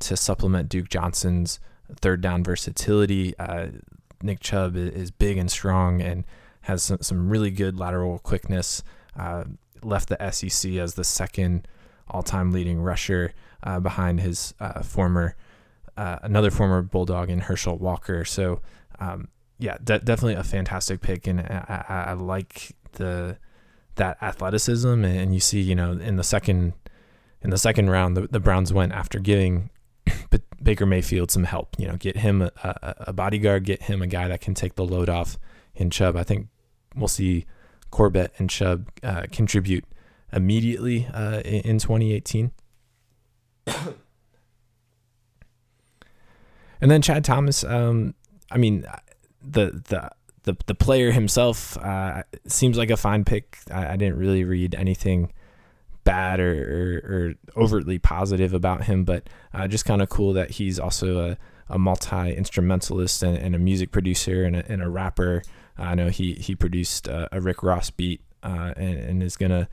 to 0.00 0.16
supplement 0.16 0.68
Duke 0.68 0.88
Johnson's 0.88 1.60
third 1.96 2.20
down 2.20 2.44
versatility. 2.44 3.36
Uh, 3.38 3.66
Nick 4.22 4.40
Chubb 4.40 4.76
is 4.76 5.10
big 5.10 5.36
and 5.36 5.50
strong 5.50 6.00
and 6.00 6.24
has 6.62 6.82
some, 6.82 6.98
some 7.00 7.28
really 7.28 7.50
good 7.50 7.78
lateral 7.78 8.18
quickness. 8.18 8.82
Uh, 9.18 9.44
left 9.82 10.08
the 10.08 10.30
SEC 10.30 10.72
as 10.72 10.94
the 10.94 11.04
second 11.04 11.68
all-time 12.08 12.52
leading 12.52 12.80
rusher 12.80 13.32
uh, 13.62 13.80
behind 13.80 14.20
his 14.20 14.54
uh, 14.60 14.82
former 14.82 15.36
uh, 15.96 16.18
another 16.22 16.50
former 16.50 16.82
Bulldog 16.82 17.30
in 17.30 17.40
Herschel 17.40 17.78
Walker. 17.78 18.24
So 18.24 18.60
um, 18.98 19.28
yeah, 19.58 19.76
de- 19.82 20.00
definitely 20.00 20.34
a 20.34 20.42
fantastic 20.42 21.00
pick, 21.00 21.26
and 21.26 21.40
I, 21.40 21.84
I, 21.88 21.94
I, 22.10 22.12
like 22.14 22.74
the 22.92 23.38
that 23.94 24.20
athleticism. 24.20 25.04
And 25.04 25.32
you 25.32 25.40
see, 25.40 25.60
you 25.60 25.74
know, 25.74 25.92
in 25.92 26.16
the 26.16 26.24
second 26.24 26.72
in 27.42 27.50
the 27.50 27.58
second 27.58 27.90
round, 27.90 28.16
the, 28.16 28.22
the 28.26 28.40
Browns 28.40 28.72
went 28.72 28.92
after 28.92 29.18
giving 29.18 29.70
Baker 30.62 30.86
Mayfield 30.86 31.30
some 31.30 31.44
help. 31.44 31.76
You 31.78 31.88
know, 31.88 31.96
get 31.96 32.16
him 32.16 32.42
a, 32.42 32.94
a, 33.06 33.12
bodyguard, 33.12 33.64
get 33.64 33.82
him 33.82 34.02
a 34.02 34.06
guy 34.06 34.28
that 34.28 34.40
can 34.40 34.54
take 34.54 34.74
the 34.74 34.84
load 34.84 35.08
off 35.08 35.38
in 35.74 35.90
Chubb. 35.90 36.16
I 36.16 36.22
think 36.22 36.48
we'll 36.94 37.08
see 37.08 37.46
Corbett 37.90 38.32
and 38.38 38.48
Chubb 38.48 38.88
uh, 39.02 39.24
contribute 39.30 39.84
immediately 40.32 41.06
uh, 41.12 41.40
in, 41.40 41.60
in 41.62 41.78
2018. 41.78 42.52
and 43.66 43.94
then 46.80 47.02
Chad 47.02 47.24
Thomas. 47.24 47.64
Um, 47.64 48.14
I 48.50 48.58
mean, 48.58 48.86
the 49.42 49.82
the 49.88 50.10
the 50.44 50.56
the 50.66 50.74
player 50.74 51.10
himself 51.10 51.76
uh, 51.78 52.22
seems 52.46 52.76
like 52.76 52.90
a 52.90 52.96
fine 52.96 53.24
pick. 53.24 53.58
I, 53.70 53.92
I 53.92 53.96
didn't 53.96 54.18
really 54.18 54.44
read 54.44 54.74
anything 54.74 55.32
bad 56.04 56.38
or, 56.38 56.52
or, 56.52 57.14
or 57.14 57.62
overtly 57.62 57.98
positive 57.98 58.54
about 58.54 58.84
him, 58.84 59.04
but 59.04 59.28
uh, 59.52 59.66
just 59.66 59.84
kind 59.84 60.02
of 60.02 60.08
cool 60.08 60.32
that 60.34 60.52
he's 60.52 60.78
also 60.78 61.30
a, 61.30 61.38
a 61.68 61.78
multi 61.78 62.34
instrumentalist 62.34 63.22
and, 63.22 63.36
and, 63.36 63.54
a 63.54 63.58
music 63.58 63.90
producer 63.90 64.44
and 64.44 64.56
a, 64.56 64.70
and 64.70 64.82
a 64.82 64.88
rapper. 64.88 65.42
I 65.76 65.94
know 65.94 66.08
he 66.08 66.34
he 66.34 66.54
produced 66.54 67.08
uh, 67.08 67.28
a 67.32 67.40
Rick 67.40 67.62
Ross 67.62 67.90
beat 67.90 68.20
uh, 68.42 68.74
and, 68.76 68.98
and, 68.98 69.22
is 69.22 69.36
gonna. 69.36 69.68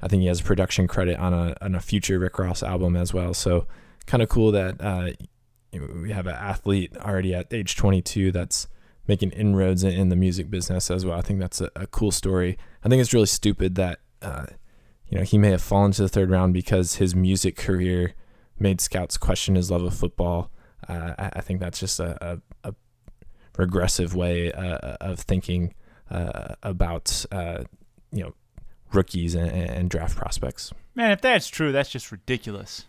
I 0.00 0.08
think 0.08 0.22
he 0.22 0.28
has 0.28 0.40
a 0.40 0.44
production 0.44 0.86
credit 0.86 1.18
on 1.18 1.34
a 1.34 1.56
on 1.60 1.74
a 1.74 1.80
future 1.80 2.18
Rick 2.18 2.38
Ross 2.38 2.62
album 2.62 2.96
as 2.96 3.12
well. 3.12 3.34
So 3.34 3.66
kind 4.06 4.22
of 4.22 4.28
cool 4.28 4.52
that 4.52 4.80
uh, 4.80 5.10
we 5.72 6.12
have 6.12 6.26
an 6.26 6.34
athlete 6.34 6.96
already 6.96 7.34
at 7.34 7.52
age 7.52 7.76
22 7.76 8.32
that's 8.32 8.68
making 9.06 9.30
inroads 9.30 9.82
in, 9.84 9.92
in 9.92 10.08
the 10.08 10.16
music 10.16 10.50
business 10.50 10.90
as 10.90 11.04
well. 11.04 11.18
I 11.18 11.22
think 11.22 11.40
that's 11.40 11.60
a, 11.60 11.70
a, 11.74 11.86
cool 11.86 12.10
story. 12.10 12.56
I 12.84 12.88
think 12.88 13.00
it's 13.00 13.12
really 13.12 13.26
stupid 13.26 13.74
that 13.76 14.00
uh, 14.20 14.46
you 15.12 15.18
know, 15.18 15.24
he 15.24 15.36
may 15.36 15.50
have 15.50 15.60
fallen 15.60 15.92
to 15.92 16.00
the 16.00 16.08
third 16.08 16.30
round 16.30 16.54
because 16.54 16.94
his 16.94 17.14
music 17.14 17.54
career 17.54 18.14
made 18.58 18.80
scouts 18.80 19.18
question 19.18 19.56
his 19.56 19.70
love 19.70 19.82
of 19.82 19.92
football. 19.92 20.50
Uh, 20.88 21.12
I, 21.18 21.30
I, 21.34 21.40
think 21.42 21.60
that's 21.60 21.78
just 21.78 22.00
a, 22.00 22.40
a, 22.64 22.70
a 22.70 22.74
regressive 23.58 24.14
way 24.14 24.50
uh, 24.52 24.96
of 25.02 25.20
thinking 25.20 25.74
uh, 26.10 26.54
about 26.62 27.26
uh, 27.30 27.64
you 28.10 28.24
know 28.24 28.32
rookies 28.94 29.34
and, 29.34 29.50
and, 29.50 29.90
draft 29.90 30.16
prospects. 30.16 30.72
Man, 30.94 31.10
if 31.10 31.20
that's 31.20 31.48
true, 31.48 31.72
that's 31.72 31.90
just 31.90 32.10
ridiculous. 32.10 32.86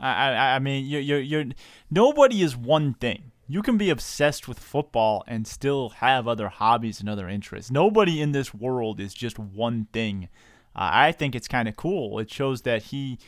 I 0.00 0.30
I, 0.30 0.54
I 0.54 0.58
mean, 0.60 0.86
you're, 0.86 1.02
you're, 1.02 1.20
you're 1.20 1.44
nobody 1.90 2.40
is 2.40 2.56
one 2.56 2.94
thing. 2.94 3.32
You 3.48 3.60
can 3.60 3.76
be 3.76 3.90
obsessed 3.90 4.48
with 4.48 4.58
football 4.58 5.24
and 5.26 5.46
still 5.46 5.90
have 5.90 6.26
other 6.26 6.48
hobbies 6.48 7.00
and 7.00 7.08
other 7.08 7.28
interests. 7.28 7.70
Nobody 7.70 8.22
in 8.22 8.32
this 8.32 8.54
world 8.54 8.98
is 8.98 9.12
just 9.12 9.38
one 9.38 9.88
thing 9.92 10.30
uh, 10.76 10.90
I 10.92 11.12
think 11.12 11.34
it's 11.34 11.48
kind 11.48 11.68
of 11.68 11.76
cool. 11.76 12.18
It 12.18 12.30
shows 12.30 12.62
that 12.62 12.84
he 12.84 13.18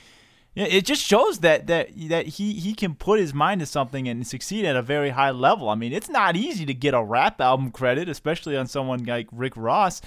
it 0.54 0.84
just 0.84 1.02
shows 1.04 1.38
that 1.40 1.66
that 1.68 1.90
that 2.08 2.26
he 2.26 2.54
he 2.54 2.74
can 2.74 2.94
put 2.94 3.20
his 3.20 3.32
mind 3.32 3.60
to 3.60 3.66
something 3.66 4.08
and 4.08 4.26
succeed 4.26 4.64
at 4.64 4.76
a 4.76 4.82
very 4.82 5.10
high 5.10 5.30
level. 5.30 5.68
I 5.68 5.74
mean, 5.76 5.92
it's 5.92 6.08
not 6.08 6.36
easy 6.36 6.66
to 6.66 6.74
get 6.74 6.94
a 6.94 7.02
rap 7.02 7.40
album 7.40 7.70
credit, 7.70 8.08
especially 8.08 8.56
on 8.56 8.66
someone 8.66 9.04
like 9.04 9.28
Rick 9.32 9.52
Ross. 9.56 10.00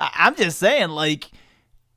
I'm 0.00 0.34
just 0.34 0.58
saying, 0.58 0.90
like, 0.90 1.30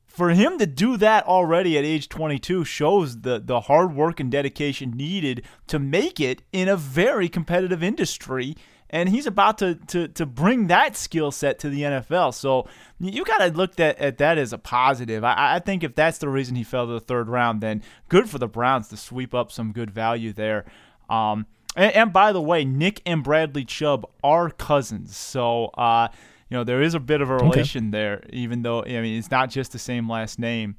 for 0.05 0.29
him 0.29 0.57
to 0.59 0.65
do 0.65 0.95
that 0.97 1.25
already 1.25 1.77
at 1.77 1.83
age 1.83 2.07
22 2.07 2.63
shows 2.63 3.21
the 3.21 3.39
the 3.39 3.61
hard 3.61 3.93
work 3.93 4.19
and 4.19 4.31
dedication 4.31 4.91
needed 4.91 5.43
to 5.67 5.77
make 5.77 6.19
it 6.19 6.43
in 6.51 6.69
a 6.69 6.77
very 6.77 7.27
competitive 7.27 7.83
industry 7.83 8.55
and 8.89 9.09
he's 9.09 9.25
about 9.25 9.57
to 9.59 9.75
to 9.87 10.07
to 10.09 10.25
bring 10.25 10.67
that 10.67 10.95
skill 10.95 11.31
set 11.31 11.59
to 11.59 11.69
the 11.69 11.81
NFL. 11.81 12.33
So 12.33 12.67
you 12.99 13.23
got 13.25 13.39
to 13.39 13.47
look 13.47 13.79
at, 13.79 13.97
at 13.99 14.17
that 14.17 14.37
as 14.37 14.53
a 14.53 14.57
positive. 14.57 15.23
I, 15.23 15.55
I 15.55 15.59
think 15.59 15.83
if 15.83 15.95
that's 15.95 16.17
the 16.17 16.29
reason 16.29 16.55
he 16.55 16.63
fell 16.63 16.87
to 16.87 16.93
the 16.93 16.99
third 16.99 17.27
round, 17.27 17.61
then 17.61 17.83
good 18.09 18.29
for 18.29 18.37
the 18.37 18.47
Browns 18.47 18.87
to 18.89 18.97
sweep 18.97 19.33
up 19.33 19.51
some 19.51 19.71
good 19.71 19.91
value 19.91 20.33
there. 20.33 20.65
Um, 21.09 21.45
and, 21.75 21.93
and 21.93 22.13
by 22.13 22.31
the 22.31 22.41
way, 22.41 22.65
Nick 22.65 23.01
and 23.05 23.23
Bradley 23.23 23.65
Chubb 23.65 24.09
are 24.23 24.49
cousins, 24.49 25.15
so 25.15 25.65
uh, 25.65 26.07
you 26.49 26.57
know 26.57 26.63
there 26.63 26.81
is 26.81 26.93
a 26.93 26.99
bit 26.99 27.21
of 27.21 27.29
a 27.29 27.35
relation 27.35 27.85
okay. 27.85 27.91
there, 27.91 28.23
even 28.31 28.61
though 28.61 28.83
I 28.83 29.01
mean 29.01 29.17
it's 29.17 29.31
not 29.31 29.49
just 29.49 29.73
the 29.73 29.79
same 29.79 30.09
last 30.09 30.39
name. 30.39 30.75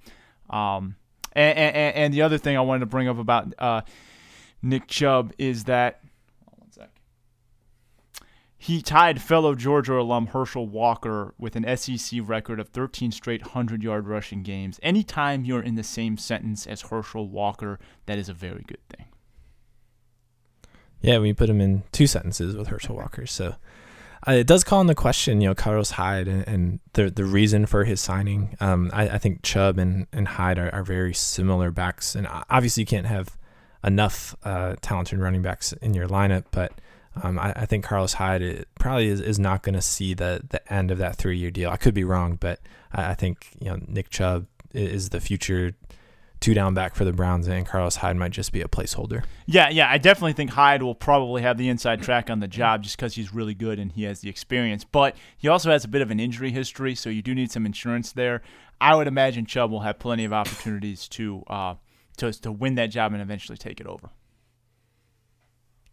Um, 0.51 0.97
and, 1.33 1.59
and, 1.59 1.97
and 1.97 2.15
the 2.15 2.23
other 2.23 2.39
thing 2.39 2.57
I 2.57 2.61
wanted 2.61 2.81
to 2.81 2.87
bring 2.87 3.07
up 3.07 3.19
about 3.19 3.53
uh, 3.59 3.83
Nick 4.63 4.87
Chubb 4.87 5.33
is 5.39 5.65
that 5.65 6.01
he 8.61 8.83
tied 8.83 9.23
fellow 9.23 9.55
Georgia 9.55 10.01
alum 10.01 10.27
Herschel 10.27 10.67
Walker 10.67 11.33
with 11.39 11.55
an 11.55 11.77
SEC 11.77 12.21
record 12.25 12.59
of 12.59 12.69
13 12.69 13.13
straight 13.13 13.43
100 13.43 13.85
yard 13.85 14.09
rushing 14.09 14.43
games. 14.43 14.81
Anytime 14.83 15.45
you're 15.45 15.63
in 15.63 15.77
the 15.77 15.85
same 15.85 16.19
sentence 16.19 16.67
as 16.67 16.83
Herschel 16.83 17.29
Walker, 17.29 17.79
that 18.07 18.19
is 18.19 18.29
a 18.29 18.35
very 18.35 18.65
good 18.67 18.87
thing. 18.89 19.07
Yeah, 21.01 21.21
we 21.21 21.33
put 21.33 21.49
him 21.49 21.61
in 21.61 21.85
two 21.93 22.09
sentences 22.09 22.57
with 22.57 22.67
Herschel 22.67 22.97
Walker. 22.97 23.27
So 23.27 23.55
uh, 24.27 24.33
it 24.33 24.49
does 24.49 24.65
call 24.65 24.81
into 24.81 24.97
question, 24.97 25.41
you 25.41 25.49
know, 25.49 25.55
Carlos 25.55 25.93
Hyde 25.93 26.27
and, 26.27 26.49
and 26.49 26.81
the 26.95 27.11
the 27.11 27.25
reason 27.25 27.67
for 27.67 27.85
his 27.85 28.01
signing. 28.01 28.57
Um, 28.59 28.91
I, 28.93 29.11
I, 29.11 29.19
think 29.19 29.43
Chubb 29.45 29.79
and, 29.79 30.09
and 30.13 30.27
Hyde 30.27 30.59
are, 30.59 30.75
are, 30.75 30.83
very 30.83 31.15
similar 31.15 31.71
backs. 31.71 32.17
And 32.17 32.27
obviously, 32.51 32.83
you 32.83 32.87
can't 32.87 33.07
have 33.07 33.39
enough 33.85 34.35
uh, 34.43 34.75
talented 34.81 35.21
running 35.21 35.43
backs 35.43 35.73
in 35.75 35.95
your 35.95 36.09
lineup, 36.09 36.47
but 36.51 36.73
um, 37.23 37.39
I, 37.39 37.53
I, 37.55 37.67
think 37.67 37.85
Carlos 37.85 38.15
Hyde 38.15 38.67
probably 38.79 39.09
is, 39.09 39.21
is 39.21 39.39
not 39.39 39.63
going 39.63 39.75
to 39.75 39.83
see 39.83 40.15
the 40.15 40.43
the 40.49 40.73
end 40.73 40.91
of 40.91 40.99
that 40.99 41.17
three 41.17 41.39
year 41.39 41.51
deal. 41.51 41.71
I 41.71 41.77
could 41.77 41.95
be 41.95 42.05
wrong, 42.05 42.37
but 42.41 42.61
I, 42.93 43.11
I, 43.11 43.15
think 43.15 43.51
you 43.61 43.69
know 43.69 43.79
Nick 43.87 44.11
Chubb 44.11 44.47
is 44.73 45.11
the 45.11 45.21
future 45.21 45.75
two 46.41 46.55
down 46.55 46.75
back 46.75 46.95
for 46.95 47.05
the 47.05 47.13
Browns, 47.13 47.49
and 47.49 47.67
Carlos 47.67 47.97
Hyde 47.97 48.17
might 48.17 48.31
just 48.31 48.53
be 48.53 48.61
a 48.61 48.69
placeholder. 48.69 49.25
Yeah, 49.47 49.71
yeah, 49.71 49.91
I 49.91 49.99
definitely 49.99 50.35
think 50.35 50.51
Hyde 50.51 50.83
will 50.83 50.95
probably 50.95 51.43
have 51.43 51.59
the 51.59 51.69
inside 51.69 52.03
track 52.03 52.31
on 52.31 52.41
the 52.41 52.49
job 52.49 52.83
just 52.83 52.97
because 52.97 53.15
he's 53.15 53.33
really 53.33 53.55
good 53.55 53.79
and 53.79 53.91
he 53.93 54.05
has 54.05 54.21
the 54.21 54.29
experience. 54.29 54.85
But 54.85 55.17
he 55.37 55.49
also 55.49 55.71
has 55.71 55.85
a 55.85 55.89
bit 55.89 56.03
of 56.03 56.11
an 56.11 56.21
injury 56.21 56.51
history, 56.51 56.95
so 56.95 57.11
you 57.11 57.23
do 57.23 57.35
need 57.35 57.51
some 57.51 57.67
insurance 57.67 58.13
there. 58.13 58.43
I 58.81 58.95
would 58.95 59.09
imagine 59.09 59.47
Chubb 59.47 59.71
will 59.71 59.81
have 59.81 59.99
plenty 59.99 60.25
of 60.25 60.33
opportunities 60.33 61.09
to 61.09 61.43
uh, 61.49 61.75
to 62.19 62.33
to 62.33 62.53
win 62.53 62.77
that 62.77 62.89
job 62.89 63.13
and 63.13 63.23
eventually 63.23 63.59
take 63.59 63.81
it 63.81 63.87
over. 63.87 64.11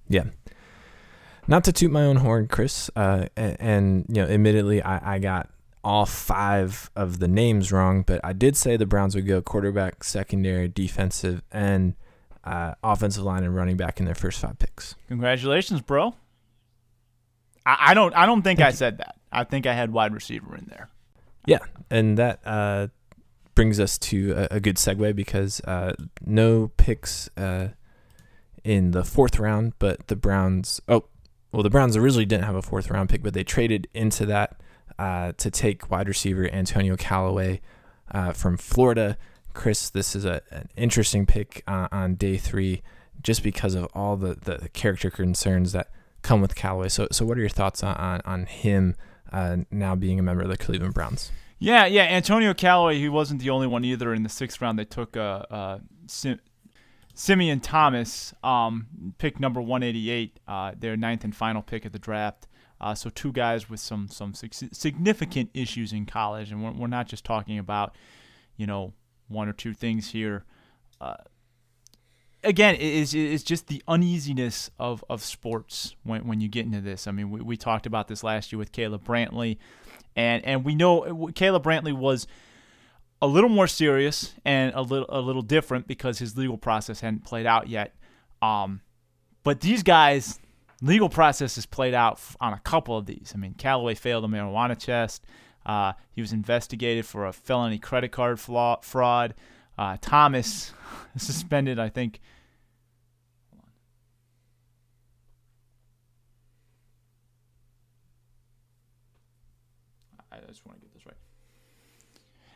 Yeah 0.07 0.25
not 1.47 1.63
to 1.65 1.71
toot 1.71 1.91
my 1.91 2.03
own 2.03 2.17
horn, 2.17 2.47
Chris, 2.47 2.89
uh, 2.95 3.27
and, 3.35 3.57
and, 3.59 4.05
you 4.09 4.21
know, 4.21 4.27
admittedly, 4.27 4.81
I, 4.81 5.15
I 5.15 5.19
got 5.19 5.49
all 5.83 6.05
five 6.05 6.89
of 6.95 7.19
the 7.19 7.27
names 7.27 7.71
wrong, 7.71 8.01
but 8.01 8.19
I 8.23 8.33
did 8.33 8.57
say 8.57 8.75
the 8.75 8.87
Browns 8.87 9.13
would 9.15 9.27
go 9.27 9.41
quarterback, 9.41 10.03
secondary, 10.03 10.67
defensive, 10.67 11.43
and 11.51 11.93
uh, 12.43 12.73
offensive 12.83 13.23
line 13.23 13.43
and 13.43 13.55
running 13.55 13.77
back 13.77 13.99
in 13.99 14.05
their 14.05 14.15
first 14.15 14.39
five 14.39 14.57
picks. 14.57 14.95
Congratulations, 15.07 15.81
bro. 15.81 16.15
I, 17.65 17.77
I 17.89 17.93
don't. 17.93 18.15
I 18.15 18.25
don't 18.25 18.41
think 18.41 18.59
Thank 18.59 18.67
I 18.67 18.69
you. 18.71 18.75
said 18.75 18.97
that. 18.97 19.15
I 19.31 19.43
think 19.43 19.65
I 19.65 19.73
had 19.73 19.91
wide 19.91 20.13
receiver 20.13 20.55
in 20.55 20.65
there. 20.69 20.89
Yeah, 21.45 21.59
and 21.89 22.17
that 22.17 22.39
uh, 22.45 22.87
brings 23.53 23.79
us 23.79 23.97
to 23.99 24.47
a, 24.51 24.55
a 24.55 24.59
good 24.59 24.77
segue 24.77 25.15
because 25.15 25.61
uh, 25.61 25.93
no 26.25 26.71
picks 26.77 27.29
uh, 27.37 27.69
in 28.63 28.91
the 28.91 29.03
fourth 29.03 29.39
round, 29.39 29.73
but 29.77 30.07
the 30.07 30.15
Browns. 30.15 30.81
Oh, 30.87 31.05
well, 31.55 31.63
the 31.63 31.69
Browns 31.69 31.95
originally 31.95 32.25
didn't 32.25 32.43
have 32.43 32.55
a 32.55 32.61
fourth 32.61 32.91
round 32.91 33.07
pick, 33.07 33.23
but 33.23 33.33
they 33.33 33.45
traded 33.45 33.87
into 33.93 34.25
that 34.25 34.59
uh, 34.99 35.31
to 35.37 35.49
take 35.49 35.89
wide 35.89 36.09
receiver 36.09 36.49
Antonio 36.51 36.97
Callaway 36.97 37.61
uh, 38.11 38.33
from 38.33 38.57
Florida. 38.57 39.17
Chris, 39.53 39.89
this 39.89 40.17
is 40.17 40.25
a, 40.25 40.41
an 40.51 40.67
interesting 40.75 41.25
pick 41.25 41.63
uh, 41.65 41.87
on 41.93 42.15
day 42.15 42.35
three 42.35 42.81
just 43.23 43.41
because 43.41 43.73
of 43.73 43.87
all 43.93 44.17
the, 44.17 44.35
the 44.35 44.67
character 44.73 45.09
concerns 45.09 45.71
that 45.71 45.91
come 46.23 46.41
with 46.41 46.55
Callaway. 46.55 46.89
So, 46.89 47.07
so 47.09 47.25
what 47.25 47.37
are 47.37 47.41
your 47.41 47.49
thoughts 47.49 47.83
on, 47.83 47.95
on, 47.95 48.21
on 48.25 48.45
him 48.47 48.95
uh, 49.31 49.57
now 49.71 49.95
being 49.95 50.19
a 50.19 50.23
member 50.23 50.43
of 50.43 50.49
the 50.49 50.57
Cleveland 50.57 50.93
Browns? 50.93 51.31
Yeah, 51.57 51.85
yeah. 51.85 52.03
Antonio 52.03 52.53
Callaway, 52.53 52.99
he 52.99 53.07
wasn't 53.07 53.39
the 53.39 53.49
only 53.49 53.67
one 53.67 53.85
either. 53.85 54.13
In 54.13 54.23
the 54.23 54.29
sixth 54.29 54.59
round, 54.59 54.77
they 54.77 54.83
took 54.83 55.15
a, 55.15 55.47
uh, 55.49 55.79
Sim- 56.07 56.41
Simeon 57.17 57.61
Thomas, 57.61 58.33
um, 58.43 59.13
pick 59.17 59.39
number 59.39 59.61
188, 59.61 60.37
uh, 60.47 60.73
their 60.77 60.97
ninth 60.97 61.23
and 61.23 61.33
final 61.33 61.61
pick 61.61 61.85
of 61.85 61.93
the 61.93 61.99
draft. 61.99 62.45
Uh, 62.79 62.93
so 62.93 63.09
two 63.09 63.31
guys 63.31 63.69
with 63.69 63.79
some 63.79 64.09
some 64.09 64.33
significant 64.33 65.49
issues 65.53 65.93
in 65.93 66.05
college, 66.05 66.51
and 66.51 66.61
we're, 66.61 66.73
we're 66.73 66.87
not 66.87 67.07
just 67.07 67.23
talking 67.23 67.57
about, 67.57 67.95
you 68.57 68.67
know, 68.67 68.91
one 69.29 69.47
or 69.47 69.53
two 69.53 69.73
things 69.73 70.09
here. 70.11 70.43
Uh, 70.99 71.15
again, 72.43 72.75
it's, 72.77 73.13
it's 73.13 73.43
just 73.43 73.67
the 73.67 73.81
uneasiness 73.87 74.69
of, 74.77 75.05
of 75.09 75.23
sports 75.23 75.95
when, 76.03 76.27
when 76.27 76.41
you 76.41 76.49
get 76.49 76.65
into 76.65 76.81
this. 76.81 77.07
I 77.07 77.11
mean, 77.11 77.31
we, 77.31 77.39
we 77.39 77.55
talked 77.55 77.85
about 77.85 78.09
this 78.09 78.25
last 78.25 78.51
year 78.51 78.59
with 78.59 78.73
Caleb 78.73 79.05
Brantley, 79.05 79.57
and 80.17 80.43
and 80.43 80.65
we 80.65 80.75
know 80.75 81.31
Caleb 81.33 81.63
Brantley 81.63 81.93
was– 81.93 82.27
a 83.21 83.27
little 83.27 83.49
more 83.49 83.67
serious 83.67 84.33
and 84.43 84.73
a 84.75 84.81
little 84.81 85.07
a 85.09 85.21
little 85.21 85.41
different 85.41 85.87
because 85.87 86.19
his 86.19 86.37
legal 86.37 86.57
process 86.57 86.99
hadn't 86.99 87.23
played 87.23 87.45
out 87.45 87.67
yet. 87.69 87.95
Um, 88.41 88.81
but 89.43 89.61
these 89.61 89.83
guys, 89.83 90.39
legal 90.81 91.09
process 91.09 91.55
has 91.55 91.65
played 91.65 91.93
out 91.93 92.19
on 92.39 92.53
a 92.53 92.59
couple 92.59 92.97
of 92.97 93.05
these. 93.05 93.31
I 93.33 93.37
mean, 93.37 93.53
Callaway 93.53 93.95
failed 93.95 94.25
a 94.25 94.27
marijuana 94.27 94.77
test. 94.77 95.25
Uh, 95.65 95.93
he 96.11 96.21
was 96.21 96.31
investigated 96.31 97.05
for 97.05 97.25
a 97.25 97.33
felony 97.33 97.79
credit 97.79 98.11
card 98.11 98.39
fraud. 98.39 99.33
Uh, 99.77 99.97
Thomas 99.99 100.73
suspended, 101.17 101.79
I 101.79 101.89
think. 101.89 102.21
I 110.31 110.37
just 110.47 110.65
want 110.65 110.79
to 110.79 110.85
get 110.85 110.93
this 110.93 111.05
right. 111.05 111.15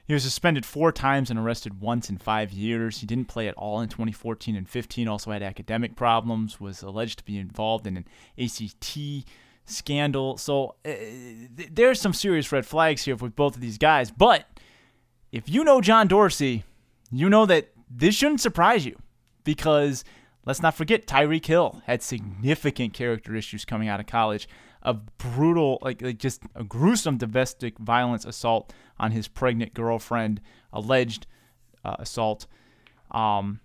He 0.10 0.14
was 0.16 0.24
suspended 0.24 0.66
four 0.66 0.92
times 0.92 1.30
and 1.30 1.38
arrested 1.38 1.82
once 1.82 2.10
in 2.10 2.18
five 2.18 2.52
years. 2.52 2.98
He 2.98 3.06
didn't 3.06 3.28
play 3.28 3.48
at 3.48 3.54
all 3.54 3.80
in 3.80 3.90
2014 3.90 4.56
and 4.56 4.68
15. 4.68 5.08
Also 5.08 5.30
had 5.30 5.44
academic 5.44 5.96
problems. 5.96 6.60
Was 6.60 6.82
alleged 6.82 7.20
to 7.20 7.26
be 7.26 7.38
involved 7.38 7.86
in 7.86 7.96
an 7.96 8.08
ACT 8.36 8.98
scandal. 9.66 10.36
So 10.38 10.74
uh, 10.84 10.94
there's 11.72 12.02
some 12.02 12.14
serious 12.14 12.52
red 12.52 12.66
flags 12.66 13.04
here 13.04 13.18
with 13.18 13.36
both 13.36 13.54
of 13.54 13.62
these 13.62 13.78
guys. 13.78 14.10
But 14.10 14.48
if 15.32 15.48
you 15.48 15.64
know 15.64 15.80
John 15.80 16.08
Dorsey, 16.08 16.64
you 17.12 17.30
know 17.30 17.46
that 17.46 17.70
this 17.88 18.16
shouldn't 18.16 18.42
surprise 18.42 18.88
you 18.88 18.98
because 19.44 20.04
let's 20.44 20.64
not 20.64 20.74
forget 20.74 21.06
Tyreek 21.06 21.46
Hill 21.46 21.84
had 21.86 22.02
significant 22.02 22.94
character 22.94 23.36
issues 23.36 23.64
coming 23.64 23.88
out 23.88 24.00
of 24.00 24.08
college 24.08 24.50
a 24.82 24.94
brutal, 24.94 25.80
like, 25.82 26.02
like 26.02 26.18
just 26.18 26.42
a 26.56 26.64
gruesome 26.64 27.18
domestic 27.18 27.78
violence 27.80 28.26
assault 28.26 28.74
on 28.98 29.12
his 29.12 29.28
pregnant 29.28 29.74
girlfriend, 29.74 30.42
alleged 30.72 31.28
uh, 31.84 31.96
assault. 32.00 32.48
Um, 33.12 33.60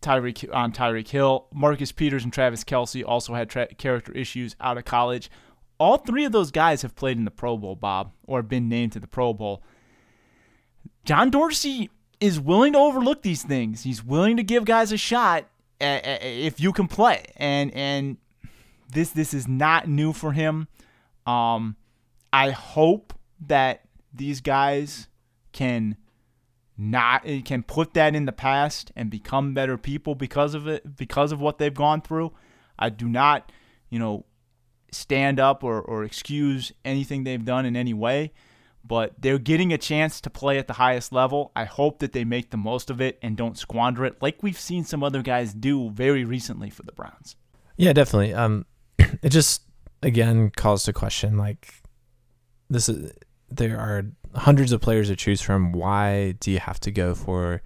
Tyreek 0.00 0.48
on 0.54 0.72
Tyreek 0.72 1.08
Hill, 1.08 1.46
Marcus 1.52 1.92
Peters 1.92 2.24
and 2.24 2.32
Travis 2.32 2.64
Kelce 2.64 3.04
also 3.06 3.34
had 3.34 3.50
tra- 3.50 3.74
character 3.74 4.12
issues 4.12 4.54
out 4.60 4.78
of 4.78 4.84
college. 4.84 5.30
All 5.78 5.96
three 5.96 6.24
of 6.24 6.32
those 6.32 6.50
guys 6.50 6.82
have 6.82 6.94
played 6.94 7.18
in 7.18 7.24
the 7.24 7.30
Pro 7.30 7.56
Bowl, 7.56 7.76
Bob, 7.76 8.12
or 8.26 8.42
been 8.42 8.68
named 8.68 8.92
to 8.92 9.00
the 9.00 9.06
Pro 9.06 9.32
Bowl. 9.32 9.62
John 11.04 11.30
Dorsey 11.30 11.90
is 12.20 12.40
willing 12.40 12.72
to 12.72 12.78
overlook 12.78 13.22
these 13.22 13.42
things. 13.42 13.82
He's 13.82 14.04
willing 14.04 14.36
to 14.36 14.42
give 14.42 14.64
guys 14.64 14.92
a 14.92 14.96
shot 14.96 15.46
if 15.80 16.60
you 16.60 16.72
can 16.72 16.88
play, 16.88 17.24
and 17.36 17.72
and 17.74 18.16
this 18.88 19.10
this 19.10 19.34
is 19.34 19.46
not 19.46 19.88
new 19.88 20.12
for 20.12 20.32
him. 20.32 20.68
Um, 21.26 21.76
I 22.32 22.50
hope 22.50 23.12
that 23.46 23.82
these 24.12 24.40
guys 24.40 25.08
can 25.52 25.96
not 26.76 27.24
can 27.44 27.62
put 27.62 27.94
that 27.94 28.14
in 28.14 28.24
the 28.24 28.32
past 28.32 28.92
and 28.94 29.10
become 29.10 29.52
better 29.52 29.76
people 29.76 30.14
because 30.14 30.54
of 30.54 30.66
it 30.68 30.96
because 30.96 31.32
of 31.32 31.40
what 31.40 31.58
they've 31.58 31.74
gone 31.74 32.00
through. 32.00 32.32
I 32.78 32.90
do 32.90 33.08
not, 33.08 33.50
you 33.90 33.98
know, 33.98 34.24
stand 34.92 35.40
up 35.40 35.64
or, 35.64 35.80
or 35.80 36.04
excuse 36.04 36.72
anything 36.84 37.24
they've 37.24 37.44
done 37.44 37.66
in 37.66 37.74
any 37.74 37.92
way, 37.92 38.32
but 38.84 39.14
they're 39.18 39.38
getting 39.38 39.72
a 39.72 39.78
chance 39.78 40.20
to 40.20 40.30
play 40.30 40.58
at 40.58 40.68
the 40.68 40.74
highest 40.74 41.12
level. 41.12 41.50
I 41.56 41.64
hope 41.64 41.98
that 41.98 42.12
they 42.12 42.24
make 42.24 42.50
the 42.50 42.56
most 42.56 42.88
of 42.88 43.00
it 43.00 43.18
and 43.20 43.36
don't 43.36 43.58
squander 43.58 44.04
it 44.04 44.22
like 44.22 44.42
we've 44.42 44.58
seen 44.58 44.84
some 44.84 45.02
other 45.02 45.22
guys 45.22 45.52
do 45.52 45.90
very 45.90 46.24
recently 46.24 46.70
for 46.70 46.84
the 46.84 46.92
Browns. 46.92 47.34
Yeah, 47.76 47.92
definitely. 47.92 48.34
Um, 48.34 48.66
it 49.22 49.30
just 49.30 49.62
again 50.02 50.50
calls 50.56 50.84
to 50.84 50.92
question 50.92 51.36
like 51.36 51.74
this 52.70 52.88
is 52.88 53.12
there 53.50 53.78
are 53.78 54.04
hundreds 54.34 54.72
of 54.72 54.80
players 54.80 55.08
to 55.08 55.16
choose 55.16 55.40
from. 55.40 55.72
Why 55.72 56.32
do 56.32 56.50
you 56.50 56.58
have 56.58 56.78
to 56.80 56.90
go 56.90 57.14
for 57.14 57.62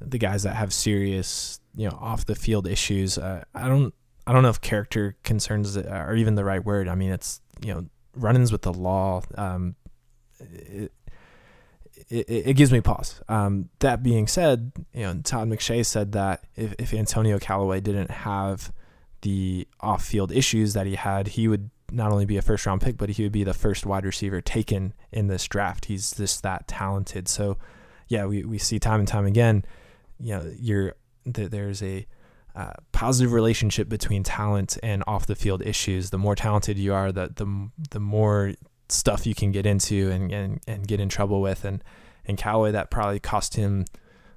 the 0.00 0.18
guys 0.18 0.44
that 0.44 0.54
have 0.54 0.72
serious, 0.72 1.60
you 1.74 1.88
know, 1.88 1.98
off 2.00 2.26
the 2.26 2.34
field 2.34 2.66
issues? 2.66 3.18
Uh, 3.18 3.44
I 3.54 3.68
don't 3.68 3.92
I 4.26 4.32
don't 4.32 4.42
know 4.42 4.48
if 4.48 4.60
character 4.60 5.16
concerns 5.22 5.76
are 5.76 6.14
even 6.14 6.34
the 6.34 6.44
right 6.44 6.64
word. 6.64 6.88
I 6.88 6.94
mean, 6.94 7.10
it's 7.10 7.40
you 7.64 7.74
know 7.74 7.86
run-ins 8.16 8.52
with 8.52 8.62
the 8.62 8.72
law. 8.72 9.22
Um, 9.36 9.74
it, 10.38 10.92
it, 12.08 12.26
it, 12.28 12.52
gives 12.54 12.72
me 12.72 12.80
pause. 12.80 13.22
Um, 13.28 13.70
that 13.78 14.02
being 14.02 14.26
said, 14.26 14.72
you 14.92 15.02
know, 15.02 15.20
Todd 15.22 15.48
McShay 15.48 15.86
said 15.86 16.12
that 16.12 16.44
if, 16.54 16.74
if 16.78 16.92
Antonio 16.92 17.38
Callaway 17.38 17.80
didn't 17.80 18.10
have 18.10 18.72
the 19.24 19.66
off-field 19.80 20.30
issues 20.30 20.74
that 20.74 20.86
he 20.86 20.94
had, 20.94 21.28
he 21.36 21.48
would 21.48 21.70
not 21.90 22.12
only 22.12 22.26
be 22.26 22.36
a 22.36 22.42
first-round 22.42 22.80
pick, 22.80 22.96
but 22.96 23.10
he 23.10 23.22
would 23.24 23.32
be 23.32 23.44
the 23.44 23.54
first 23.54 23.84
wide 23.84 24.04
receiver 24.04 24.40
taken 24.40 24.92
in 25.10 25.26
this 25.26 25.48
draft. 25.48 25.86
He's 25.86 26.12
just 26.12 26.42
that 26.42 26.68
talented. 26.68 27.28
So, 27.28 27.58
yeah, 28.08 28.26
we, 28.26 28.44
we 28.44 28.58
see 28.58 28.78
time 28.78 29.00
and 29.00 29.08
time 29.08 29.26
again, 29.26 29.64
you 30.20 30.34
know, 30.34 30.52
you're 30.58 30.94
there's 31.24 31.82
a 31.82 32.06
uh, 32.54 32.74
positive 32.92 33.32
relationship 33.32 33.88
between 33.88 34.22
talent 34.22 34.78
and 34.82 35.02
off 35.06 35.26
the 35.26 35.34
field 35.34 35.62
issues. 35.62 36.10
The 36.10 36.18
more 36.18 36.36
talented 36.36 36.78
you 36.78 36.94
are, 36.94 37.10
the 37.12 37.32
the 37.34 37.70
the 37.90 38.00
more 38.00 38.52
stuff 38.88 39.26
you 39.26 39.34
can 39.34 39.50
get 39.50 39.66
into 39.66 40.10
and, 40.10 40.30
and, 40.30 40.60
and 40.68 40.86
get 40.86 41.00
in 41.00 41.08
trouble 41.08 41.40
with. 41.40 41.64
And 41.64 41.82
and 42.26 42.38
Callaway 42.38 42.72
that 42.72 42.90
probably 42.90 43.20
cost 43.20 43.56
him 43.56 43.84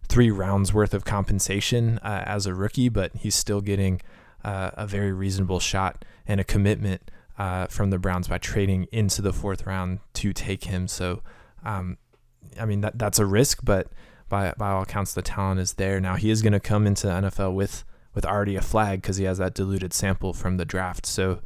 three 0.08 0.32
rounds 0.32 0.74
worth 0.74 0.94
of 0.94 1.04
compensation 1.04 2.00
uh, 2.00 2.24
as 2.26 2.46
a 2.46 2.54
rookie, 2.54 2.90
but 2.90 3.12
he's 3.18 3.36
still 3.36 3.62
getting 3.62 4.02
uh, 4.48 4.72
a 4.76 4.88
very 4.88 5.12
reasonable 5.12 5.60
shot 5.60 6.06
and 6.26 6.40
a 6.40 6.44
commitment 6.44 7.12
uh, 7.38 7.68
from 7.68 7.90
the 7.90 8.00
Browns 8.00 8.30
by 8.30 8.38
trading 8.38 8.88
into 8.94 9.22
the 9.22 9.34
fourth 9.34 9.66
round 9.66 10.00
to 10.14 10.32
take 10.32 10.64
him. 10.64 10.88
So, 10.88 11.22
um, 11.66 11.98
I 12.58 12.66
mean 12.66 12.80
that 12.80 12.98
that's 12.98 13.20
a 13.20 13.26
risk, 13.26 13.60
but 13.64 13.92
by 14.30 14.54
by 14.58 14.72
all 14.72 14.84
accounts, 14.84 15.14
the 15.14 15.22
talent 15.22 15.60
is 15.60 15.74
there. 15.74 16.00
Now 16.00 16.16
he 16.16 16.30
is 16.30 16.42
going 16.42 16.54
to 16.54 16.62
come 16.62 16.88
into 16.88 17.08
NFL 17.08 17.56
with 17.56 17.84
with 18.16 18.26
already 18.26 18.56
a 18.56 18.62
flag 18.62 19.02
because 19.02 19.18
he 19.18 19.26
has 19.26 19.38
that 19.38 19.54
diluted 19.54 19.92
sample 19.94 20.32
from 20.32 20.56
the 20.56 20.66
draft. 20.66 21.06
So, 21.06 21.42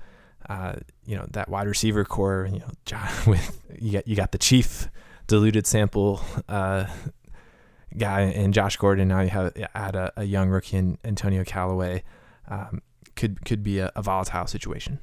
uh, 0.48 0.76
you 1.04 1.16
know 1.16 1.26
that 1.32 1.50
wide 1.50 1.68
receiver 1.68 2.06
corps, 2.06 2.48
you 2.52 2.60
know, 2.60 2.70
John, 2.86 3.10
with 3.26 3.60
you 3.80 3.94
got 3.94 4.08
you 4.08 4.16
got 4.16 4.32
the 4.32 4.38
chief 4.38 4.90
diluted 5.26 5.66
sample 5.66 6.22
uh, 6.48 6.86
guy 7.98 8.22
and 8.22 8.54
Josh 8.54 8.78
Gordon. 8.78 9.08
Now 9.08 9.22
you 9.22 9.30
have 9.30 9.58
add 9.74 9.96
a, 9.96 10.14
a 10.18 10.24
young 10.24 10.50
rookie 10.50 10.78
in 10.78 11.00
Antonio 11.04 11.44
Callaway. 11.44 12.04
Um, 12.48 12.82
could 13.16 13.46
could 13.46 13.64
be 13.64 13.80
a, 13.80 13.92
a 13.96 14.02
volatile 14.02 14.48
situation. 14.48 15.00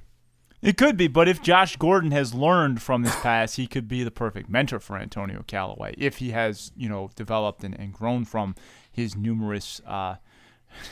It 0.60 0.76
could 0.76 0.96
be, 0.96 1.06
but 1.06 1.28
if 1.28 1.40
Josh 1.40 1.76
Gordon 1.76 2.10
has 2.10 2.34
learned 2.34 2.82
from 2.82 3.02
this 3.02 3.14
past, 3.20 3.56
he 3.56 3.68
could 3.68 3.86
be 3.86 4.02
the 4.02 4.10
perfect 4.10 4.50
mentor 4.50 4.80
for 4.80 4.98
Antonio 4.98 5.44
Callaway. 5.46 5.94
If 5.96 6.16
he 6.16 6.32
has, 6.32 6.72
you 6.76 6.88
know, 6.88 7.10
developed 7.14 7.62
and, 7.62 7.78
and 7.78 7.92
grown 7.92 8.24
from 8.24 8.56
his 8.90 9.14
numerous 9.14 9.80
uh, 9.86 10.16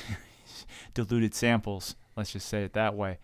diluted 0.95 1.35
samples. 1.35 1.97
Let's 2.17 2.33
just 2.33 2.49
say 2.49 2.63
it 2.63 2.75
that 2.75 2.95
way. 2.95 3.19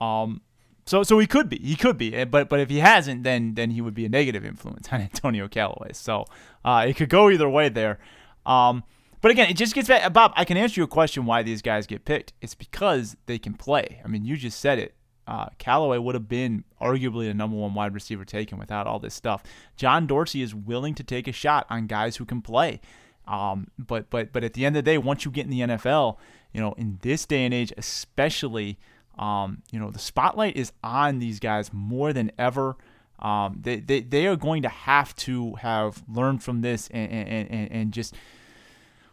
Um, 0.00 0.40
so 0.86 1.02
so 1.02 1.18
he 1.18 1.26
could 1.26 1.48
be, 1.48 1.58
he 1.58 1.76
could 1.76 1.96
be, 1.96 2.14
eh, 2.14 2.24
but 2.24 2.48
but 2.48 2.58
if 2.58 2.70
he 2.70 2.78
hasn't, 2.78 3.22
then 3.22 3.54
then 3.54 3.70
he 3.70 3.80
would 3.80 3.94
be 3.94 4.04
a 4.04 4.08
negative 4.08 4.44
influence 4.44 4.88
on 4.92 5.00
Antonio 5.00 5.46
Callaway. 5.46 5.92
So 5.92 6.24
uh, 6.64 6.86
it 6.88 6.96
could 6.96 7.08
go 7.08 7.30
either 7.30 7.48
way 7.48 7.68
there. 7.68 7.98
Um, 8.44 8.82
but 9.22 9.30
again, 9.30 9.48
it 9.48 9.56
just 9.56 9.74
gets 9.74 9.88
back. 9.88 10.12
Bob, 10.12 10.32
I 10.36 10.44
can 10.44 10.56
answer 10.56 10.80
you 10.80 10.84
a 10.84 10.88
question 10.88 11.24
why 11.24 11.42
these 11.42 11.62
guys 11.62 11.86
get 11.86 12.04
picked. 12.04 12.32
It's 12.42 12.54
because 12.54 13.16
they 13.26 13.38
can 13.38 13.54
play. 13.54 14.02
I 14.04 14.08
mean, 14.08 14.24
you 14.24 14.36
just 14.36 14.60
said 14.60 14.78
it. 14.78 14.94
Uh, 15.26 15.46
Callaway 15.58 15.98
would 15.98 16.16
have 16.16 16.28
been 16.28 16.64
arguably 16.80 17.28
the 17.28 17.34
number 17.34 17.56
one 17.56 17.72
wide 17.74 17.94
receiver 17.94 18.24
taken 18.24 18.58
without 18.58 18.88
all 18.88 18.98
this 18.98 19.14
stuff. 19.14 19.44
John 19.76 20.06
Dorsey 20.06 20.42
is 20.42 20.54
willing 20.54 20.94
to 20.96 21.04
take 21.04 21.28
a 21.28 21.32
shot 21.32 21.66
on 21.70 21.86
guys 21.86 22.16
who 22.16 22.24
can 22.24 22.42
play. 22.42 22.80
Um, 23.28 23.68
but 23.78 24.10
but 24.10 24.32
but 24.32 24.42
at 24.42 24.54
the 24.54 24.66
end 24.66 24.76
of 24.76 24.84
the 24.84 24.90
day, 24.90 24.98
once 24.98 25.24
you 25.24 25.30
get 25.30 25.44
in 25.44 25.50
the 25.50 25.60
NFL, 25.60 26.16
you 26.52 26.60
know, 26.60 26.72
in 26.72 26.98
this 27.02 27.24
day 27.24 27.44
and 27.44 27.54
age, 27.54 27.72
especially, 27.78 28.78
um, 29.16 29.62
you 29.70 29.78
know, 29.78 29.90
the 29.90 30.00
spotlight 30.00 30.56
is 30.56 30.72
on 30.82 31.20
these 31.20 31.38
guys 31.38 31.72
more 31.72 32.12
than 32.12 32.32
ever. 32.38 32.76
Um, 33.20 33.60
they, 33.62 33.78
they, 33.78 34.00
they 34.00 34.26
are 34.26 34.34
going 34.34 34.62
to 34.62 34.68
have 34.68 35.14
to 35.16 35.54
have 35.54 36.02
learned 36.08 36.42
from 36.42 36.62
this 36.62 36.88
and, 36.88 37.10
and, 37.12 37.50
and, 37.50 37.70
and 37.70 37.92
just 37.92 38.16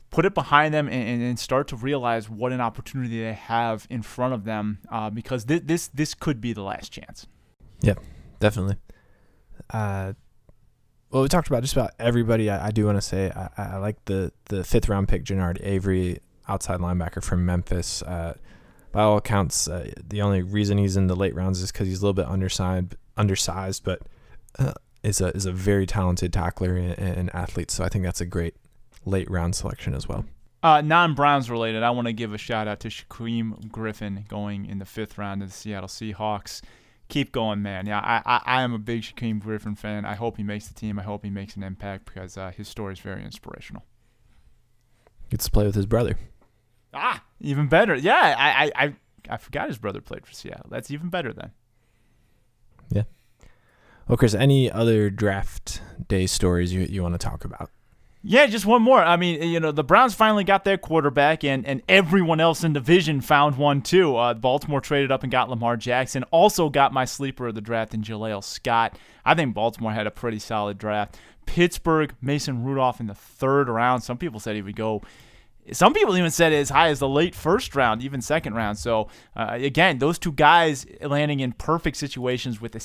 put 0.10 0.26
it 0.26 0.34
behind 0.34 0.74
them 0.74 0.88
and, 0.88 1.22
and, 1.22 1.40
start 1.40 1.68
to 1.68 1.76
realize 1.76 2.30
what 2.30 2.52
an 2.52 2.60
opportunity 2.60 3.22
they 3.22 3.34
have 3.34 3.86
in 3.90 4.02
front 4.02 4.34
of 4.34 4.44
them 4.44 4.80
uh, 4.92 5.10
because 5.10 5.46
th- 5.46 5.64
this 5.66 5.88
this 5.90 6.14
could 6.14 6.42
be 6.42 6.54
the 6.54 6.64
last 6.64 6.92
chance. 6.92 7.28
Yep, 7.82 8.00
definitely. 8.40 8.78
Uh, 9.70 10.14
well, 11.12 11.24
we 11.24 11.30
talked 11.30 11.48
about 11.48 11.62
just 11.62 11.74
about 11.74 11.92
everybody. 12.00 12.50
I, 12.50 12.68
I 12.68 12.72
do 12.72 12.86
want 12.86 12.98
to 12.98 13.02
say 13.02 13.32
I, 13.36 13.50
I, 13.58 13.78
like 13.78 14.04
the 14.06 14.32
the 14.46 14.64
fifth 14.64 14.90
round 14.90 15.08
pick, 15.08 15.24
Genard 15.24 15.60
Avery, 15.62 16.20
outside 16.48 16.80
linebacker 16.80 17.24
from 17.24 17.46
Memphis. 17.46 18.02
Uh, 18.02 18.36
by 18.92 19.04
all 19.04 19.18
accounts, 19.18 19.68
uh, 19.68 19.92
the 20.08 20.22
only 20.22 20.42
reason 20.42 20.80
he's 20.80 20.98
in 20.98 21.08
the 21.08 21.16
late 21.16 21.36
rounds 21.36 21.62
is 21.62 21.72
because 21.72 21.88
he's 21.88 22.00
a 22.00 22.02
little 22.02 22.14
bit 22.14 22.26
undersized, 22.26 22.96
undersized, 23.18 23.84
but 23.84 24.02
uh, 24.58 24.74
is 25.04 25.22
a 25.22 25.28
is 25.28 25.46
a 25.46 25.52
very 25.52 25.86
talented 25.86 26.34
tackler 26.34 26.76
and, 26.76 26.98
and, 26.98 27.36
athlete. 27.36 27.72
So 27.72 27.84
I 27.84 27.90
think 27.90 28.04
that's 28.04 28.22
a 28.22 28.26
great 28.26 28.56
late 29.06 29.30
round 29.30 29.56
selection 29.56 29.94
as 29.94 30.08
well. 30.08 30.26
Uh, 30.62 30.82
non-Browns 30.82 31.50
related, 31.50 31.84
I 31.84 31.92
want 31.92 32.08
to 32.08 32.14
give 32.14 32.34
a 32.34 32.38
shout 32.38 32.68
out 32.68 32.82
to 32.82 32.90
Shaquem 32.90 33.72
Griffin 33.72 34.26
going 34.28 34.66
in 34.66 34.80
the 34.80 34.86
fifth 34.86 35.18
round 35.18 35.42
of 35.42 35.50
the 35.50 35.56
Seattle 35.56 35.88
Seahawks 35.88 36.62
keep 37.10 37.32
going, 37.32 37.62
man. 37.62 37.86
Yeah, 37.86 38.00
I, 38.00 38.22
I, 38.26 38.42
I 38.46 38.62
am 38.62 38.74
a 38.74 38.78
big 38.80 39.02
Shaquem 39.02 39.42
Griffin 39.42 39.76
fan. 39.76 40.06
I 40.06 40.16
hope 40.16 40.38
he 40.38 40.44
makes 40.44 40.68
the 40.68 40.74
team. 40.74 40.98
I 40.98 41.04
hope 41.04 41.24
he 41.26 41.30
makes 41.30 41.56
an 41.56 41.64
impact 41.64 42.06
because 42.06 42.38
uh, 42.38 42.52
his 42.56 42.68
story 42.70 42.94
is 42.94 43.00
very 43.00 43.24
inspirational. 43.24 43.84
Gets 45.30 45.46
to 45.46 45.52
play 45.52 45.66
with 45.66 45.76
his 45.76 45.86
brother. 45.86 46.18
Ah, 46.94 47.24
even 47.42 47.68
better. 47.68 47.96
Yeah, 47.96 48.36
I, 48.38 48.66
I, 48.66 48.86
I, 48.86 48.96
I 49.30 49.38
forgot 49.38 49.68
his 49.68 49.78
brother 49.78 50.02
played 50.02 50.26
for 50.26 50.34
Seattle. 50.34 50.68
That's 50.70 50.90
even 50.90 51.10
better 51.10 51.34
then. 51.34 51.52
Yeah. 52.90 53.04
Well, 54.08 54.18
Chris, 54.18 54.34
any 54.34 54.72
other 54.72 55.10
draft 55.10 55.82
day 56.08 56.26
stories 56.26 56.74
you, 56.74 56.82
you 56.82 57.04
want 57.04 57.14
to 57.14 57.20
talk 57.20 57.44
about? 57.44 57.70
Yeah, 58.22 58.48
just 58.48 58.66
one 58.66 58.82
more. 58.82 59.02
I 59.02 59.16
mean, 59.16 59.42
you 59.44 59.62
know, 59.62 59.72
the 59.72 59.84
Browns 59.84 60.14
finally 60.14 60.44
got 60.44 60.66
their 60.66 60.78
quarterback, 60.78 61.46
and, 61.46 61.66
and 61.66 61.82
everyone 61.88 62.42
else 62.42 62.66
in 62.66 62.74
division 62.74 63.22
found 63.22 63.58
one 63.58 63.82
too. 63.82 64.18
Uh, 64.18 64.34
Baltimore 64.34 64.82
traded 64.82 65.10
up 65.10 65.24
and 65.24 65.32
got 65.32 65.50
Lamar 65.50 65.78
Jackson. 65.78 66.24
Also 66.32 66.70
got 66.70 66.92
my 66.92 67.06
sleeper 67.06 67.48
of 67.48 67.56
the 67.56 67.62
draft 67.62 67.94
in 67.94 68.04
Jaleel 68.04 68.44
Scott. 68.44 68.98
I 69.24 69.36
think 69.36 69.54
Baltimore 69.54 69.94
had 69.94 70.06
a 70.06 70.12
pretty 70.12 70.40
solid 70.40 70.78
draft. 70.78 71.18
Pittsburgh, 71.46 72.14
Mason 72.22 72.64
Rudolph 72.64 73.00
in 73.00 73.08
the 73.08 73.16
third 73.16 73.70
round. 73.70 74.04
Some 74.04 74.18
people 74.18 74.42
said 74.42 74.56
he 74.56 74.62
would 74.62 74.76
go 74.76 75.02
some 75.72 75.94
people 75.94 76.18
even 76.18 76.32
said 76.32 76.54
as 76.54 76.70
high 76.70 76.90
as 76.90 77.00
the 77.00 77.08
late 77.08 77.36
first 77.36 77.76
round, 77.76 78.02
even 78.02 78.22
second 78.22 78.54
round. 78.54 78.78
So 78.78 79.10
uh, 79.36 79.50
again, 79.52 80.00
those 80.00 80.18
two 80.20 80.32
guys 80.32 80.86
landing 81.02 81.40
in 81.40 81.54
perfect 81.54 81.98
situations 81.98 82.62
with 82.62 82.76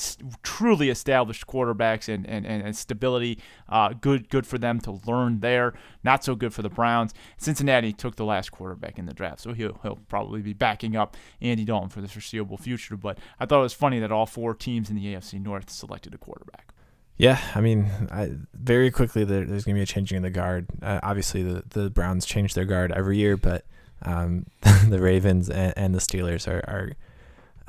truly 0.42 0.90
established 0.90 1.46
quarterbacks 1.46 2.12
and 2.12 2.26
and, 2.26 2.46
and 2.46 2.76
stability. 2.76 3.38
Uh, 3.68 3.94
good 4.00 4.28
good 4.28 4.46
for 4.46 4.58
them 4.58 4.80
to 4.80 5.00
learn 5.06 5.40
there. 5.40 5.74
Not 6.02 6.24
so 6.24 6.34
good 6.34 6.52
for 6.52 6.62
the 6.62 6.68
Browns. 6.68 7.14
Cincinnati 7.36 7.92
took 7.92 8.16
the 8.16 8.24
last 8.24 8.50
quarterback 8.52 8.98
in 8.98 9.06
the 9.06 9.14
draft, 9.14 9.40
so 9.40 9.52
he'll 9.52 9.78
he'll 9.82 10.00
probably 10.08 10.42
be 10.42 10.52
backing 10.52 10.96
up 10.96 11.16
Andy 11.40 11.64
Dalton 11.64 11.88
for 11.88 12.00
the 12.00 12.08
foreseeable 12.08 12.56
future. 12.56 12.96
But 12.96 13.18
I 13.40 13.46
thought 13.46 13.60
it 13.60 13.62
was 13.62 13.72
funny 13.72 14.00
that 14.00 14.12
all 14.12 14.26
four 14.26 14.54
teams 14.54 14.90
in 14.90 14.96
the 14.96 15.14
AFC 15.14 15.40
North 15.40 15.70
selected 15.70 16.14
a 16.14 16.18
quarterback. 16.18 16.73
Yeah, 17.16 17.40
I 17.54 17.60
mean, 17.60 17.90
I, 18.10 18.32
very 18.52 18.90
quickly 18.90 19.24
there, 19.24 19.44
there's 19.44 19.64
going 19.64 19.76
to 19.76 19.78
be 19.78 19.82
a 19.82 19.86
changing 19.86 20.16
of 20.16 20.22
the 20.24 20.30
guard. 20.30 20.66
Uh, 20.82 20.98
obviously, 21.02 21.42
the 21.42 21.62
the 21.68 21.90
Browns 21.90 22.26
change 22.26 22.54
their 22.54 22.64
guard 22.64 22.90
every 22.90 23.18
year, 23.18 23.36
but 23.36 23.64
um, 24.02 24.46
the 24.88 25.00
Ravens 25.00 25.48
and, 25.48 25.72
and, 25.76 25.94
the 25.94 26.00
Steelers 26.00 26.48
are 26.48 26.64
are 26.68 26.92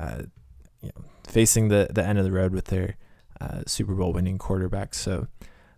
uh, 0.00 0.22
you 0.82 0.88
know, 0.88 1.04
facing 1.28 1.68
the 1.68 1.88
the 1.90 2.04
end 2.04 2.18
of 2.18 2.24
the 2.24 2.32
road 2.32 2.52
with 2.52 2.66
their 2.66 2.96
uh, 3.40 3.62
Super 3.66 3.94
Bowl 3.94 4.12
winning 4.12 4.36
quarterbacks. 4.38 4.96
So 4.96 5.28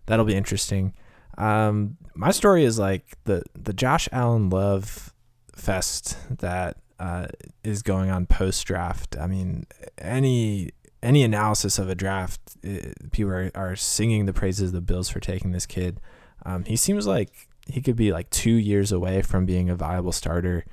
that'll 0.07 0.25
be 0.25 0.35
interesting. 0.35 0.93
Um, 1.37 1.97
my 2.15 2.31
story 2.31 2.63
is 2.63 2.79
like 2.79 3.17
the 3.25 3.43
the 3.53 3.73
Josh 3.73 4.09
Allen 4.11 4.49
love 4.49 5.13
fest 5.55 6.17
that 6.39 6.77
uh, 6.99 7.27
is 7.63 7.83
going 7.83 8.09
on 8.09 8.25
post 8.25 8.65
draft. 8.65 9.15
I 9.17 9.27
mean, 9.27 9.67
any 9.99 10.71
any 11.01 11.23
analysis 11.23 11.79
of 11.79 11.89
a 11.89 11.95
draft, 11.95 12.39
it, 12.61 13.11
people 13.11 13.31
are, 13.31 13.51
are 13.55 13.75
singing 13.75 14.25
the 14.25 14.33
praises 14.33 14.69
of 14.69 14.73
the 14.73 14.81
Bills 14.81 15.09
for 15.09 15.19
taking 15.19 15.51
this 15.51 15.65
kid. 15.65 15.99
Um, 16.45 16.65
he 16.65 16.75
seems 16.75 17.07
like 17.07 17.47
he 17.67 17.81
could 17.81 17.95
be 17.95 18.11
like 18.11 18.29
two 18.29 18.51
years 18.51 18.91
away 18.91 19.21
from 19.21 19.45
being 19.45 19.69
a 19.69 19.75
viable 19.75 20.11
starter, 20.11 20.65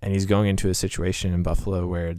and 0.00 0.12
he's 0.12 0.26
going 0.26 0.48
into 0.48 0.68
a 0.68 0.74
situation 0.74 1.34
in 1.34 1.42
Buffalo 1.42 1.86
where 1.86 2.16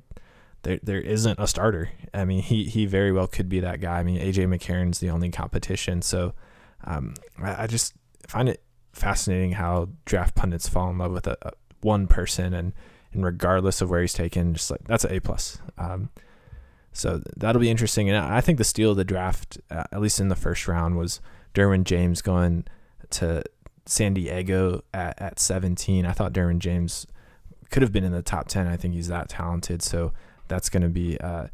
there 0.64 0.80
there 0.84 1.00
isn't 1.00 1.40
a 1.40 1.48
starter. 1.48 1.90
I 2.14 2.26
mean, 2.26 2.42
he 2.42 2.66
he 2.66 2.86
very 2.86 3.12
well 3.12 3.28
could 3.28 3.48
be 3.50 3.60
that 3.62 3.80
guy. 3.80 4.00
I 4.00 4.04
mean, 4.04 4.20
AJ 4.20 4.48
McCarron's 4.48 5.00
the 5.00 5.10
only 5.10 5.30
competition, 5.30 6.02
so 6.02 6.34
um, 6.84 7.14
I, 7.42 7.64
I, 7.64 7.68
just 7.68 7.94
find 8.28 8.48
it 8.50 8.62
fascinating 8.94 9.54
how 9.54 9.90
draft 10.06 10.36
pundits 10.36 10.70
fall 10.70 10.90
in 10.90 10.98
love 10.98 11.12
with 11.12 11.28
a, 11.28 11.38
a 11.42 11.52
one 11.82 12.08
person, 12.08 12.54
and 12.54 12.74
and 13.14 13.24
regardless 13.24 13.82
of 13.82 13.90
where 13.90 14.02
he's 14.02 14.14
taken, 14.14 14.54
just 14.54 14.70
like 14.70 14.88
that's 14.88 15.06
an 15.06 15.14
A 15.14 15.20
plus. 15.20 15.60
Um, 15.78 16.10
so 16.96 17.22
that'll 17.36 17.60
be 17.60 17.70
interesting. 17.70 18.10
And 18.10 18.18
I 18.18 18.40
think 18.42 18.58
the 18.58 18.64
steal 18.64 18.92
of 18.92 18.98
the 18.98 19.04
draft, 19.04 19.60
uh, 19.70 19.84
at 19.92 20.02
least 20.02 20.20
in 20.20 20.30
the 20.30 20.36
first 20.36 20.68
round, 20.68 20.98
was 20.98 21.20
Derwin 21.54 21.84
James 21.84 22.22
going 22.22 22.66
to 23.12 23.44
San 23.86 24.14
Diego 24.14 24.82
at, 24.94 25.22
at 25.22 25.40
17. 25.40 26.06
I 26.06 26.12
thought 26.14 26.32
Derwin 26.32 26.60
James 26.60 27.06
could 27.70 27.82
have 27.82 27.92
been 27.92 28.06
in 28.06 28.14
the 28.14 28.22
top 28.22 28.48
ten. 28.48 28.66
I 28.66 28.78
think 28.78 28.94
he's 28.94 29.10
that 29.10 29.28
talented. 29.28 29.82
So 29.82 30.14
that's 30.48 30.70
going 30.70 30.84
to 30.84 30.90
be 30.90 31.20
uh, 31.20 31.48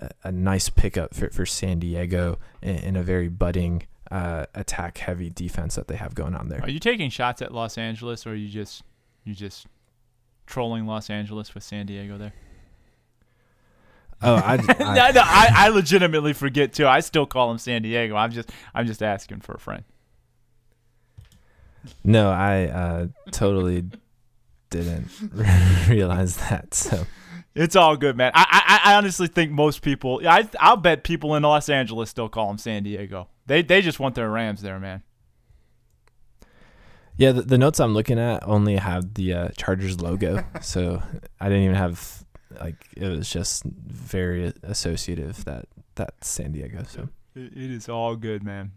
a, 0.00 0.10
a 0.24 0.32
nice 0.32 0.68
pickup 0.68 1.14
for, 1.14 1.30
for 1.30 1.46
San 1.46 1.78
Diego 1.78 2.38
in, 2.60 2.76
in 2.76 2.96
a 2.96 3.02
very 3.02 3.28
budding 3.28 3.86
uh, 4.10 4.44
attack 4.54 4.98
heavy 4.98 5.30
defense 5.30 5.76
that 5.76 5.88
they 5.88 5.96
have 5.96 6.14
going 6.14 6.34
on 6.34 6.48
there. 6.48 6.60
Are 6.60 6.70
you 6.70 6.78
taking 6.78 7.08
shots 7.08 7.40
at 7.40 7.54
Los 7.54 7.78
Angeles, 7.78 8.26
or 8.26 8.32
are 8.32 8.34
you 8.34 8.48
just 8.48 8.82
you 9.24 9.34
just 9.34 9.66
trolling 10.46 10.86
Los 10.86 11.08
Angeles 11.08 11.54
with 11.54 11.62
San 11.62 11.86
Diego 11.86 12.18
there? 12.18 12.34
Oh, 14.22 14.34
I, 14.36 14.54
I, 14.78 14.94
no, 14.94 15.10
no, 15.10 15.22
I, 15.24 15.48
I 15.54 15.68
legitimately 15.68 16.32
forget 16.32 16.72
too. 16.72 16.86
I 16.86 17.00
still 17.00 17.26
call 17.26 17.50
him 17.50 17.58
San 17.58 17.82
Diego. 17.82 18.16
I'm 18.16 18.30
just 18.30 18.50
I'm 18.74 18.86
just 18.86 19.02
asking 19.02 19.40
for 19.40 19.52
a 19.54 19.58
friend. 19.58 19.84
no, 22.02 22.30
I 22.30 22.64
uh, 22.66 23.06
totally 23.32 23.84
didn't 24.70 25.08
realize 25.88 26.36
that. 26.36 26.74
So 26.74 27.06
It's 27.54 27.76
all 27.76 27.96
good, 27.96 28.16
man. 28.16 28.32
I, 28.34 28.80
I, 28.84 28.92
I 28.92 28.94
honestly 28.96 29.28
think 29.28 29.52
most 29.52 29.82
people. 29.82 30.20
I 30.26 30.48
I'll 30.58 30.76
bet 30.76 31.04
people 31.04 31.34
in 31.36 31.42
Los 31.42 31.68
Angeles 31.68 32.10
still 32.10 32.28
call 32.28 32.50
him 32.50 32.58
San 32.58 32.82
Diego. 32.82 33.28
They 33.46 33.62
they 33.62 33.82
just 33.82 34.00
want 34.00 34.14
their 34.14 34.30
Rams 34.30 34.62
there, 34.62 34.80
man. 34.80 35.02
yeah, 37.16 37.32
the, 37.32 37.42
the 37.42 37.58
notes 37.58 37.78
I'm 37.78 37.94
looking 37.94 38.18
at 38.18 38.46
only 38.48 38.76
have 38.76 39.14
the 39.14 39.32
uh, 39.34 39.48
Chargers 39.56 40.00
logo, 40.00 40.42
so 40.60 41.02
I 41.40 41.48
didn't 41.48 41.64
even 41.64 41.76
have 41.76 42.24
like 42.60 42.86
it 42.96 43.06
was 43.08 43.30
just 43.30 43.64
very 43.64 44.52
associative 44.62 45.44
that 45.44 45.66
that's 45.94 46.28
San 46.28 46.52
Diego. 46.52 46.84
So 46.88 47.08
It, 47.34 47.52
it 47.56 47.70
is 47.70 47.88
all 47.88 48.16
good, 48.16 48.42
man. 48.42 48.72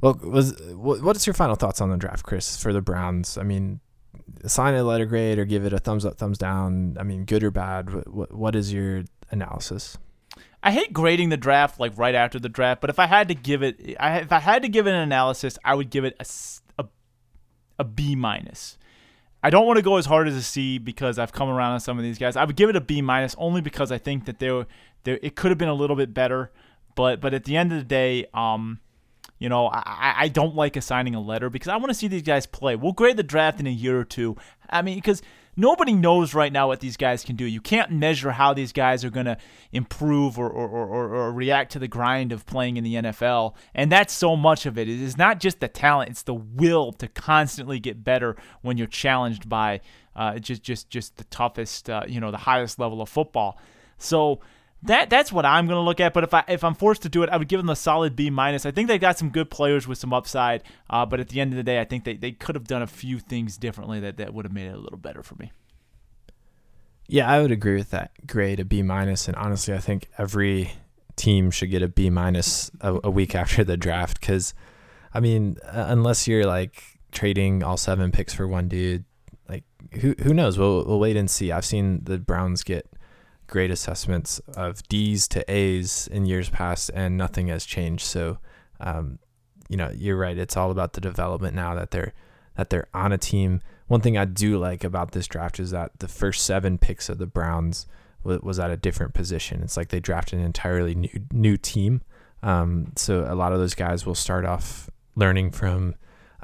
well, 0.00 0.18
was 0.22 0.60
what, 0.74 1.02
what 1.02 1.16
is 1.16 1.26
your 1.26 1.34
final 1.34 1.56
thoughts 1.56 1.80
on 1.80 1.90
the 1.90 1.96
draft, 1.96 2.24
Chris, 2.24 2.60
for 2.60 2.72
the 2.72 2.82
Browns? 2.82 3.38
I 3.38 3.42
mean, 3.42 3.80
assign 4.44 4.74
it 4.74 4.78
a 4.78 4.84
letter 4.84 5.06
grade 5.06 5.38
or 5.38 5.44
give 5.44 5.64
it 5.64 5.72
a 5.72 5.78
thumbs 5.78 6.04
up, 6.04 6.18
thumbs 6.18 6.38
down. 6.38 6.96
I 7.00 7.02
mean, 7.02 7.24
good 7.24 7.42
or 7.42 7.50
bad? 7.50 7.92
What 7.92 8.08
what, 8.12 8.32
what 8.34 8.56
is 8.56 8.72
your 8.72 9.04
analysis? 9.30 9.96
I 10.62 10.72
hate 10.72 10.92
grading 10.92 11.28
the 11.28 11.36
draft 11.36 11.78
like 11.78 11.96
right 11.96 12.14
after 12.14 12.38
the 12.40 12.48
draft, 12.48 12.80
but 12.80 12.90
if 12.90 12.98
I 12.98 13.06
had 13.06 13.28
to 13.28 13.34
give 13.34 13.62
it, 13.62 13.96
I, 14.00 14.18
if 14.18 14.32
I 14.32 14.40
had 14.40 14.62
to 14.62 14.68
give 14.68 14.86
it 14.86 14.90
an 14.90 15.00
analysis, 15.00 15.58
I 15.64 15.74
would 15.74 15.90
give 15.90 16.04
it 16.04 16.14
a, 16.18 16.22
s- 16.22 16.60
a, 16.78 16.86
a 17.78 17.84
B 17.84 18.16
minus. 18.16 18.76
I 19.46 19.50
don't 19.50 19.64
want 19.64 19.76
to 19.76 19.82
go 19.82 19.96
as 19.96 20.06
hard 20.06 20.26
as 20.26 20.34
a 20.34 20.42
C 20.42 20.78
because 20.78 21.20
I've 21.20 21.30
come 21.30 21.48
around 21.48 21.70
on 21.74 21.78
some 21.78 21.98
of 21.98 22.02
these 22.02 22.18
guys. 22.18 22.34
I 22.34 22.44
would 22.44 22.56
give 22.56 22.68
it 22.68 22.74
a 22.74 22.80
B 22.80 23.00
minus 23.00 23.36
only 23.38 23.60
because 23.60 23.92
I 23.92 23.98
think 23.98 24.24
that 24.24 24.40
they 24.40 24.50
were, 24.50 24.66
there 25.04 25.20
it 25.22 25.36
could 25.36 25.52
have 25.52 25.58
been 25.58 25.68
a 25.68 25.74
little 25.74 25.94
bit 25.94 26.12
better, 26.12 26.50
but 26.96 27.20
but 27.20 27.32
at 27.32 27.44
the 27.44 27.56
end 27.56 27.70
of 27.70 27.78
the 27.78 27.84
day, 27.84 28.26
um, 28.34 28.80
you 29.38 29.48
know, 29.48 29.68
I- 29.68 30.14
I 30.18 30.28
don't 30.28 30.56
like 30.56 30.74
assigning 30.76 31.14
a 31.14 31.20
letter 31.20 31.48
because 31.48 31.68
I 31.68 31.76
want 31.76 31.90
to 31.90 31.94
see 31.94 32.08
these 32.08 32.22
guys 32.22 32.44
play. 32.44 32.74
We'll 32.74 32.90
grade 32.90 33.16
the 33.16 33.22
draft 33.22 33.60
in 33.60 33.68
a 33.68 33.70
year 33.70 34.00
or 34.00 34.04
two. 34.04 34.36
I 34.68 34.82
mean, 34.82 34.96
because 34.96 35.22
nobody 35.56 35.92
knows 35.92 36.34
right 36.34 36.52
now 36.52 36.68
what 36.68 36.80
these 36.80 36.96
guys 36.96 37.24
can 37.24 37.36
do. 37.36 37.44
You 37.44 37.60
can't 37.60 37.90
measure 37.90 38.30
how 38.32 38.54
these 38.54 38.72
guys 38.72 39.04
are 39.04 39.10
going 39.10 39.26
to 39.26 39.38
improve 39.72 40.38
or, 40.38 40.48
or, 40.48 40.68
or, 40.68 41.14
or 41.14 41.32
react 41.32 41.72
to 41.72 41.78
the 41.78 41.88
grind 41.88 42.32
of 42.32 42.46
playing 42.46 42.76
in 42.76 42.84
the 42.84 42.94
NFL. 42.94 43.54
And 43.74 43.90
that's 43.90 44.12
so 44.12 44.36
much 44.36 44.66
of 44.66 44.78
it. 44.78 44.88
It 44.88 45.00
is 45.00 45.16
not 45.16 45.40
just 45.40 45.60
the 45.60 45.68
talent, 45.68 46.10
it's 46.10 46.22
the 46.22 46.34
will 46.34 46.92
to 46.94 47.08
constantly 47.08 47.80
get 47.80 48.04
better 48.04 48.36
when 48.62 48.76
you're 48.76 48.86
challenged 48.86 49.48
by 49.48 49.80
uh, 50.14 50.38
just, 50.38 50.62
just, 50.62 50.88
just 50.90 51.16
the 51.16 51.24
toughest, 51.24 51.90
uh, 51.90 52.02
you 52.06 52.20
know, 52.20 52.30
the 52.30 52.36
highest 52.36 52.78
level 52.78 53.02
of 53.02 53.08
football. 53.08 53.58
So 53.98 54.40
that 54.86 55.10
that's 55.10 55.32
what 55.32 55.44
I'm 55.44 55.68
to 55.68 55.78
look 55.80 56.00
at. 56.00 56.12
But 56.12 56.24
if 56.24 56.34
I 56.34 56.44
if 56.48 56.64
I'm 56.64 56.74
forced 56.74 57.02
to 57.02 57.08
do 57.08 57.22
it, 57.22 57.30
I 57.30 57.36
would 57.36 57.48
give 57.48 57.58
them 57.58 57.70
a 57.70 57.76
solid 57.76 58.16
B 58.16 58.30
minus. 58.30 58.66
I 58.66 58.70
think 58.70 58.88
they 58.88 58.98
got 58.98 59.18
some 59.18 59.30
good 59.30 59.50
players 59.50 59.86
with 59.86 59.98
some 59.98 60.12
upside. 60.12 60.62
Uh, 60.88 61.06
but 61.06 61.20
at 61.20 61.28
the 61.28 61.40
end 61.40 61.52
of 61.52 61.56
the 61.56 61.62
day, 61.62 61.80
I 61.80 61.84
think 61.84 62.04
they, 62.04 62.14
they 62.14 62.32
could 62.32 62.54
have 62.54 62.66
done 62.66 62.82
a 62.82 62.86
few 62.86 63.18
things 63.18 63.56
differently 63.56 64.00
that, 64.00 64.16
that 64.16 64.34
would 64.34 64.44
have 64.44 64.52
made 64.52 64.66
it 64.66 64.74
a 64.74 64.78
little 64.78 64.98
better 64.98 65.22
for 65.22 65.34
me. 65.36 65.52
Yeah, 67.08 67.30
I 67.30 67.40
would 67.40 67.52
agree 67.52 67.76
with 67.76 67.90
that 67.90 68.10
grade, 68.26 68.60
a 68.60 68.64
B 68.64 68.82
minus. 68.82 69.28
And 69.28 69.36
honestly, 69.36 69.74
I 69.74 69.78
think 69.78 70.08
every 70.18 70.72
team 71.14 71.50
should 71.50 71.70
get 71.70 71.82
a 71.82 71.88
B 71.88 72.10
minus 72.10 72.70
a, 72.80 72.98
a 73.04 73.10
week 73.10 73.34
after 73.34 73.64
the 73.64 73.76
draft 73.76 74.20
because, 74.20 74.54
I 75.14 75.20
mean, 75.20 75.56
unless 75.64 76.26
you're 76.26 76.46
like 76.46 76.82
trading 77.12 77.62
all 77.62 77.76
seven 77.76 78.10
picks 78.10 78.34
for 78.34 78.46
one 78.46 78.68
dude, 78.68 79.04
like 79.48 79.64
who 80.00 80.14
who 80.22 80.34
knows? 80.34 80.58
We'll 80.58 80.84
we'll 80.84 80.98
wait 80.98 81.16
and 81.16 81.30
see. 81.30 81.52
I've 81.52 81.64
seen 81.64 82.02
the 82.04 82.18
Browns 82.18 82.62
get 82.62 82.88
grade 83.46 83.70
assessments 83.70 84.40
of 84.56 84.82
D's 84.88 85.28
to 85.28 85.50
A's 85.50 86.08
in 86.08 86.26
years 86.26 86.48
past, 86.48 86.90
and 86.94 87.16
nothing 87.16 87.48
has 87.48 87.64
changed. 87.64 88.04
So, 88.04 88.38
um, 88.80 89.18
you 89.68 89.76
know, 89.76 89.90
you're 89.94 90.16
right. 90.16 90.36
It's 90.36 90.56
all 90.56 90.70
about 90.70 90.92
the 90.92 91.00
development 91.00 91.54
now 91.54 91.74
that 91.74 91.90
they're 91.90 92.12
that 92.56 92.70
they're 92.70 92.88
on 92.94 93.12
a 93.12 93.18
team. 93.18 93.60
One 93.86 94.00
thing 94.00 94.16
I 94.16 94.24
do 94.24 94.58
like 94.58 94.82
about 94.82 95.12
this 95.12 95.26
draft 95.26 95.60
is 95.60 95.70
that 95.70 95.98
the 95.98 96.08
first 96.08 96.44
seven 96.44 96.78
picks 96.78 97.08
of 97.08 97.18
the 97.18 97.26
Browns 97.26 97.86
was, 98.24 98.40
was 98.40 98.58
at 98.58 98.70
a 98.70 98.76
different 98.76 99.14
position. 99.14 99.62
It's 99.62 99.76
like 99.76 99.88
they 99.88 100.00
drafted 100.00 100.38
an 100.38 100.44
entirely 100.44 100.94
new 100.94 101.10
new 101.32 101.56
team. 101.56 102.02
Um, 102.42 102.92
so 102.96 103.26
a 103.28 103.34
lot 103.34 103.52
of 103.52 103.58
those 103.58 103.74
guys 103.74 104.06
will 104.06 104.14
start 104.14 104.44
off 104.44 104.90
learning 105.14 105.50
from 105.50 105.94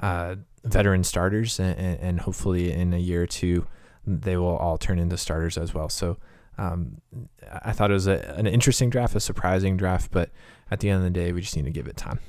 uh, 0.01 0.37
veteran 0.65 1.05
starters, 1.05 1.61
and, 1.61 1.79
and 1.79 2.21
hopefully 2.21 2.73
in 2.73 2.93
a 2.93 2.99
year 2.99 3.23
or 3.23 3.27
two, 3.27 3.67
they 4.07 4.37
will 4.37 4.57
all 4.57 4.79
turn 4.79 4.99
into 4.99 5.17
starters 5.17 5.59
as 5.59 5.75
well. 5.75 5.89
So 5.89 6.19
um, 6.59 7.01
I 7.63 7.73
thought 7.73 7.91
it 7.91 7.95
was 7.95 8.07
a, 8.07 8.35
an 8.37 8.47
interesting 8.47 8.91
draft, 8.91 9.15
a 9.15 9.21
surprising 9.21 9.77
draft, 9.77 10.11
but 10.11 10.31
at 10.71 10.81
the 10.81 10.91
end 10.91 10.99
of 10.99 11.05
the 11.05 11.11
day, 11.11 11.33
we 11.33 11.41
just 11.41 11.57
need 11.57 11.65
to 11.65 11.71
give 11.71 11.87
it 11.87 11.97
time. 11.97 12.21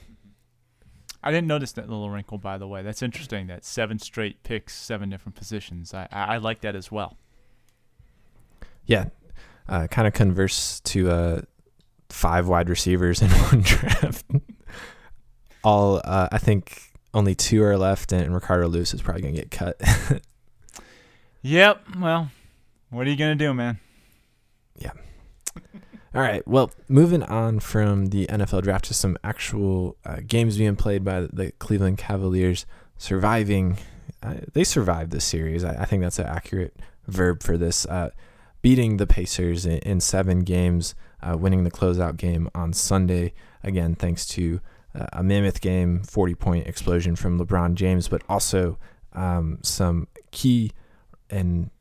I 1.22 1.32
didn't 1.32 1.48
notice 1.48 1.72
that 1.74 1.90
little 1.90 2.10
wrinkle, 2.10 2.38
by 2.38 2.58
the 2.58 2.68
way. 2.68 2.82
That's 2.82 3.02
interesting. 3.02 3.48
That 3.48 3.64
seven 3.64 4.00
straight 4.00 4.44
picks, 4.44 4.76
seven 4.76 5.10
different 5.10 5.36
positions. 5.36 5.94
I 5.94 6.08
I, 6.12 6.36
I 6.36 6.38
like 6.38 6.62
that 6.62 6.76
as 6.76 6.92
well. 6.92 7.18
Yeah, 8.86 9.06
uh, 9.70 9.88
kind 9.88 10.08
of 10.08 10.14
converse 10.14 10.82
to 10.82 11.10
uh, 11.10 11.42
five 12.10 12.50
wide 12.50 12.70
receivers 12.70 13.22
in 13.22 13.30
one 13.30 13.62
draft. 13.62 14.26
All 15.64 16.02
uh, 16.04 16.28
I 16.30 16.38
think 16.40 16.92
only 17.14 17.36
two 17.36 17.64
are 17.64 17.78
left, 17.78 18.12
and 18.12 18.34
Ricardo 18.34 18.68
Lewis 18.68 18.94
is 18.94 19.02
probably 19.02 19.22
gonna 19.22 19.36
get 19.36 19.52
cut. 19.52 19.82
Yep. 21.46 21.82
Well, 22.00 22.32
what 22.90 23.06
are 23.06 23.10
you 23.10 23.18
gonna 23.18 23.36
do, 23.36 23.54
man? 23.54 23.78
All 26.16 26.22
right. 26.22 26.48
Well, 26.48 26.72
moving 26.88 27.24
on 27.24 27.60
from 27.60 28.08
the 28.08 28.28
NFL 28.28 28.62
draft 28.62 28.86
to 28.86 28.94
some 28.94 29.18
actual 29.24 29.98
uh, 30.06 30.18
games 30.28 30.58
being 30.58 30.76
played 30.76 31.04
by 31.04 31.22
the 31.22 31.52
Cleveland 31.58 31.98
Cavaliers, 31.98 32.68
surviving. 32.98 33.78
Uh, 34.22 34.36
they 34.54 34.64
survived 34.64 35.12
this 35.12 35.26
series. 35.26 35.64
I, 35.64 35.74
I 35.82 35.86
think 35.86 36.04
that's 36.04 36.20
an 36.20 36.28
accurate 36.28 36.76
verb 37.08 37.42
for 37.42 37.58
this. 37.58 37.88
Uh, 37.88 38.12
beating 38.62 38.98
the 38.98 39.08
Pacers 39.08 39.66
in, 39.66 39.80
in 39.80 40.00
seven 40.00 40.42
games, 40.42 40.94
uh, 41.24 41.36
winning 41.36 41.64
the 41.64 41.72
closeout 41.72 42.18
game 42.18 42.48
on 42.54 42.74
Sunday. 42.74 43.34
Again, 43.64 43.96
thanks 43.96 44.28
to 44.28 44.62
uh, 44.94 45.08
a 45.14 45.24
mammoth 45.24 45.62
game, 45.62 46.04
40 46.04 46.36
point 46.36 46.68
explosion 46.68 47.16
from 47.16 47.40
LeBron 47.40 47.74
James, 47.74 48.08
but 48.08 48.22
also 48.30 48.78
um, 49.14 49.58
some 49.64 50.08
key 50.30 50.72
and 51.30 51.72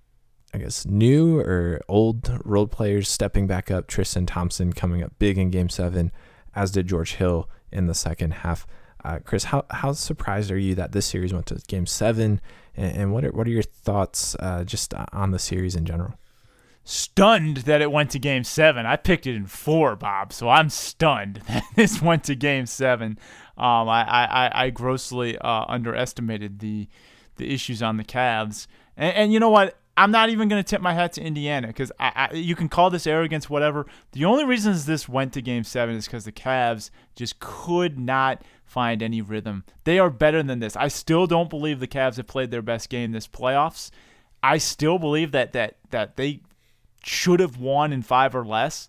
I 0.54 0.58
guess 0.58 0.84
new 0.84 1.38
or 1.40 1.80
old 1.88 2.40
role 2.44 2.66
players 2.66 3.08
stepping 3.08 3.46
back 3.46 3.70
up. 3.70 3.86
Tristan 3.86 4.26
Thompson 4.26 4.72
coming 4.72 5.02
up 5.02 5.12
big 5.18 5.38
in 5.38 5.50
Game 5.50 5.68
Seven, 5.68 6.12
as 6.54 6.70
did 6.70 6.88
George 6.88 7.14
Hill 7.14 7.48
in 7.70 7.86
the 7.86 7.94
second 7.94 8.34
half. 8.34 8.66
Uh, 9.04 9.18
Chris, 9.24 9.44
how 9.44 9.64
how 9.70 9.92
surprised 9.92 10.50
are 10.50 10.58
you 10.58 10.74
that 10.74 10.92
this 10.92 11.06
series 11.06 11.32
went 11.32 11.46
to 11.46 11.56
Game 11.66 11.86
Seven, 11.86 12.40
and, 12.76 12.96
and 12.96 13.12
what 13.12 13.24
are 13.24 13.32
what 13.32 13.46
are 13.46 13.50
your 13.50 13.62
thoughts 13.62 14.36
uh, 14.40 14.62
just 14.64 14.94
on 15.12 15.30
the 15.30 15.38
series 15.38 15.74
in 15.74 15.86
general? 15.86 16.14
Stunned 16.84 17.58
that 17.58 17.80
it 17.80 17.92
went 17.92 18.10
to 18.10 18.18
game 18.18 18.42
seven. 18.42 18.86
I 18.86 18.96
picked 18.96 19.26
it 19.26 19.36
in 19.36 19.46
four, 19.46 19.94
Bob, 19.94 20.32
so 20.32 20.48
I'm 20.48 20.68
stunned 20.68 21.36
that 21.48 21.64
this 21.76 22.02
went 22.02 22.24
to 22.24 22.34
game 22.34 22.66
seven. 22.66 23.18
Um, 23.56 23.88
I, 23.88 24.04
I, 24.08 24.64
I 24.64 24.70
grossly 24.70 25.38
uh, 25.38 25.64
underestimated 25.68 26.58
the 26.58 26.88
the 27.36 27.52
issues 27.52 27.82
on 27.82 27.96
the 27.96 28.04
Cavs. 28.04 28.66
And, 28.96 29.14
and 29.14 29.32
you 29.32 29.40
know 29.40 29.50
what? 29.50 29.78
I'm 30.02 30.10
not 30.10 30.30
even 30.30 30.48
going 30.48 30.60
to 30.60 30.68
tip 30.68 30.80
my 30.80 30.94
hat 30.94 31.12
to 31.12 31.22
Indiana 31.22 31.68
because 31.68 31.92
you 32.32 32.56
can 32.56 32.68
call 32.68 32.90
this 32.90 33.06
arrogance, 33.06 33.48
whatever. 33.48 33.86
The 34.10 34.24
only 34.24 34.44
reasons 34.44 34.84
this 34.84 35.08
went 35.08 35.32
to 35.34 35.40
game 35.40 35.62
seven 35.62 35.94
is 35.94 36.06
because 36.06 36.24
the 36.24 36.32
Cavs 36.32 36.90
just 37.14 37.38
could 37.38 38.00
not 38.00 38.42
find 38.64 39.00
any 39.00 39.22
rhythm. 39.22 39.62
They 39.84 40.00
are 40.00 40.10
better 40.10 40.42
than 40.42 40.58
this. 40.58 40.74
I 40.74 40.88
still 40.88 41.28
don't 41.28 41.48
believe 41.48 41.78
the 41.78 41.86
Cavs 41.86 42.16
have 42.16 42.26
played 42.26 42.50
their 42.50 42.62
best 42.62 42.88
game 42.88 43.12
this 43.12 43.28
playoffs. 43.28 43.92
I 44.42 44.58
still 44.58 44.98
believe 44.98 45.30
that 45.32 45.52
that 45.52 45.76
that 45.90 46.16
they 46.16 46.40
should 47.04 47.38
have 47.38 47.58
won 47.58 47.92
in 47.92 48.02
five 48.02 48.34
or 48.34 48.44
less. 48.44 48.88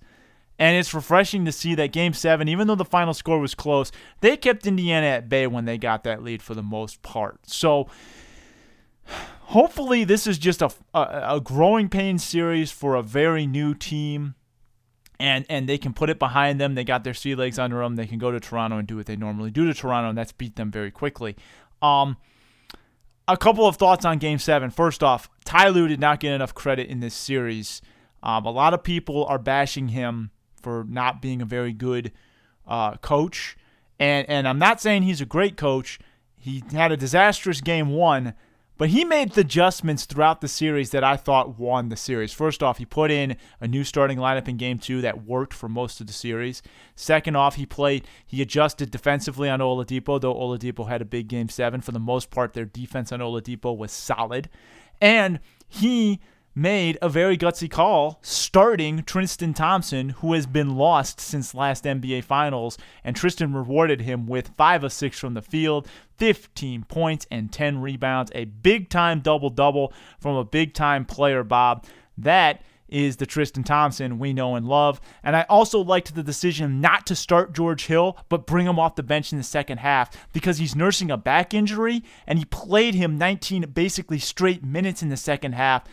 And 0.57 0.75
it's 0.75 0.95
refreshing 0.95 1.45
to 1.45 1.51
see 1.51 1.75
that 1.75 1.91
game 1.91 2.13
seven, 2.13 2.47
even 2.47 2.65
though 2.65 2.73
the 2.73 2.85
final 2.85 3.13
score 3.13 3.37
was 3.39 3.53
close, 3.53 3.91
they 4.21 4.35
kept 4.35 4.65
Indiana 4.65 5.05
at 5.05 5.29
bay 5.29 5.45
when 5.45 5.65
they 5.65 5.77
got 5.77 6.05
that 6.05 6.23
lead 6.23 6.41
for 6.41 6.55
the 6.55 6.63
most 6.63 7.03
part. 7.03 7.37
So 7.45 7.87
hopefully, 9.41 10.03
this 10.03 10.27
is 10.27 10.37
just 10.37 10.61
a, 10.61 10.71
a, 10.93 11.35
a 11.35 11.41
growing 11.41 11.89
pain 11.89 12.17
series 12.17 12.71
for 12.71 12.95
a 12.95 13.03
very 13.03 13.45
new 13.45 13.73
team. 13.73 14.35
And, 15.19 15.45
and 15.47 15.69
they 15.69 15.77
can 15.77 15.93
put 15.93 16.09
it 16.09 16.19
behind 16.19 16.59
them. 16.59 16.75
They 16.75 16.83
got 16.83 17.05
their 17.05 17.13
sea 17.13 17.33
legs 17.33 17.57
under 17.57 17.77
them. 17.77 17.95
They 17.95 18.07
can 18.07 18.17
go 18.17 18.31
to 18.31 18.41
Toronto 18.41 18.77
and 18.77 18.87
do 18.87 18.97
what 18.97 19.05
they 19.05 19.15
normally 19.15 19.51
do 19.51 19.65
to 19.65 19.73
Toronto, 19.73 20.09
and 20.09 20.17
that's 20.17 20.33
beat 20.33 20.57
them 20.57 20.69
very 20.69 20.91
quickly. 20.91 21.37
Um, 21.81 22.17
a 23.27 23.37
couple 23.37 23.65
of 23.65 23.77
thoughts 23.77 24.03
on 24.03 24.17
Game 24.17 24.39
Seven. 24.39 24.69
First 24.69 25.01
off, 25.01 25.29
Ty 25.45 25.69
Lue 25.69 25.87
did 25.87 25.99
not 25.99 26.19
get 26.19 26.33
enough 26.33 26.53
credit 26.53 26.89
in 26.89 26.99
this 26.99 27.13
series. 27.13 27.81
Um, 28.21 28.45
a 28.45 28.51
lot 28.51 28.73
of 28.73 28.83
people 28.83 29.25
are 29.25 29.37
bashing 29.37 29.89
him 29.89 30.31
for 30.61 30.85
not 30.89 31.21
being 31.21 31.41
a 31.41 31.45
very 31.45 31.71
good 31.73 32.11
uh, 32.67 32.97
coach, 32.97 33.55
and 33.99 34.27
and 34.29 34.47
I'm 34.47 34.59
not 34.59 34.81
saying 34.81 35.03
he's 35.03 35.21
a 35.21 35.25
great 35.25 35.55
coach. 35.55 35.99
He 36.37 36.63
had 36.71 36.91
a 36.91 36.97
disastrous 36.97 37.61
game 37.61 37.89
one, 37.89 38.33
but 38.77 38.89
he 38.89 39.05
made 39.05 39.33
the 39.33 39.41
adjustments 39.41 40.05
throughout 40.05 40.41
the 40.41 40.47
series 40.47 40.89
that 40.91 41.03
I 41.03 41.15
thought 41.15 41.59
won 41.59 41.89
the 41.89 41.95
series. 41.95 42.33
First 42.33 42.63
off, 42.63 42.79
he 42.79 42.85
put 42.85 43.11
in 43.11 43.37
a 43.61 43.67
new 43.67 43.83
starting 43.83 44.17
lineup 44.17 44.47
in 44.47 44.57
game 44.57 44.79
two 44.79 45.01
that 45.01 45.25
worked 45.25 45.53
for 45.53 45.69
most 45.69 46.01
of 46.01 46.07
the 46.07 46.13
series. 46.13 46.61
Second 46.95 47.35
off, 47.35 47.55
he 47.55 47.65
played, 47.65 48.07
he 48.25 48.41
adjusted 48.41 48.89
defensively 48.91 49.49
on 49.49 49.59
Oladipo, 49.59 50.19
though 50.19 50.33
Oladipo 50.33 50.87
had 50.87 51.01
a 51.01 51.05
big 51.05 51.27
game 51.27 51.49
seven. 51.49 51.81
For 51.81 51.91
the 51.91 51.99
most 51.99 52.31
part, 52.31 52.53
their 52.53 52.65
defense 52.65 53.11
on 53.11 53.19
Oladipo 53.19 53.77
was 53.77 53.91
solid. 53.91 54.49
And 54.99 55.39
he 55.67 56.19
made 56.55 56.97
a 57.01 57.09
very 57.09 57.37
gutsy 57.37 57.69
call 57.69 58.19
starting 58.21 59.03
Tristan 59.03 59.53
Thompson, 59.53 60.09
who 60.09 60.33
has 60.33 60.45
been 60.45 60.75
lost 60.75 61.19
since 61.19 61.55
last 61.55 61.85
NBA 61.85 62.23
Finals, 62.23 62.77
and 63.03 63.15
Tristan 63.15 63.53
rewarded 63.53 64.01
him 64.01 64.27
with 64.27 64.51
5 64.55 64.83
of 64.83 64.93
6 64.93 65.19
from 65.19 65.33
the 65.33 65.41
field, 65.41 65.87
15 66.17 66.83
points 66.83 67.25
and 67.31 67.51
10 67.51 67.81
rebounds, 67.81 68.31
a 68.35 68.45
big 68.45 68.89
time 68.89 69.19
double 69.19 69.49
double 69.49 69.93
from 70.19 70.35
a 70.35 70.45
big 70.45 70.73
time 70.73 71.05
player, 71.05 71.43
Bob. 71.43 71.85
That 72.17 72.61
is 72.93 73.17
the 73.17 73.25
Tristan 73.25 73.63
Thompson 73.63 74.19
we 74.19 74.33
know 74.33 74.55
and 74.55 74.67
love. 74.67 75.01
And 75.23 75.35
I 75.35 75.47
also 75.49 75.79
liked 75.79 76.13
the 76.13 76.21
decision 76.21 76.79
not 76.79 77.07
to 77.07 77.15
start 77.15 77.53
George 77.53 77.87
Hill, 77.87 78.17
but 78.29 78.45
bring 78.45 78.67
him 78.67 78.77
off 78.77 78.95
the 78.95 79.01
bench 79.01 79.31
in 79.31 79.39
the 79.39 79.43
second 79.43 79.79
half 79.79 80.31
because 80.31 80.59
he's 80.59 80.75
nursing 80.75 81.09
a 81.09 81.17
back 81.17 81.55
injury 81.55 82.03
and 82.27 82.37
he 82.37 82.45
played 82.45 82.93
him 82.93 83.17
19 83.17 83.63
basically 83.71 84.19
straight 84.19 84.63
minutes 84.63 85.01
in 85.01 85.09
the 85.09 85.17
second 85.17 85.53
half 85.53 85.85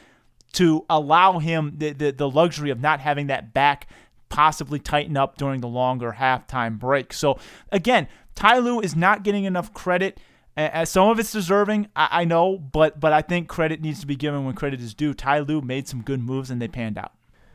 to 0.55 0.85
allow 0.91 1.39
him 1.39 1.75
the, 1.77 1.93
the, 1.93 2.11
the 2.11 2.29
luxury 2.29 2.71
of 2.71 2.81
not 2.81 3.01
having 3.01 3.29
that 3.29 3.53
back 3.53 3.87
possibly 4.29 4.79
tighten 4.79 5.17
up 5.17 5.37
during 5.37 5.61
the 5.61 5.69
longer 5.69 6.17
halftime 6.19 6.79
break. 6.79 7.13
So 7.13 7.39
again, 7.71 8.09
Ty 8.35 8.59
Lue 8.59 8.81
is 8.81 8.97
not 8.97 9.23
getting 9.23 9.45
enough 9.45 9.75
credit. 9.75 10.19
As 10.57 10.91
some 10.91 11.09
of 11.09 11.19
it's 11.19 11.33
deserving, 11.33 11.89
I, 11.95 12.09
I 12.23 12.25
know, 12.25 12.59
but 12.59 13.01
but 13.01 13.13
I 13.13 13.23
think 13.23 13.49
credit 13.49 13.81
needs 13.81 14.01
to 14.01 14.07
be 14.07 14.17
given 14.17 14.45
when 14.45 14.55
credit 14.55 14.81
is 14.81 14.95
due. 14.95 15.15
Ty 15.15 15.41
Lue 15.41 15.61
made 15.61 15.89
some 15.89 16.03
good 16.03 16.21
moves 16.21 16.51
and 16.51 16.61
they 16.61 16.69
panned 16.69 16.99
out. 16.99 17.13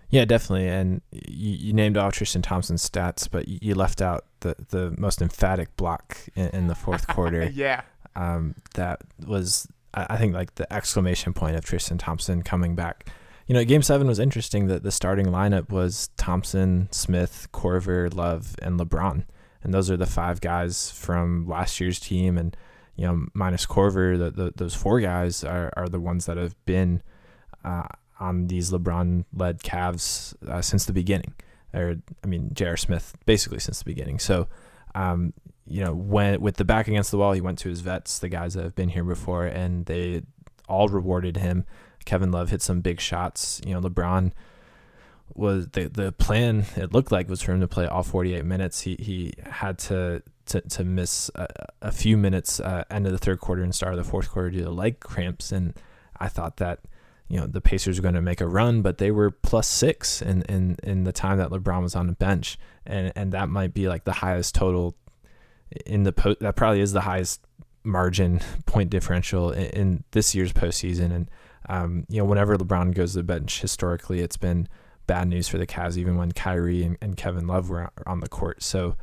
Yeah, 0.10 0.26
definitely. 0.26 0.70
And 0.70 1.02
you, 1.12 1.52
you 1.52 1.74
named 1.74 1.98
all 1.98 2.12
Tristan 2.12 2.42
Thompson's 2.42 2.88
stats, 2.88 3.28
but 3.30 3.48
you 3.48 3.76
left 3.76 4.02
out 4.02 4.26
the, 4.42 4.56
the 4.70 4.96
most 4.98 5.22
emphatic 5.22 5.76
block 5.78 6.18
in, 6.36 6.48
in 6.50 6.68
the 6.68 6.76
fourth 6.76 7.08
quarter. 7.10 7.50
yeah. 7.54 7.82
Um, 8.16 8.56
that 8.76 9.02
was 9.26 9.68
I 9.96 10.18
think 10.18 10.34
like 10.34 10.56
the 10.56 10.72
exclamation 10.72 11.34
point 11.34 11.56
of 11.56 11.64
Tristan 11.64 11.98
Thompson 11.98 12.42
coming 12.42 12.76
back. 12.76 13.10
You 13.48 13.54
know, 13.54 13.64
game 13.64 13.82
seven 13.82 14.08
was 14.08 14.20
interesting 14.20 14.68
that 14.68 14.84
the 14.84 14.92
starting 14.92 15.28
lineup 15.28 15.70
was 15.70 16.10
Thompson, 16.18 16.90
Smith, 16.92 17.48
Korver, 17.54 18.14
Love, 18.14 18.56
and 18.62 18.80
LeBron. 18.80 19.24
And 19.64 19.74
those 19.74 19.90
are 19.90 19.98
the 19.98 20.06
five 20.06 20.42
guys 20.42 20.92
from 20.92 21.48
last 21.48 21.80
year's 21.80 22.00
team. 22.00 22.38
And, 22.38 22.58
you 22.96 23.06
know, 23.06 23.28
minus 23.34 23.66
Korver, 23.66 24.18
the, 24.18 24.32
the, 24.32 24.54
those 24.56 24.76
four 24.76 25.00
guys 25.00 25.44
are, 25.44 25.72
are 25.78 25.88
the 25.88 26.00
ones 26.00 26.26
that 26.26 26.38
have 26.38 26.56
been 26.66 27.02
uh, 27.64 27.88
on 28.20 28.48
these 28.48 28.72
LeBron 28.72 29.26
led 29.34 29.62
Cavs 29.62 30.36
uh, 30.48 30.62
since 30.62 30.86
the 30.86 30.94
beginning. 30.94 31.34
Or, 31.74 31.98
I 32.24 32.28
mean, 32.28 32.50
J.R. 32.54 32.78
Smith 32.78 33.16
basically 33.26 33.60
since 33.60 33.80
the 33.80 33.86
beginning. 33.86 34.20
So, 34.20 34.48
um, 34.96 35.34
you 35.68 35.84
know, 35.84 35.94
when 35.94 36.42
with 36.42 36.58
the 36.58 36.66
back 36.66 36.88
against 36.88 37.12
the 37.12 37.18
wall, 37.18 37.34
he 37.34 37.42
went 37.42 37.60
to 37.60 37.70
his 37.70 37.82
vets, 37.82 38.18
the 38.18 38.30
guys 38.30 38.54
that 38.54 38.64
have 38.64 38.76
been 38.76 38.90
here 38.90 39.04
before, 39.04 39.46
and 39.46 39.86
they 39.86 40.24
all 40.68 40.88
rewarded 40.88 41.38
him. 41.38 41.66
Kevin 42.06 42.32
Love 42.32 42.50
hit 42.50 42.62
some 42.62 42.82
big 42.82 43.00
shots. 43.00 43.62
You 43.66 43.74
know, 43.74 43.82
LeBron 43.82 44.32
was 45.34 45.70
the 45.70 45.88
the 45.90 46.12
plan. 46.12 46.66
It 46.76 46.94
looked 46.94 47.12
like 47.12 47.28
was 47.28 47.42
for 47.42 47.52
him 47.52 47.62
to 47.62 47.68
play 47.68 47.88
all 47.88 48.04
48 48.04 48.46
minutes. 48.46 48.82
He 48.82 48.96
he 49.00 49.34
had 49.44 49.78
to 49.80 50.24
to, 50.48 50.62
to 50.62 50.84
miss 50.84 51.32
a, 51.36 51.48
a 51.82 51.92
few 51.92 52.16
minutes 52.16 52.60
uh, 52.60 52.84
end 52.90 53.08
of 53.08 53.12
the 53.12 53.18
third 53.18 53.40
quarter 53.40 53.64
and 53.64 53.74
start 53.74 53.94
of 53.94 53.98
the 53.98 54.10
fourth 54.10 54.30
quarter 54.30 54.52
due 54.52 54.64
to 54.64 54.70
leg 54.70 55.00
cramps. 55.00 55.52
And 55.52 55.74
I 56.20 56.28
thought 56.28 56.58
that 56.58 56.82
you 57.28 57.40
know 57.40 57.48
the 57.48 57.62
Pacers 57.62 57.98
were 57.98 58.04
going 58.04 58.16
to 58.16 58.22
make 58.22 58.42
a 58.42 58.48
run, 58.48 58.82
but 58.82 58.98
they 58.98 59.12
were 59.12 59.32
plus 59.32 59.68
six 59.68 60.22
in, 60.22 60.44
in 60.44 60.78
in 60.84 61.04
the 61.04 61.12
time 61.12 61.38
that 61.38 61.50
LeBron 61.50 61.82
was 61.82 61.96
on 61.96 62.08
the 62.08 62.14
bench, 62.14 62.58
and 62.86 63.12
and 63.16 63.32
that 63.32 63.50
might 63.50 63.74
be 63.74 63.88
like 63.88 64.04
the 64.04 64.14
highest 64.14 64.56
total 64.56 64.96
in 65.86 66.04
the 66.04 66.14
post. 66.14 66.40
That 66.40 66.56
probably 66.56 66.82
is 66.82 66.94
the 66.94 67.02
highest 67.02 67.42
margin 67.84 68.42
point 68.66 68.90
differential 68.90 69.52
in, 69.52 69.66
in 69.66 70.04
this 70.12 70.36
year's 70.36 70.54
postseason. 70.54 71.12
And 71.14 71.32
um, 71.68 72.06
you 72.10 72.20
know, 72.20 72.26
whenever 72.26 72.58
LeBron 72.58 72.94
goes 72.94 73.14
to 73.14 73.20
the 73.20 73.24
bench, 73.24 73.62
historically, 73.62 74.20
it's 74.20 74.38
been 74.38 74.68
bad 75.08 75.28
news 75.28 75.48
for 75.48 75.58
the 75.58 75.68
Cavs, 75.68 75.98
even 75.98 76.18
when 76.18 76.32
Kyrie 76.32 76.84
and, 76.84 76.98
and 77.02 77.18
Kevin 77.18 77.48
Love 77.48 77.70
were 77.70 77.92
on 78.06 78.20
the 78.20 78.30
court. 78.30 78.62
So 78.64 78.96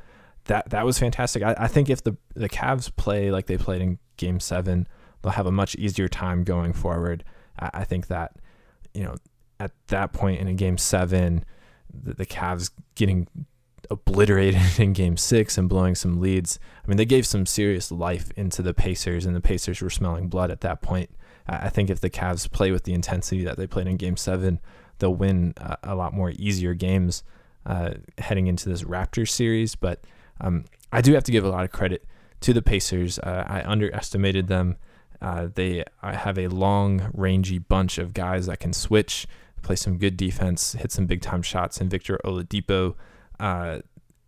that 0.44 0.70
that 0.70 0.84
was 0.84 0.98
fantastic. 0.98 1.42
I, 1.42 1.54
I 1.58 1.66
think 1.66 1.90
if 1.90 2.02
the 2.02 2.16
the 2.34 2.48
Cavs 2.48 2.94
play 2.94 3.30
like 3.30 3.46
they 3.46 3.56
played 3.56 3.82
in 3.82 3.98
Game 4.16 4.40
Seven, 4.40 4.86
they'll 5.22 5.32
have 5.32 5.46
a 5.46 5.52
much 5.52 5.74
easier 5.76 6.08
time 6.08 6.44
going 6.44 6.72
forward. 6.72 7.24
I, 7.62 7.70
I 7.80 7.84
think 7.84 8.08
that 8.08 8.36
you 8.94 9.04
know 9.04 9.14
at 9.60 9.72
that 9.88 10.12
point 10.12 10.40
in 10.40 10.48
a 10.48 10.54
Game 10.54 10.78
Seven, 10.78 11.44
the, 11.92 12.14
the 12.14 12.26
Cavs 12.26 12.70
getting 12.94 13.28
obliterated 13.90 14.60
in 14.78 14.92
game 14.92 15.16
six 15.16 15.58
and 15.58 15.68
blowing 15.68 15.94
some 15.94 16.20
leads. 16.20 16.58
I 16.84 16.88
mean, 16.88 16.96
they 16.96 17.04
gave 17.04 17.26
some 17.26 17.46
serious 17.46 17.90
life 17.90 18.30
into 18.36 18.62
the 18.62 18.74
Pacers, 18.74 19.26
and 19.26 19.36
the 19.36 19.40
Pacers 19.40 19.80
were 19.80 19.90
smelling 19.90 20.28
blood 20.28 20.50
at 20.50 20.60
that 20.62 20.82
point. 20.82 21.10
I 21.46 21.70
think 21.70 21.90
if 21.90 22.00
the 22.00 22.10
Cavs 22.10 22.50
play 22.50 22.70
with 22.70 22.84
the 22.84 22.94
intensity 22.94 23.44
that 23.44 23.56
they 23.56 23.66
played 23.66 23.88
in 23.88 23.96
game 23.96 24.16
seven, 24.16 24.60
they'll 24.98 25.14
win 25.14 25.54
a, 25.56 25.76
a 25.82 25.94
lot 25.94 26.14
more 26.14 26.32
easier 26.36 26.72
games 26.72 27.24
uh, 27.66 27.94
heading 28.18 28.46
into 28.46 28.68
this 28.68 28.84
Raptors 28.84 29.30
series. 29.30 29.74
But 29.74 30.04
um, 30.40 30.64
I 30.92 31.00
do 31.00 31.14
have 31.14 31.24
to 31.24 31.32
give 31.32 31.44
a 31.44 31.48
lot 31.48 31.64
of 31.64 31.72
credit 31.72 32.04
to 32.40 32.52
the 32.52 32.62
Pacers. 32.62 33.18
Uh, 33.18 33.44
I 33.46 33.62
underestimated 33.64 34.46
them. 34.46 34.76
Uh, 35.22 35.48
they 35.54 35.84
have 36.02 36.36
a 36.36 36.48
long, 36.48 37.08
rangy 37.14 37.58
bunch 37.58 37.96
of 37.96 38.12
guys 38.12 38.46
that 38.46 38.58
can 38.58 38.72
switch, 38.72 39.26
play 39.62 39.76
some 39.76 39.96
good 39.96 40.16
defense, 40.16 40.72
hit 40.72 40.90
some 40.90 41.06
big 41.06 41.22
time 41.22 41.42
shots, 41.42 41.80
and 41.80 41.88
Victor 41.88 42.18
Oladipo 42.24 42.96
uh, 43.38 43.78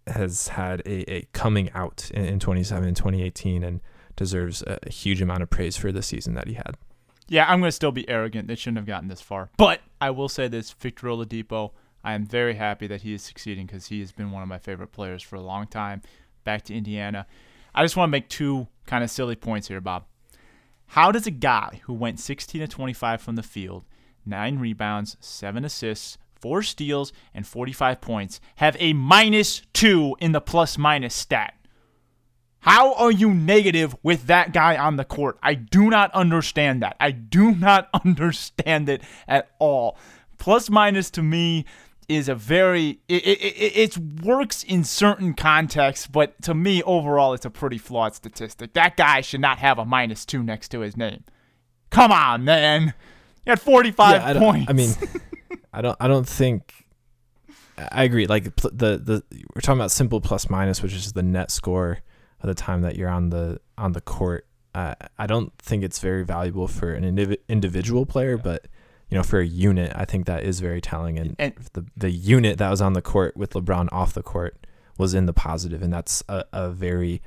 has 0.07 0.49
had 0.49 0.81
a, 0.87 1.13
a, 1.13 1.23
coming 1.33 1.69
out 1.73 2.11
in, 2.15 2.25
in 2.25 2.39
27 2.39 2.95
2018 2.95 3.65
and 3.65 3.81
deserves 4.15 4.63
a, 4.63 4.79
a 4.85 4.91
huge 4.91 5.21
amount 5.21 5.43
of 5.43 5.51
praise 5.51 5.77
for 5.77 5.91
the 5.91 6.03
season 6.03 6.35
that 6.35 6.47
he 6.47 6.55
had. 6.55 6.77
Yeah, 7.27 7.47
I'm 7.49 7.59
going 7.59 7.69
to 7.69 7.73
still 7.73 7.91
be 7.91 8.09
arrogant. 8.09 8.47
They 8.47 8.55
shouldn't 8.55 8.77
have 8.77 8.87
gotten 8.87 9.09
this 9.09 9.21
far. 9.21 9.51
But 9.57 9.81
I 10.01 10.11
will 10.11 10.29
say 10.29 10.47
this 10.47 10.71
Victor 10.73 11.09
Oladipo, 11.09 11.73
I 12.05 12.13
am 12.13 12.25
very 12.25 12.55
happy 12.55 12.87
that 12.87 13.03
he 13.03 13.15
is 13.15 13.23
succeeding 13.23 13.67
because 13.67 13.87
he 13.87 13.99
has 14.01 14.13
been 14.13 14.31
one 14.31 14.43
of 14.43 14.49
my 14.49 14.59
favorite 14.59 14.93
players 14.93 15.23
for 15.23 15.35
a 15.35 15.41
long 15.41 15.67
time. 15.67 16.03
Back 16.45 16.63
to 16.65 16.75
Indiana. 16.75 17.27
I 17.75 17.83
just 17.83 17.97
want 17.97 18.09
to 18.09 18.13
make 18.13 18.29
two 18.29 18.69
kind 18.87 19.03
of 19.03 19.11
silly 19.11 19.35
points 19.35 19.67
here, 19.67 19.81
Bob. 19.81 20.05
How 20.89 21.11
does 21.11 21.26
a 21.26 21.32
guy 21.32 21.80
who 21.85 21.93
went 21.93 22.20
16 22.20 22.61
to 22.61 22.68
25 22.68 23.20
from 23.20 23.37
the 23.37 23.43
field, 23.43 23.85
nine 24.24 24.59
rebounds, 24.59 25.16
seven 25.20 25.64
assists, 25.64 26.18
four 26.45 26.62
steals, 26.62 27.12
and 27.32 27.47
45 27.47 28.01
points, 28.01 28.41
have 28.57 28.76
a 28.78 28.93
minus 28.93 29.62
two 29.72 30.14
in 30.20 30.32
the 30.32 30.41
plus 30.41 30.76
minus 30.76 31.14
stat. 31.14 31.55
How 32.61 32.95
are 32.95 33.11
you 33.11 33.32
negative 33.32 33.95
with 34.03 34.26
that 34.26 34.53
guy 34.53 34.76
on 34.76 34.97
the 34.97 35.05
court? 35.05 35.39
I 35.43 35.55
do 35.55 35.91
not 35.91 36.11
understand 36.12 36.82
that. 36.82 36.97
I 37.01 37.11
do 37.11 37.55
not 37.55 37.89
understand 38.05 38.89
it 38.89 39.03
at 39.28 39.51
all. 39.59 39.99
Plus 40.39 40.70
minus 40.70 41.11
to 41.12 41.22
me 41.22 41.64
is 42.09 42.29
a 42.29 42.35
very 42.35 43.01
it, 43.09 43.27
it, 43.27 43.97
it, 43.97 43.99
works 43.99 44.63
in 44.63 44.85
certain 44.85 45.35
contexts, 45.35 46.07
but 46.07 46.41
to 46.43 46.55
me 46.55 46.83
overall 46.83 47.35
it's 47.35 47.45
a 47.45 47.51
pretty 47.51 47.79
flawed 47.79 48.15
statistic. 48.15 48.75
That 48.75 48.97
guy 48.97 49.21
should 49.21 49.41
not 49.41 49.59
have 49.59 49.79
a 49.79 49.85
minus 49.85 50.25
two 50.25 50.43
next 50.43 50.69
to 50.71 50.81
his 50.81 50.97
name. 50.97 51.25
Come 51.91 52.13
on, 52.13 52.45
man. 52.45 52.95
He 53.45 53.51
had 53.51 53.61
45 53.61 54.11
yeah, 54.11 54.29
I 54.29 54.35
points. 54.35 54.71
I 54.71 54.73
mean, 54.73 54.91
I 55.73 55.83
don't. 55.83 55.97
I 56.01 56.09
don't 56.09 56.29
think. 56.29 56.87
I 57.79 58.05
agree. 58.05 58.27
Like 58.27 58.45
the 58.57 58.99
the 58.99 59.23
we're 59.55 59.61
talking 59.61 59.79
about 59.79 59.91
simple 59.91 60.21
plus 60.21 60.49
minus, 60.49 60.83
which 60.83 60.95
is 60.95 61.13
the 61.13 61.23
net 61.23 61.51
score 61.51 62.01
of 62.41 62.49
the 62.49 62.55
time 62.55 62.83
that 62.83 62.97
you're 62.97 63.09
on 63.09 63.31
the 63.31 63.61
on 63.77 63.93
the 63.93 64.01
court. 64.01 64.47
Uh, 64.75 64.95
I 65.19 65.27
don't 65.27 65.53
think 65.59 65.85
it's 65.85 66.01
very 66.01 66.25
valuable 66.25 66.67
for 66.67 66.93
an 66.93 67.05
indiv- 67.05 67.39
individual 67.49 68.07
player, 68.07 68.37
but 68.37 68.67
you 69.15 69.21
know, 69.21 69.23
for 69.23 69.39
a 69.39 69.47
unit, 69.47 69.93
I 69.95 70.05
think 70.05 70.27
that 70.27 70.43
is 70.43 70.59
very 70.59 70.81
telling. 70.81 71.21
And, 71.21 71.37
and 71.39 71.55
the 71.73 71.87
the 71.97 72.11
unit 72.11 72.59
that 72.59 72.69
was 72.69 72.81
on 72.81 72.95
the 72.95 73.01
court 73.01 73.37
with 73.37 73.53
LeBron 73.53 73.89
off 73.93 74.12
the 74.12 74.25
court 74.25 74.67
was 74.99 75.15
in 75.15 75.27
the 75.27 75.33
positive, 75.33 75.83
and 75.83 75.93
that's 75.93 76.25
a, 76.29 76.45
a 76.53 76.71
very 76.71 77.23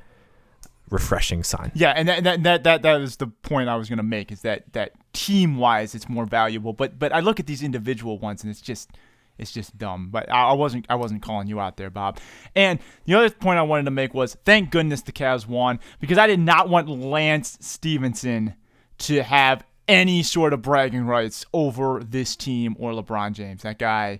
refreshing 0.89 1.45
sign. 1.45 1.71
Yeah, 1.73 1.93
and 1.95 2.09
that 2.09 2.25
that 2.25 2.43
that 2.43 2.63
that, 2.65 2.81
that 2.81 2.99
is 2.99 3.15
the 3.15 3.27
point 3.27 3.69
I 3.69 3.77
was 3.77 3.87
going 3.87 3.97
to 3.97 4.03
make 4.03 4.33
is 4.33 4.41
that 4.41 4.73
that 4.73 4.91
team 5.13 5.59
wise 5.59 5.95
it's 5.95 6.09
more 6.09 6.25
valuable. 6.25 6.73
But 6.73 6.99
but 6.99 7.13
I 7.13 7.21
look 7.21 7.39
at 7.39 7.47
these 7.47 7.63
individual 7.63 8.19
ones 8.19 8.43
and 8.43 8.51
it's 8.51 8.59
just 8.59 8.89
it's 9.37 9.53
just 9.53 9.77
dumb. 9.77 10.09
But 10.09 10.29
I, 10.29 10.49
I 10.49 10.53
wasn't 10.55 10.87
I 10.89 10.95
wasn't 10.95 11.21
calling 11.21 11.47
you 11.47 11.61
out 11.61 11.77
there, 11.77 11.89
Bob. 11.89 12.19
And 12.53 12.79
the 13.05 13.13
other 13.13 13.29
point 13.29 13.59
I 13.59 13.61
wanted 13.61 13.85
to 13.85 13.91
make 13.91 14.13
was 14.13 14.35
thank 14.43 14.71
goodness 14.71 15.03
the 15.03 15.13
Cavs 15.13 15.47
won 15.47 15.79
because 16.01 16.17
I 16.17 16.27
did 16.27 16.41
not 16.41 16.67
want 16.67 16.89
Lance 16.89 17.57
Stephenson 17.61 18.55
to 18.97 19.23
have 19.23 19.63
any 19.87 20.23
sort 20.23 20.53
of 20.53 20.61
bragging 20.61 21.05
rights 21.05 21.45
over 21.53 22.01
this 22.03 22.35
team 22.35 22.75
or 22.79 22.91
LeBron 22.91 23.33
James. 23.33 23.63
That 23.63 23.79
guy 23.79 24.19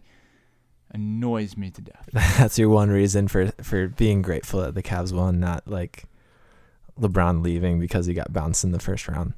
annoys 0.92 1.58
me 1.58 1.70
to 1.72 1.82
death. 1.82 2.10
That's 2.14 2.58
your 2.58 2.70
one 2.70 2.90
reason 2.90 3.28
for 3.28 3.52
for 3.62 3.88
being 3.88 4.22
grateful 4.22 4.62
that 4.62 4.76
the 4.76 4.84
Cavs 4.84 5.14
won, 5.14 5.40
not 5.40 5.68
like 5.68 6.06
LeBron 7.00 7.44
leaving 7.44 7.80
because 7.80 8.06
he 8.06 8.14
got 8.14 8.34
bounced 8.34 8.64
in 8.64 8.72
the 8.72 8.80
first 8.80 9.08
round. 9.08 9.34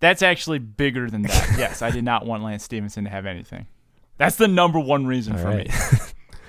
That's 0.00 0.22
actually 0.22 0.58
bigger 0.58 1.08
than 1.08 1.22
that. 1.22 1.54
yes, 1.58 1.82
I 1.82 1.90
did 1.90 2.04
not 2.04 2.26
want 2.26 2.42
Lance 2.42 2.64
Stephenson 2.64 3.04
to 3.04 3.10
have 3.10 3.26
anything. 3.26 3.66
That's 4.18 4.36
the 4.36 4.48
number 4.48 4.78
one 4.78 5.06
reason 5.06 5.34
All 5.34 5.38
for 5.38 5.48
right. 5.48 5.68
me. 5.68 5.98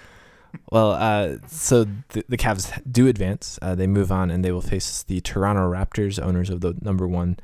well, 0.71 0.91
uh, 0.91 1.37
so 1.47 1.85
the, 2.09 2.25
the 2.27 2.37
Cavs 2.37 2.81
do 2.89 3.07
advance. 3.07 3.57
Uh, 3.61 3.75
they 3.75 3.87
move 3.87 4.11
on 4.11 4.31
and 4.31 4.43
they 4.43 4.51
will 4.51 4.61
face 4.61 5.03
the 5.03 5.21
Toronto 5.21 5.69
Raptors, 5.69 6.21
owners 6.21 6.49
of 6.49 6.61
the 6.61 6.75
number 6.81 7.07
one 7.07 7.37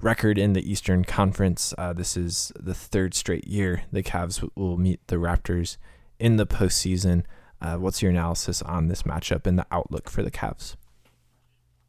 record 0.00 0.38
in 0.38 0.52
the 0.52 0.70
Eastern 0.70 1.04
Conference. 1.04 1.74
Uh, 1.78 1.92
this 1.92 2.16
is 2.16 2.52
the 2.58 2.74
third 2.74 3.14
straight 3.14 3.46
year 3.46 3.84
the 3.92 4.02
Cavs 4.02 4.48
will 4.54 4.76
meet 4.76 5.06
the 5.06 5.16
Raptors 5.16 5.76
in 6.18 6.36
the 6.36 6.46
postseason. 6.46 7.24
Uh, 7.60 7.76
what's 7.76 8.02
your 8.02 8.10
analysis 8.10 8.62
on 8.62 8.88
this 8.88 9.04
matchup 9.04 9.46
and 9.46 9.58
the 9.58 9.66
outlook 9.70 10.10
for 10.10 10.22
the 10.22 10.30
Cavs? 10.30 10.76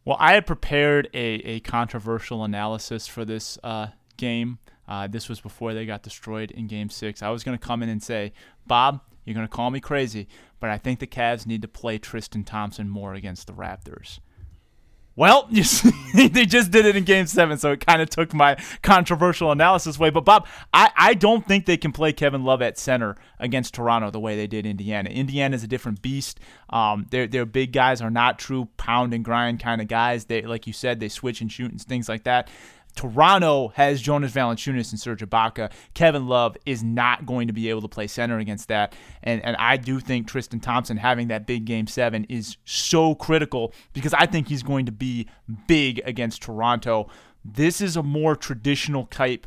Well, 0.06 0.18
I 0.20 0.34
had 0.34 0.46
prepared 0.46 1.10
a, 1.14 1.18
a 1.18 1.60
controversial 1.62 2.44
analysis 2.44 3.08
for 3.08 3.26
this 3.26 3.58
uh, 3.64 3.88
game. 4.18 4.60
Uh, 4.88 5.08
this 5.08 5.28
was 5.28 5.42
before 5.42 5.74
they 5.74 5.86
got 5.86 6.04
destroyed 6.04 6.52
in 6.52 6.68
game 6.68 6.90
six. 6.90 7.24
I 7.24 7.30
was 7.30 7.44
going 7.44 7.58
to 7.58 7.66
come 7.66 7.82
in 7.82 7.90
and 7.90 8.04
say, 8.04 8.34
Bob, 8.68 9.02
you're 9.26 9.34
going 9.34 9.48
to 9.48 9.52
call 9.52 9.72
me 9.72 9.80
crazy, 9.80 10.28
but 10.60 10.70
I 10.70 10.78
think 10.78 11.00
the 11.00 11.08
Cavs 11.08 11.48
need 11.48 11.64
to 11.64 11.68
play 11.68 11.98
Tristan 11.98 12.44
Thompson 12.44 12.88
more 12.88 13.16
against 13.16 13.48
the 13.48 13.54
Raptors. 13.54 14.20
Well, 15.18 15.48
they 16.14 16.46
just 16.46 16.72
did 16.72 16.86
it 16.86 16.98
in 16.98 17.06
game 17.06 17.26
seven, 17.26 17.58
so 17.58 17.72
it 17.72 17.86
kind 17.86 18.02
of 18.02 18.10
took 18.10 18.34
my 18.34 18.58
controversial 18.82 19.52
analysis 19.52 19.98
away. 19.98 20.10
But, 20.10 20.26
Bob, 20.26 20.46
I, 20.74 20.92
I 20.96 21.14
don't 21.14 21.48
think 21.48 21.66
they 21.66 21.78
can 21.78 21.94
play 21.94 22.12
Kevin 22.12 22.44
Love 22.44 22.62
at 22.62 22.78
center 22.78 23.16
against 23.40 23.74
Toronto 23.74 24.12
the 24.12 24.20
way 24.20 24.36
they 24.36 24.48
did 24.48 24.66
Indiana. 24.66 25.10
Indiana 25.10 25.56
is 25.56 25.64
a 25.64 25.68
different 25.68 26.02
beast. 26.02 26.40
Um, 26.70 27.08
their, 27.12 27.28
their 27.28 27.46
big 27.46 27.72
guys 27.72 28.02
are 28.02 28.10
not 28.10 28.40
true 28.40 28.68
pound 28.76 29.14
and 29.14 29.24
grind 29.24 29.62
kind 29.62 29.82
of 29.82 29.88
guys. 29.88 30.26
They, 30.26 30.42
like 30.42 30.68
you 30.68 30.74
said, 30.74 31.00
they 31.00 31.10
switch 31.10 31.40
and 31.40 31.50
shoot 31.52 31.72
and 31.72 31.82
things 31.82 32.10
like 32.10 32.24
that. 32.26 32.50
Toronto 32.96 33.70
has 33.76 34.02
Jonas 34.02 34.32
Valanciunas 34.32 34.92
and 34.92 35.00
Serge 35.00 35.22
Ibaka. 35.22 35.72
Kevin 35.94 36.28
Love 36.28 36.58
is 36.66 36.82
not 36.84 37.26
going 37.26 37.48
to 37.48 37.54
be 37.54 37.70
able 37.70 37.82
to 37.82 37.88
play 37.88 38.08
center 38.08 38.40
against 38.40 38.70
that, 38.70 38.94
and 39.24 39.44
and 39.44 39.56
I 39.58 39.78
do 39.78 40.00
think 40.00 40.28
Tristan 40.28 40.60
Thompson 40.60 40.98
having 40.98 41.28
that 41.28 41.46
big 41.46 41.66
game 41.66 41.88
seven 41.88 42.26
is 42.30 42.58
so 42.66 43.14
critical 43.16 43.74
because 43.94 44.14
I 44.14 44.26
think 44.26 44.48
he's 44.48 44.64
going 44.64 44.86
to 44.86 44.92
be 44.92 45.28
big 45.68 46.02
against 46.06 46.42
Toronto. 46.42 47.10
This 47.44 47.82
is 47.82 47.96
a 47.96 48.04
more 48.04 48.36
traditional 48.36 49.06
type 49.06 49.46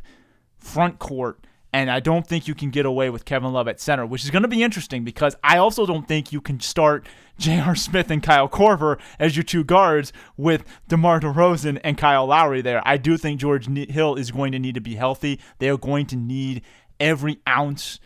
front 0.57 0.99
court. 0.99 1.39
And 1.71 1.91
I 1.91 1.99
don't 1.99 2.25
think 2.25 2.47
you 2.47 2.55
can 2.55 2.71
get 2.71 2.85
away 2.85 3.09
with 3.09 3.25
Kevin 3.25 3.53
Love 3.53 3.67
at 3.67 3.79
center, 3.79 4.05
which 4.05 4.23
is 4.23 4.31
going 4.31 4.41
to 4.41 4.47
be 4.47 4.63
interesting 4.63 5.03
because 5.03 5.35
I 5.43 5.57
also 5.57 5.85
don't 5.85 6.07
think 6.07 6.31
you 6.31 6.41
can 6.41 6.59
start 6.59 7.07
J.R. 7.37 7.75
Smith 7.75 8.09
and 8.09 8.23
Kyle 8.23 8.49
Korver 8.49 8.99
as 9.19 9.35
your 9.37 9.43
two 9.43 9.63
guards 9.63 10.11
with 10.35 10.63
DeMar 10.87 11.19
DeRozan 11.19 11.79
and 11.83 11.97
Kyle 11.97 12.25
Lowry 12.25 12.61
there. 12.61 12.81
I 12.85 12.97
do 12.97 13.17
think 13.17 13.39
George 13.39 13.67
Hill 13.67 14.15
is 14.15 14.31
going 14.31 14.51
to 14.53 14.59
need 14.59 14.75
to 14.75 14.81
be 14.81 14.95
healthy. 14.95 15.39
They 15.59 15.69
are 15.69 15.77
going 15.77 16.07
to 16.07 16.15
need 16.15 16.63
every 16.99 17.39
ounce 17.47 17.99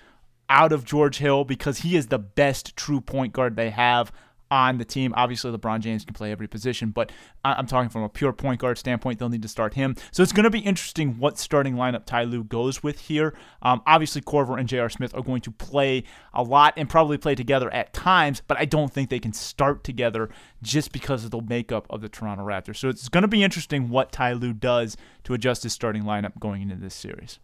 out 0.49 0.71
of 0.71 0.83
George 0.83 1.17
Hill 1.17 1.45
because 1.45 1.79
he 1.79 1.95
is 1.95 2.07
the 2.07 2.19
best 2.19 2.75
true 2.75 2.99
point 3.01 3.33
guard 3.33 3.55
they 3.55 3.69
have 3.69 4.11
on 4.53 4.77
the 4.77 4.85
team. 4.85 5.15
Obviously, 5.17 5.51
LeBron 5.51 5.79
James 5.79 6.05
can 6.05 6.13
play 6.13 6.31
every 6.31 6.47
position, 6.47 6.91
but 6.91 7.11
I'm 7.43 7.65
talking 7.65 7.89
from 7.89 8.03
a 8.03 8.09
pure 8.09 8.31
point 8.31 8.61
guard 8.61 8.77
standpoint. 8.77 9.17
They'll 9.17 9.27
need 9.27 9.41
to 9.41 9.47
start 9.47 9.73
him. 9.73 9.95
So 10.11 10.21
it's 10.21 10.31
going 10.31 10.43
to 10.43 10.51
be 10.51 10.59
interesting 10.59 11.17
what 11.17 11.39
starting 11.39 11.73
lineup 11.73 12.05
Ty 12.05 12.25
Lue 12.25 12.43
goes 12.43 12.83
with 12.83 12.99
here. 12.99 13.33
Um, 13.63 13.81
obviously, 13.87 14.21
Korver 14.21 14.59
and 14.59 14.69
J.R. 14.69 14.91
Smith 14.91 15.15
are 15.15 15.23
going 15.23 15.41
to 15.41 15.51
play 15.51 16.03
a 16.35 16.43
lot 16.43 16.75
and 16.77 16.87
probably 16.87 17.17
play 17.17 17.33
together 17.33 17.73
at 17.73 17.93
times, 17.93 18.43
but 18.47 18.57
I 18.59 18.65
don't 18.65 18.93
think 18.93 19.09
they 19.09 19.19
can 19.19 19.33
start 19.33 19.83
together 19.83 20.29
just 20.61 20.91
because 20.91 21.25
of 21.25 21.31
the 21.31 21.41
makeup 21.41 21.87
of 21.89 22.01
the 22.01 22.09
Toronto 22.09 22.45
Raptors. 22.45 22.77
So 22.77 22.89
it's 22.89 23.09
going 23.09 23.23
to 23.23 23.27
be 23.27 23.43
interesting 23.43 23.89
what 23.89 24.11
Ty 24.11 24.33
Lue 24.33 24.53
does 24.53 24.95
to 25.23 25.33
adjust 25.33 25.63
his 25.63 25.73
starting 25.73 26.03
lineup 26.03 26.39
going 26.39 26.61
into 26.61 26.75
this 26.75 26.93
series. 26.93 27.39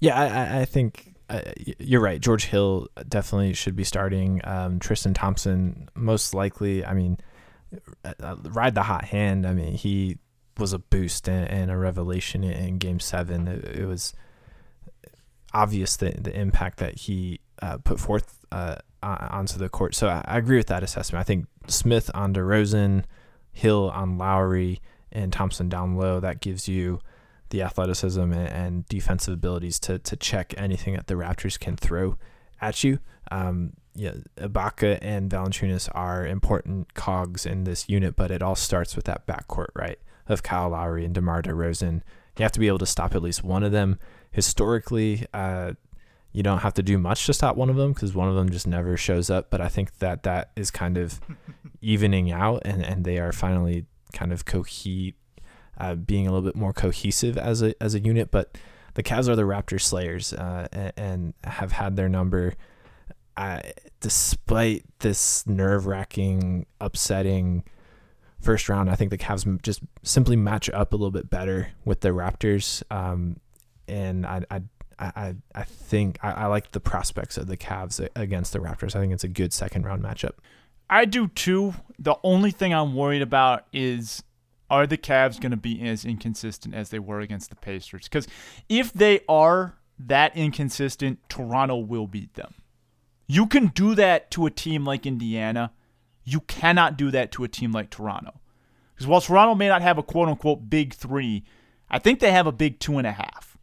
Yeah, 0.00 0.18
I, 0.18 0.62
I 0.62 0.64
think 0.64 1.14
uh, 1.30 1.42
you're 1.78 2.00
right. 2.00 2.20
George 2.20 2.46
Hill 2.46 2.88
definitely 3.08 3.54
should 3.54 3.76
be 3.76 3.84
starting. 3.84 4.40
Um, 4.42 4.80
Tristan 4.80 5.14
Thompson, 5.14 5.88
most 5.94 6.34
likely. 6.34 6.84
I 6.84 6.92
mean, 6.92 7.18
uh, 8.04 8.36
ride 8.42 8.74
the 8.74 8.82
hot 8.82 9.04
hand. 9.04 9.46
I 9.46 9.54
mean, 9.54 9.74
he 9.74 10.18
was 10.58 10.72
a 10.72 10.80
boost 10.80 11.28
and, 11.28 11.48
and 11.48 11.70
a 11.70 11.76
revelation 11.76 12.42
in, 12.42 12.52
in 12.52 12.78
Game 12.78 12.98
Seven. 12.98 13.46
It, 13.46 13.64
it, 13.64 13.86
was 13.86 14.12
obvious 15.54 15.96
the 15.96 16.10
the 16.20 16.36
impact 16.36 16.78
that 16.78 16.98
he 16.98 17.40
uh, 17.62 17.78
put 17.78 18.00
forth 18.00 18.44
uh, 18.50 18.76
onto 19.00 19.56
the 19.56 19.68
court. 19.68 19.94
So 19.94 20.08
I, 20.08 20.24
I, 20.26 20.38
agree 20.38 20.56
with 20.56 20.66
that 20.66 20.82
assessment. 20.82 21.20
I 21.20 21.24
think 21.24 21.46
Smith 21.68 22.10
on 22.12 22.34
DeRozan, 22.34 23.04
Hill 23.52 23.88
on 23.94 24.18
Lowry, 24.18 24.80
and 25.12 25.32
Thompson 25.32 25.68
down 25.68 25.94
low. 25.94 26.18
That 26.18 26.40
gives 26.40 26.66
you 26.66 26.98
the 27.50 27.62
athleticism 27.62 28.32
and, 28.32 28.86
defensive 28.86 29.34
abilities 29.34 29.78
to 29.80 29.98
to 29.98 30.16
check 30.16 30.54
anything 30.56 30.94
that 30.94 31.06
the 31.06 31.14
Raptors 31.14 31.58
can 31.58 31.76
throw 31.76 32.16
at 32.60 32.82
you. 32.82 32.98
Um, 33.30 33.74
yeah, 33.94 34.14
Ibaka 34.36 34.98
and 35.02 35.30
Valanciunas 35.30 35.88
are 35.92 36.26
important 36.26 36.94
cogs 36.94 37.44
in 37.44 37.64
this 37.64 37.88
unit, 37.88 38.16
but 38.16 38.30
it 38.30 38.42
all 38.42 38.54
starts 38.54 38.96
with 38.96 39.04
that 39.06 39.26
backcourt, 39.26 39.68
right? 39.74 39.98
Of 40.26 40.42
Kyle 40.42 40.70
Lowry 40.70 41.04
and 41.04 41.14
DeMar 41.14 41.42
DeRozan. 41.42 42.02
You 42.38 42.42
have 42.44 42.52
to 42.52 42.60
be 42.60 42.68
able 42.68 42.78
to 42.78 42.86
stop 42.86 43.14
at 43.14 43.22
least 43.22 43.44
one 43.44 43.62
of 43.62 43.72
them. 43.72 43.98
Historically, 44.30 45.26
uh, 45.34 45.72
you 46.32 46.42
don't 46.42 46.60
have 46.60 46.74
to 46.74 46.82
do 46.82 46.96
much 46.96 47.26
to 47.26 47.34
stop 47.34 47.56
one 47.56 47.68
of 47.68 47.76
them 47.76 47.92
because 47.92 48.14
one 48.14 48.28
of 48.28 48.36
them 48.36 48.50
just 48.50 48.66
never 48.66 48.96
shows 48.96 49.28
up. 49.28 49.50
But 49.50 49.60
I 49.60 49.68
think 49.68 49.98
that 49.98 50.22
that 50.22 50.52
is 50.56 50.70
kind 50.70 50.96
of 50.96 51.20
evening 51.80 52.30
out, 52.30 52.62
and, 52.64 52.84
and 52.84 53.04
they 53.04 53.18
are 53.18 53.32
finally 53.32 53.86
kind 54.12 54.32
of 54.32 54.44
cohe- 54.44 55.14
uh, 55.80 55.94
being 55.94 56.26
a 56.26 56.32
little 56.32 56.46
bit 56.46 56.56
more 56.56 56.72
cohesive 56.72 57.36
as 57.38 57.62
a 57.62 57.74
as 57.82 57.94
a 57.94 58.00
unit. 58.00 58.30
But 58.30 58.56
the 58.94 59.02
Cavs 59.02 59.28
are 59.28 59.36
the 59.36 59.42
Raptor 59.42 59.80
slayers 59.80 60.32
uh, 60.32 60.68
and, 60.72 60.92
and, 60.96 61.34
have 61.44 61.72
had 61.72 61.96
their 61.96 62.08
number. 62.08 62.54
Uh, 63.36 63.60
despite 64.00 64.84
this 64.98 65.46
nerve 65.46 65.86
wracking, 65.86 66.66
upsetting 66.80 67.64
first 68.40 68.68
round, 68.68 68.90
I 68.90 68.96
think 68.96 69.10
the 69.10 69.18
Cavs 69.18 69.62
just 69.62 69.80
simply 70.02 70.36
match 70.36 70.68
up 70.70 70.92
a 70.92 70.96
little 70.96 71.10
bit 71.10 71.30
better 71.30 71.68
with 71.84 72.00
the 72.00 72.10
Raptors. 72.10 72.82
Um, 72.90 73.38
and 73.88 74.26
I, 74.26 74.44
I, 74.50 74.60
I, 74.98 75.34
I 75.54 75.62
think 75.62 76.18
I, 76.22 76.32
I 76.32 76.46
like 76.46 76.72
the 76.72 76.80
prospects 76.80 77.38
of 77.38 77.46
the 77.46 77.56
Cavs 77.56 78.06
against 78.14 78.52
the 78.52 78.58
Raptors. 78.58 78.94
I 78.94 79.00
think 79.00 79.12
it's 79.12 79.24
a 79.24 79.28
good 79.28 79.52
second 79.52 79.86
round 79.86 80.02
matchup. 80.02 80.34
I 80.90 81.04
do 81.04 81.28
too. 81.28 81.74
The 81.98 82.16
only 82.24 82.50
thing 82.50 82.74
I'm 82.74 82.94
worried 82.94 83.22
about 83.22 83.66
is 83.72 84.24
are 84.70 84.86
the 84.86 84.96
Cavs 84.96 85.40
going 85.40 85.50
to 85.50 85.56
be 85.56 85.82
as 85.86 86.04
inconsistent 86.04 86.74
as 86.74 86.90
they 86.90 86.98
were 86.98 87.20
against 87.20 87.50
the 87.50 87.56
Pacers? 87.56 88.04
Because 88.04 88.28
if 88.68 88.92
they 88.92 89.20
are 89.28 89.74
that 89.98 90.34
inconsistent, 90.36 91.18
Toronto 91.28 91.76
will 91.76 92.06
beat 92.06 92.34
them. 92.34 92.54
You 93.26 93.46
can 93.46 93.68
do 93.68 93.94
that 93.94 94.30
to 94.32 94.46
a 94.46 94.50
team 94.50 94.84
like 94.84 95.06
Indiana. 95.06 95.72
You 96.24 96.40
cannot 96.40 96.96
do 96.96 97.10
that 97.10 97.32
to 97.32 97.44
a 97.44 97.48
team 97.48 97.72
like 97.72 97.90
Toronto. 97.90 98.40
Because 98.94 99.06
while 99.06 99.20
Toronto 99.20 99.54
may 99.54 99.68
not 99.68 99.82
have 99.82 99.98
a 99.98 100.02
quote 100.02 100.28
unquote 100.28 100.70
big 100.70 100.94
three, 100.94 101.44
I 101.88 101.98
think 101.98 102.20
they 102.20 102.32
have 102.32 102.46
a 102.46 102.52
big 102.52 102.78
two 102.78 102.98
and 102.98 103.06
a 103.06 103.12
half. 103.12 103.56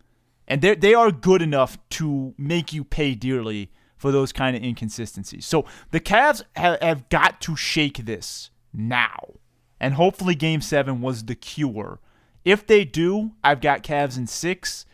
And 0.48 0.62
they 0.62 0.94
are 0.94 1.12
good 1.12 1.42
enough 1.42 1.78
to 1.90 2.34
make 2.38 2.72
you 2.72 2.84
pay 2.84 3.16
dearly 3.16 3.70
for 3.98 4.12
those 4.12 4.32
kind 4.32 4.56
of 4.56 4.64
inconsistencies. 4.64 5.46
So 5.46 5.66
the 5.92 6.00
Cavs 6.00 6.44
have, 6.56 6.80
have 6.82 7.10
got 7.10 7.42
to 7.42 7.56
shake 7.56 8.06
this 8.06 8.52
now. 8.74 9.34
And 9.80 9.94
hopefully 9.94 10.36
game 10.36 10.62
seven 10.62 11.02
was 11.02 11.26
the 11.26 11.36
cure. 11.36 12.00
If 12.44 12.66
they 12.66 12.86
do, 12.86 13.32
I've 13.44 13.62
got 13.62 13.84
Cavs 13.84 14.18
in 14.18 14.28
six. 14.28 14.86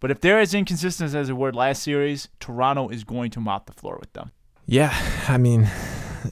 But 0.00 0.10
if 0.10 0.20
they're 0.20 0.38
as 0.38 0.54
inconsistent 0.54 1.14
as 1.14 1.26
they 1.26 1.32
were 1.32 1.52
last 1.52 1.82
series, 1.82 2.28
Toronto 2.40 2.88
is 2.88 3.04
going 3.04 3.30
to 3.32 3.40
mop 3.40 3.66
the 3.66 3.72
floor 3.72 3.96
with 3.98 4.12
them. 4.12 4.30
Yeah, 4.66 4.94
I 5.28 5.38
mean, 5.38 5.68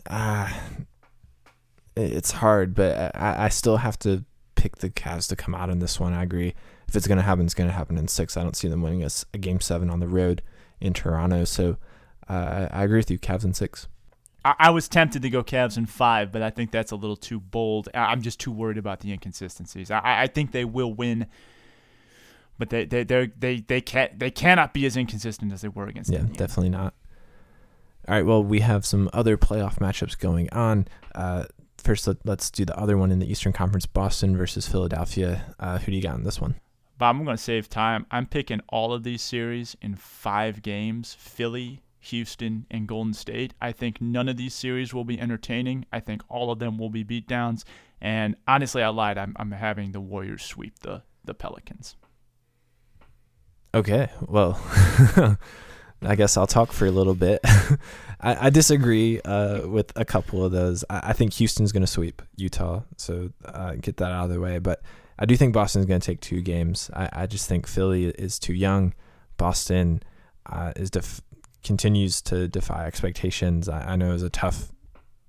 uh, 0.07 0.53
it's 1.97 2.33
hard, 2.33 2.75
but 2.75 3.17
I, 3.17 3.47
I 3.47 3.49
still 3.49 3.79
have 3.79 3.99
to 4.01 4.25
pick 4.55 4.77
the 4.77 4.91
Cavs 4.91 5.29
to 5.29 5.37
come 5.37 5.55
out 5.55 5.71
in 5.71 5.79
this 5.79 5.99
one. 5.99 6.13
I 6.13 6.23
agree. 6.23 6.55
If 6.89 6.95
it's 6.95 7.07
going 7.07 7.19
to 7.19 7.25
happen, 7.25 7.45
it's 7.45 7.55
going 7.55 7.69
to 7.69 7.75
happen 7.75 7.97
in 7.97 8.09
six. 8.09 8.37
I 8.37 8.43
don't 8.43 8.57
see 8.57 8.69
them 8.69 8.83
winning 8.83 9.03
a, 9.03 9.09
a 9.35 9.39
game 9.39 9.61
seven 9.61 9.91
on 9.91 10.01
the 10.01 10.09
road 10.09 10.43
in 10.81 10.93
Toronto. 10.93 11.45
So 11.45 11.79
uh, 12.29 12.69
I, 12.71 12.85
agree 12.85 12.99
with 12.99 13.11
you. 13.11 13.19
Cavs 13.19 13.45
in 13.45 13.55
six. 13.55 13.89
I, 14.59 14.71
was 14.71 14.89
tempted 14.89 15.23
to 15.23 15.31
go 15.31 15.43
Cavs 15.43 15.77
in 15.77 15.87
five, 15.87 16.31
but 16.31 16.43
I 16.43 16.51
think 16.51 16.71
that's 16.71 16.93
a 16.93 16.97
little 16.97 17.17
too 17.17 17.41
bold. 17.41 17.89
I'm 17.95 18.23
just 18.23 18.39
too 18.39 18.53
worried 18.53 18.79
about 18.79 19.01
the 19.01 19.13
inconsistencies. 19.13 19.91
I, 19.91 20.01
I 20.05 20.27
think 20.27 20.53
they 20.53 20.65
will 20.65 20.93
win, 20.93 21.27
but 22.59 22.71
they 22.71 22.85
they 22.85 23.05
they 23.05 23.31
they 23.39 23.61
they 23.61 23.81
can't 23.81 24.19
they 24.19 24.31
cannot 24.31 24.73
be 24.75 24.87
as 24.87 24.97
inconsistent 24.97 25.53
as 25.53 25.63
they 25.63 25.69
were 25.69 25.87
against. 25.87 26.11
Yeah, 26.11 26.21
Indiana. 26.21 26.39
definitely 26.39 26.71
not. 26.71 26.95
All 28.09 28.15
right, 28.15 28.25
well, 28.25 28.43
we 28.43 28.61
have 28.61 28.87
some 28.87 29.11
other 29.13 29.37
playoff 29.37 29.79
matchups 29.79 30.17
going 30.17 30.49
on. 30.53 30.87
Uh, 31.15 31.47
first, 31.77 32.07
let, 32.07 32.19
us 32.29 32.51
do 32.53 32.65
the 32.65 32.79
other 32.79 32.97
one 32.97 33.11
in 33.11 33.19
the 33.19 33.31
Eastern 33.31 33.53
Conference: 33.53 33.87
Boston 33.87 34.37
versus 34.37 34.69
Philadelphia. 34.69 35.55
Uh, 35.59 35.79
who 35.79 35.87
do 35.87 35.97
you 35.97 36.03
got 36.03 36.17
in 36.17 36.25
this 36.25 36.41
one? 36.41 36.55
Bob, 36.99 37.17
I'm 37.17 37.25
going 37.25 37.37
to 37.37 37.43
save 37.43 37.69
time. 37.69 38.07
I'm 38.11 38.27
picking 38.27 38.61
all 38.69 38.93
of 38.93 39.03
these 39.03 39.21
series 39.21 39.77
in 39.83 39.97
five 39.97 40.63
games. 40.63 41.15
Philly, 41.19 41.83
Houston, 42.07 42.67
and 42.71 42.87
Golden 42.87 43.13
State. 43.13 43.55
I 43.61 43.73
think 43.73 44.01
none 44.01 44.29
of 44.29 44.37
these 44.37 44.55
series 44.55 44.95
will 44.95 45.05
be 45.05 45.21
entertaining. 45.21 45.87
I 45.93 46.01
think 46.01 46.23
all 46.29 46.51
of 46.51 46.59
them 46.59 46.79
will 46.79 46.91
be 46.91 47.05
beatdowns. 47.05 47.65
And 48.01 48.37
honestly, 48.47 48.83
I 48.83 48.89
lied. 48.89 49.19
I'm, 49.19 49.35
I'm 49.39 49.53
having 49.53 49.93
the 49.93 50.01
Warriors 50.01 50.43
sweep 50.43 50.79
the, 50.81 51.03
the 51.25 51.35
Pelicans. 51.35 51.97
Okay, 53.75 54.09
well, 54.23 54.61
I 56.03 56.15
guess 56.15 56.37
I'll 56.37 56.47
talk 56.47 56.73
for 56.73 56.87
a 56.87 56.91
little 56.91 57.15
bit. 57.15 57.41
I, 58.21 58.47
I, 58.47 58.51
disagree 58.51 59.21
uh, 59.21 59.67
with 59.67 59.93
a 59.97 60.05
couple 60.05 60.45
of 60.45 60.53
those. 60.53 60.85
I, 60.89 61.11
I 61.11 61.13
think 61.13 61.35
Houston's 61.35 61.73
going 61.73 61.83
to 61.83 61.87
sweep 61.87 62.23
Utah, 62.37 62.83
so 62.97 63.31
uh, 63.45 63.75
get 63.75 63.99
that 63.99 64.13
out 64.13 64.25
of 64.25 64.31
the 64.31 64.41
way. 64.41 64.59
But 64.59 64.81
I 65.19 65.27
do 65.27 65.37
think 65.37 65.53
Boston's 65.53 65.85
going 65.85 66.01
to 66.01 66.07
take 66.07 66.21
two 66.21 66.41
games. 66.41 66.91
I, 66.95 67.09
I 67.13 67.27
just 67.27 67.49
think 67.49 67.67
Philly 67.67 68.07
is 68.07 68.39
too 68.39 68.55
young. 68.55 68.95
Boston 69.37 70.03
uh, 70.47 70.73
is 70.77 70.91
def- 70.91 71.21
continues 71.67 72.23
to 72.23 72.49
defy 72.49 72.87
expectations. 72.87 73.69
I, 73.69 73.93
I 73.93 73.97
know 73.97 74.11
it 74.11 74.15
was 74.15 74.23
a 74.23 74.31
tough 74.31 74.73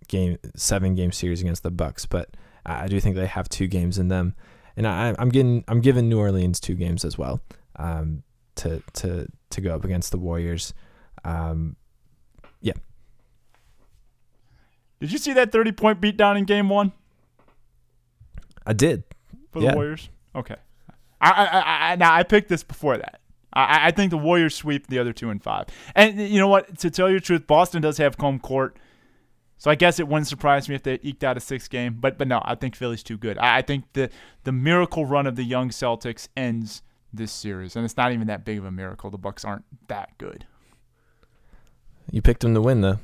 game, 0.07 0.37
seven 0.55 0.95
game 0.95 1.11
series 1.11 1.41
against 1.41 1.63
the 1.63 1.71
Bucks, 1.71 2.05
but 2.05 2.29
I 2.65 2.87
do 2.87 2.99
think 2.99 3.15
they 3.15 3.25
have 3.25 3.49
two 3.49 3.67
games 3.67 3.97
in 3.97 4.07
them, 4.09 4.35
and 4.75 4.87
I, 4.87 5.15
am 5.17 5.29
getting 5.29 5.63
I'm 5.67 5.81
giving 5.81 6.09
New 6.09 6.19
Orleans 6.19 6.59
two 6.59 6.75
games 6.75 7.03
as 7.03 7.17
well 7.17 7.41
um, 7.77 8.23
to 8.55 8.81
to 8.93 9.27
to 9.49 9.61
go 9.61 9.75
up 9.75 9.83
against 9.83 10.11
the 10.11 10.17
Warriors. 10.17 10.73
Um, 11.23 11.75
yeah. 12.61 12.73
Did 14.99 15.11
you 15.11 15.17
see 15.17 15.33
that 15.33 15.51
30 15.51 15.71
point 15.73 16.01
beatdown 16.01 16.37
in 16.37 16.45
Game 16.45 16.69
One? 16.69 16.91
I 18.65 18.73
did 18.73 19.03
for 19.51 19.59
the 19.59 19.67
yeah. 19.67 19.75
Warriors. 19.75 20.09
Okay. 20.35 20.55
I, 21.19 21.31
I, 21.31 21.91
I, 21.91 21.95
now 21.95 22.13
I 22.13 22.23
picked 22.23 22.49
this 22.49 22.63
before 22.63 22.97
that. 22.97 23.21
I, 23.53 23.87
I 23.87 23.91
think 23.91 24.11
the 24.11 24.17
Warriors 24.17 24.55
sweep 24.55 24.87
the 24.87 24.99
other 24.99 25.13
two 25.13 25.29
and 25.29 25.41
five. 25.41 25.67
And 25.95 26.19
you 26.19 26.39
know 26.39 26.47
what? 26.47 26.77
To 26.79 26.89
tell 26.89 27.09
you 27.09 27.15
the 27.15 27.25
truth, 27.25 27.47
Boston 27.47 27.81
does 27.81 27.97
have 27.97 28.15
home 28.15 28.39
court. 28.39 28.77
So 29.59 29.71
I 29.71 29.75
guess 29.75 29.99
it 29.99 30.07
wouldn't 30.07 30.27
surprise 30.27 30.69
me 30.69 30.75
if 30.75 30.83
they 30.83 30.99
eked 31.01 31.23
out 31.23 31.35
a 31.35 31.39
six 31.39 31.67
game, 31.67 31.97
but 31.99 32.17
but 32.17 32.27
no, 32.27 32.41
I 32.45 32.55
think 32.55 32.75
Philly's 32.75 33.03
too 33.03 33.17
good. 33.17 33.37
I, 33.37 33.57
I 33.57 33.61
think 33.61 33.85
the 33.93 34.09
the 34.43 34.51
miracle 34.51 35.05
run 35.05 35.25
of 35.25 35.35
the 35.35 35.43
young 35.43 35.69
Celtics 35.69 36.27
ends 36.37 36.83
this 37.11 37.31
series, 37.31 37.75
and 37.75 37.83
it's 37.83 37.97
not 37.97 38.11
even 38.11 38.27
that 38.27 38.45
big 38.45 38.59
of 38.59 38.65
a 38.65 38.71
miracle. 38.71 39.09
The 39.09 39.17
Bucks 39.17 39.43
aren't 39.43 39.65
that 39.87 40.17
good. 40.17 40.45
You 42.11 42.21
picked 42.21 42.41
them 42.41 42.53
to 42.53 42.61
win, 42.61 42.81
though. 42.81 42.99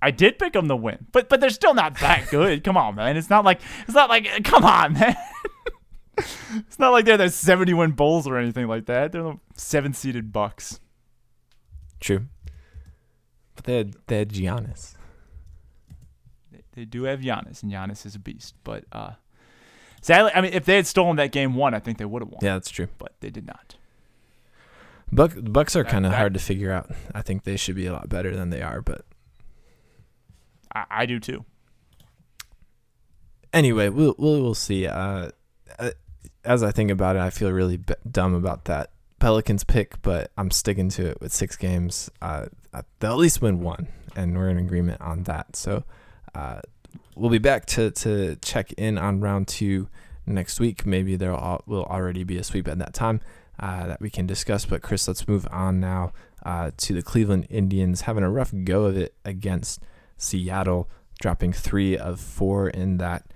I 0.00 0.12
did 0.12 0.38
pick 0.38 0.52
them 0.52 0.68
to 0.68 0.76
win, 0.76 1.06
but 1.10 1.28
but 1.28 1.40
they're 1.40 1.50
still 1.50 1.74
not 1.74 1.98
that 1.98 2.28
good. 2.30 2.62
come 2.62 2.76
on, 2.76 2.94
man. 2.94 3.16
It's 3.16 3.30
not 3.30 3.44
like 3.44 3.60
it's 3.82 3.94
not 3.94 4.08
like 4.08 4.44
come 4.44 4.64
on, 4.64 4.92
man. 4.92 5.16
it's 6.56 6.78
not 6.78 6.90
like 6.90 7.04
they're 7.04 7.16
the 7.16 7.30
seventy 7.30 7.74
win 7.74 7.92
Bulls 7.92 8.26
or 8.26 8.38
anything 8.38 8.66
like 8.66 8.86
that. 8.86 9.12
They're 9.12 9.22
the 9.22 9.38
seven 9.54 9.92
seeded 9.92 10.32
Bucks. 10.32 10.80
True. 12.00 12.26
But 13.54 13.64
they 13.64 13.76
had 13.78 13.96
they 14.06 14.18
had 14.18 14.30
Giannis. 14.30 14.94
They, 16.52 16.62
they 16.72 16.84
do 16.84 17.04
have 17.04 17.20
Giannis, 17.20 17.62
and 17.62 17.72
Giannis 17.72 18.06
is 18.06 18.14
a 18.14 18.18
beast. 18.18 18.54
But 18.64 18.84
uh, 18.92 19.12
sadly, 20.00 20.30
I 20.34 20.40
mean, 20.40 20.52
if 20.52 20.64
they 20.64 20.76
had 20.76 20.86
stolen 20.86 21.16
that 21.16 21.32
game 21.32 21.54
one, 21.54 21.74
I 21.74 21.80
think 21.80 21.98
they 21.98 22.04
would 22.04 22.22
have 22.22 22.28
won. 22.28 22.38
Yeah, 22.42 22.54
that's 22.54 22.70
true. 22.70 22.88
But 22.98 23.14
they 23.20 23.30
did 23.30 23.46
not. 23.46 23.76
Buck 25.10 25.32
Bucks 25.36 25.74
are 25.74 25.84
kind 25.84 26.06
of 26.06 26.12
hard 26.12 26.34
to 26.34 26.40
figure 26.40 26.70
out. 26.70 26.90
I 27.14 27.22
think 27.22 27.44
they 27.44 27.56
should 27.56 27.76
be 27.76 27.86
a 27.86 27.92
lot 27.92 28.08
better 28.08 28.34
than 28.34 28.50
they 28.50 28.62
are, 28.62 28.82
but 28.82 29.04
I, 30.74 30.84
I 30.90 31.06
do 31.06 31.18
too. 31.18 31.44
Anyway, 33.52 33.88
we'll 33.88 34.14
we'll, 34.18 34.42
we'll 34.42 34.54
see. 34.54 34.86
Uh, 34.86 35.30
uh 35.78 35.90
as 36.48 36.62
I 36.62 36.72
think 36.72 36.90
about 36.90 37.14
it, 37.14 37.20
I 37.20 37.28
feel 37.28 37.52
really 37.52 37.76
b- 37.76 37.94
dumb 38.10 38.34
about 38.34 38.64
that 38.64 38.90
Pelicans 39.18 39.64
pick, 39.64 40.00
but 40.00 40.30
I'm 40.38 40.50
sticking 40.50 40.88
to 40.90 41.06
it 41.10 41.20
with 41.20 41.30
six 41.32 41.56
games. 41.56 42.10
Uh, 42.22 42.46
they'll 42.98 43.12
at 43.12 43.18
least 43.18 43.42
win 43.42 43.60
one, 43.60 43.88
and 44.16 44.36
we're 44.36 44.48
in 44.48 44.56
agreement 44.56 45.02
on 45.02 45.24
that. 45.24 45.56
So 45.56 45.84
uh, 46.34 46.62
we'll 47.14 47.30
be 47.30 47.38
back 47.38 47.66
to, 47.66 47.90
to 47.90 48.36
check 48.36 48.72
in 48.72 48.96
on 48.96 49.20
round 49.20 49.46
two 49.46 49.88
next 50.24 50.58
week. 50.58 50.86
Maybe 50.86 51.16
there 51.16 51.32
will 51.32 51.84
already 51.84 52.24
be 52.24 52.38
a 52.38 52.44
sweep 52.44 52.66
at 52.66 52.78
that 52.78 52.94
time 52.94 53.20
uh, 53.60 53.86
that 53.86 54.00
we 54.00 54.08
can 54.08 54.26
discuss. 54.26 54.64
But 54.64 54.80
Chris, 54.80 55.06
let's 55.06 55.28
move 55.28 55.46
on 55.50 55.80
now 55.80 56.14
uh, 56.46 56.70
to 56.78 56.94
the 56.94 57.02
Cleveland 57.02 57.46
Indians 57.50 58.02
having 58.02 58.24
a 58.24 58.30
rough 58.30 58.54
go 58.64 58.84
of 58.84 58.96
it 58.96 59.14
against 59.22 59.82
Seattle, 60.16 60.88
dropping 61.20 61.52
three 61.52 61.98
of 61.98 62.20
four 62.20 62.70
in 62.70 62.96
that 62.96 63.26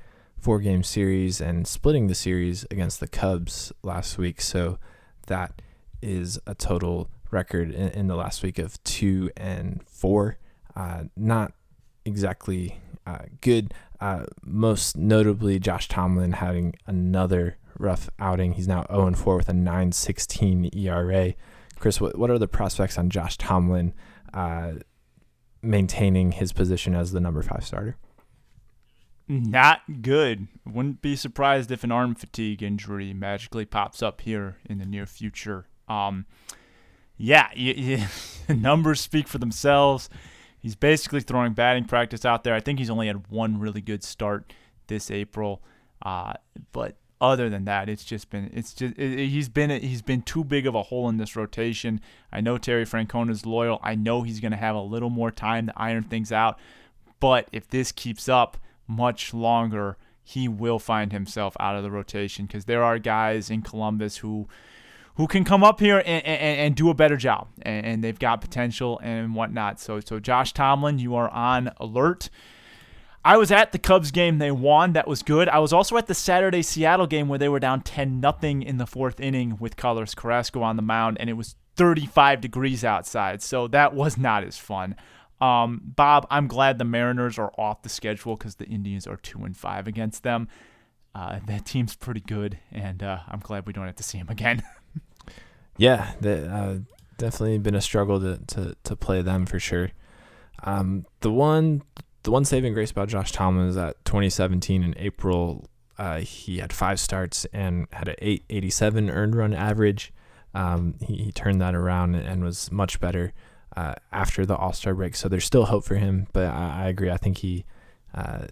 four 0.43 0.59
game 0.59 0.83
series 0.83 1.41
and 1.41 1.69
splitting 1.69 2.09
the 2.09 2.15
series 2.17 2.67
against 2.69 2.99
the 2.99 3.07
Cubs 3.07 3.73
last 3.85 4.19
week. 4.19 4.41
So 4.41 4.79
that 5.29 5.63
is 6.03 6.41
a 6.49 6.55
total 6.55 7.09
record 7.31 7.73
in, 7.73 7.89
in 7.91 8.07
the 8.09 8.17
last 8.17 8.43
week 8.43 8.59
of 8.59 8.83
two 8.83 9.31
and 9.37 9.81
four. 9.87 10.39
Uh, 10.75 11.05
not 11.17 11.53
exactly 12.05 12.81
uh, 13.07 13.27
good. 13.41 13.73
Uh, 14.01 14.25
most 14.45 14.97
notably, 14.97 15.61
Josh 15.61 15.87
Tomlin 15.87 16.33
having 16.33 16.75
another 16.87 17.57
rough 17.79 18.11
outing. 18.19 18.55
He's 18.55 18.67
now 18.67 18.85
0 18.91 19.13
4 19.13 19.37
with 19.37 19.49
a 19.49 19.53
9.16 19.53 20.75
ERA. 20.77 21.35
Chris, 21.79 22.01
what, 22.01 22.19
what 22.19 22.31
are 22.31 22.39
the 22.39 22.49
prospects 22.49 22.99
on 22.99 23.11
Josh 23.11 23.37
Tomlin 23.39 23.95
uh, 24.35 24.73
maintaining 25.63 26.33
his 26.33 26.53
position 26.53 26.97
as 26.97 27.13
the 27.13 27.21
number 27.21 27.43
five 27.43 27.65
starter? 27.65 27.97
Not 29.33 30.03
good. 30.03 30.49
Wouldn't 30.67 31.01
be 31.01 31.17
surprised 31.17 31.71
if 31.71 31.85
an 31.85 31.91
arm 31.91 32.15
fatigue 32.15 32.63
injury 32.63 33.15
magically 33.15 33.65
pops 33.65 34.03
up 34.03 34.21
here 34.21 34.59
in 34.69 34.77
the 34.77 34.85
near 34.85 35.07
future. 35.07 35.69
Um, 35.89 36.27
yeah, 37.17 37.49
you, 37.55 37.73
you, 37.73 38.05
numbers 38.55 39.01
speak 39.01 39.27
for 39.27 39.39
themselves. 39.39 40.11
He's 40.59 40.75
basically 40.75 41.21
throwing 41.21 41.55
batting 41.55 41.87
practice 41.87 42.27
out 42.27 42.45
there. 42.45 42.55
I 42.55 42.61
think 42.61 42.79
he's 42.79 42.91
only 42.91 43.07
had 43.07 43.31
one 43.31 43.59
really 43.59 43.81
good 43.81 44.05
start 44.05 44.53
this 44.89 45.11
April, 45.11 45.63
uh, 46.05 46.35
but 46.73 46.97
other 47.19 47.49
than 47.49 47.65
that, 47.65 47.89
it's 47.89 48.05
just 48.05 48.29
been 48.29 48.51
it's 48.53 48.75
just 48.75 48.99
it, 48.99 49.31
he's 49.31 49.49
been 49.49 49.71
he's 49.71 50.03
been 50.03 50.21
too 50.21 50.45
big 50.45 50.67
of 50.67 50.75
a 50.75 50.83
hole 50.83 51.09
in 51.09 51.17
this 51.17 51.37
rotation. 51.37 52.03
I 52.31 52.43
know 52.43 52.59
Terry 52.59 52.85
Francona 52.85 53.31
is 53.31 53.47
loyal. 53.47 53.81
I 53.83 53.95
know 53.95 54.25
he's 54.25 54.41
going 54.41 54.53
to 54.53 54.59
have 54.59 54.77
a 54.77 54.83
little 54.83 55.09
more 55.09 55.31
time 55.31 55.69
to 55.69 55.73
iron 55.75 56.03
things 56.03 56.33
out, 56.33 56.59
but 57.19 57.49
if 57.51 57.67
this 57.67 57.93
keeps 57.93 58.29
up 58.29 58.59
much 58.97 59.35
longer, 59.35 59.97
he 60.23 60.49
will 60.49 60.79
find 60.79 61.13
himself 61.13 61.57
out 61.59 61.77
of 61.77 61.83
the 61.83 61.91
rotation 61.91 62.47
because 62.47 62.65
there 62.67 62.83
are 62.83 62.99
guys 62.99 63.51
in 63.51 63.63
Columbus 63.63 64.19
who 64.19 64.49
who 65.17 65.27
can 65.27 65.45
come 65.45 65.63
up 65.63 65.79
here 65.79 65.99
and, 65.99 66.25
and, 66.25 66.59
and 66.61 66.75
do 66.75 66.89
a 66.89 66.95
better 66.95 67.19
job, 67.19 67.49
and, 67.61 67.85
and, 67.85 68.05
they've 68.05 68.19
got 68.19 68.41
potential 68.41 68.99
and 69.03 69.35
whatnot. 69.35 69.79
So, 69.79 70.01
so 70.01 70.19
Josh 70.19 70.55
Tomlin, 70.55 70.99
you 70.99 71.15
are 71.15 71.29
on 71.29 71.71
alert. 71.77 72.31
I 73.23 73.37
was 73.37 73.53
at 73.53 73.73
the 73.73 73.79
Cubs 73.79 74.11
game; 74.11 74.39
they 74.39 74.51
won. 74.51 74.95
That 74.95 75.07
was 75.07 75.23
good. 75.23 75.51
I 75.51 75.59
was 75.59 75.73
also 75.73 75.99
at 75.99 76.07
the 76.07 76.15
Saturday 76.15 76.63
Seattle 76.63 77.07
game 77.07 77.29
where 77.29 77.39
they 77.39 77.49
were 77.49 77.61
down 77.61 77.83
ten 77.83 78.21
nothing 78.21 78.63
in 78.63 78.79
the 78.79 78.87
fourth 78.87 79.21
inning 79.21 79.59
with 79.61 79.77
Carlos 79.77 80.15
Carrasco 80.15 80.63
on 80.63 80.77
the 80.77 80.83
mound, 80.83 81.19
and 81.21 81.29
it 81.29 81.35
was 81.35 81.57
35 81.77 82.41
degrees 82.41 82.85
outside. 82.85 83.43
So 83.43 83.69
that 83.69 83.95
was 83.95 84.17
not 84.17 84.45
as 84.45 84.59
fun. 84.59 84.97
Um, 85.43 85.81
Bob, 85.85 86.25
I'm 86.31 86.47
glad 86.47 86.79
the 86.79 86.85
Mariners 86.85 87.37
are 87.37 87.53
off 87.59 87.83
the 87.83 87.89
schedule 87.89 88.37
because 88.37 88.55
the 88.55 88.67
Indians 88.67 89.09
are 89.09 89.17
two 89.17 89.45
and 89.45 89.57
five 89.57 89.89
against 89.89 90.23
them. 90.23 90.47
Uh, 91.17 91.41
that 91.47 91.67
team's 91.67 91.97
pretty 91.97 92.21
good, 92.21 92.59
and 92.71 93.03
uh, 93.03 93.19
I'm 93.29 93.41
glad 93.41 93.67
we 93.67 93.73
don't 93.73 93.87
have 93.87 93.97
to 93.97 94.05
see 94.05 94.19
them 94.19 94.29
again. 94.29 94.63
yeah, 95.77 96.13
uh, 96.25 96.77
definitely 97.19 97.59
been 97.59 97.75
a 97.75 97.81
struggle 97.81 98.21
to, 98.21 98.39
to, 98.47 98.77
to 98.85 98.97
play 98.97 99.21
them 99.21 99.45
for 99.45 99.59
sure. 99.59 99.91
Um, 100.63 101.07
the 101.21 101.33
one 101.33 101.83
the 102.23 102.31
one 102.31 102.45
saving 102.45 102.73
grace 102.73 102.93
about 102.93 103.09
Josh 103.09 103.33
Tomlin 103.33 103.67
is 103.67 103.75
that 103.75 103.97
2017 104.05 104.85
in 104.85 104.95
April, 104.97 105.67
uh, 105.99 106.21
he 106.21 106.59
had 106.59 106.73
five 106.73 107.01
starts 107.01 107.47
and 107.53 107.89
had 107.93 108.07
an 108.07 108.15
887 108.21 109.11
earned 109.11 109.35
run 109.35 109.53
average. 109.53 110.13
Um, 110.55 110.95
he, 111.01 111.17
he, 111.17 111.33
turned 111.33 111.61
that 111.61 111.75
around 111.75 112.15
and 112.15 112.45
was 112.45 112.71
much 112.71 113.01
better 113.01 113.33
uh, 113.77 113.95
after 114.13 114.45
the 114.45 114.57
All 114.57 114.73
Star 114.73 114.95
break. 114.95 115.17
So 115.17 115.29
there's 115.29 115.45
still 115.45 115.67
hope 115.67 115.85
for 115.85 115.97
him, 115.97 116.27
but 116.33 116.47
I, 116.47 116.85
I 116.85 116.89
agree. 116.89 117.11
I 117.11 117.17
think 117.17 117.39
he 117.39 117.65
uh, 118.15 118.47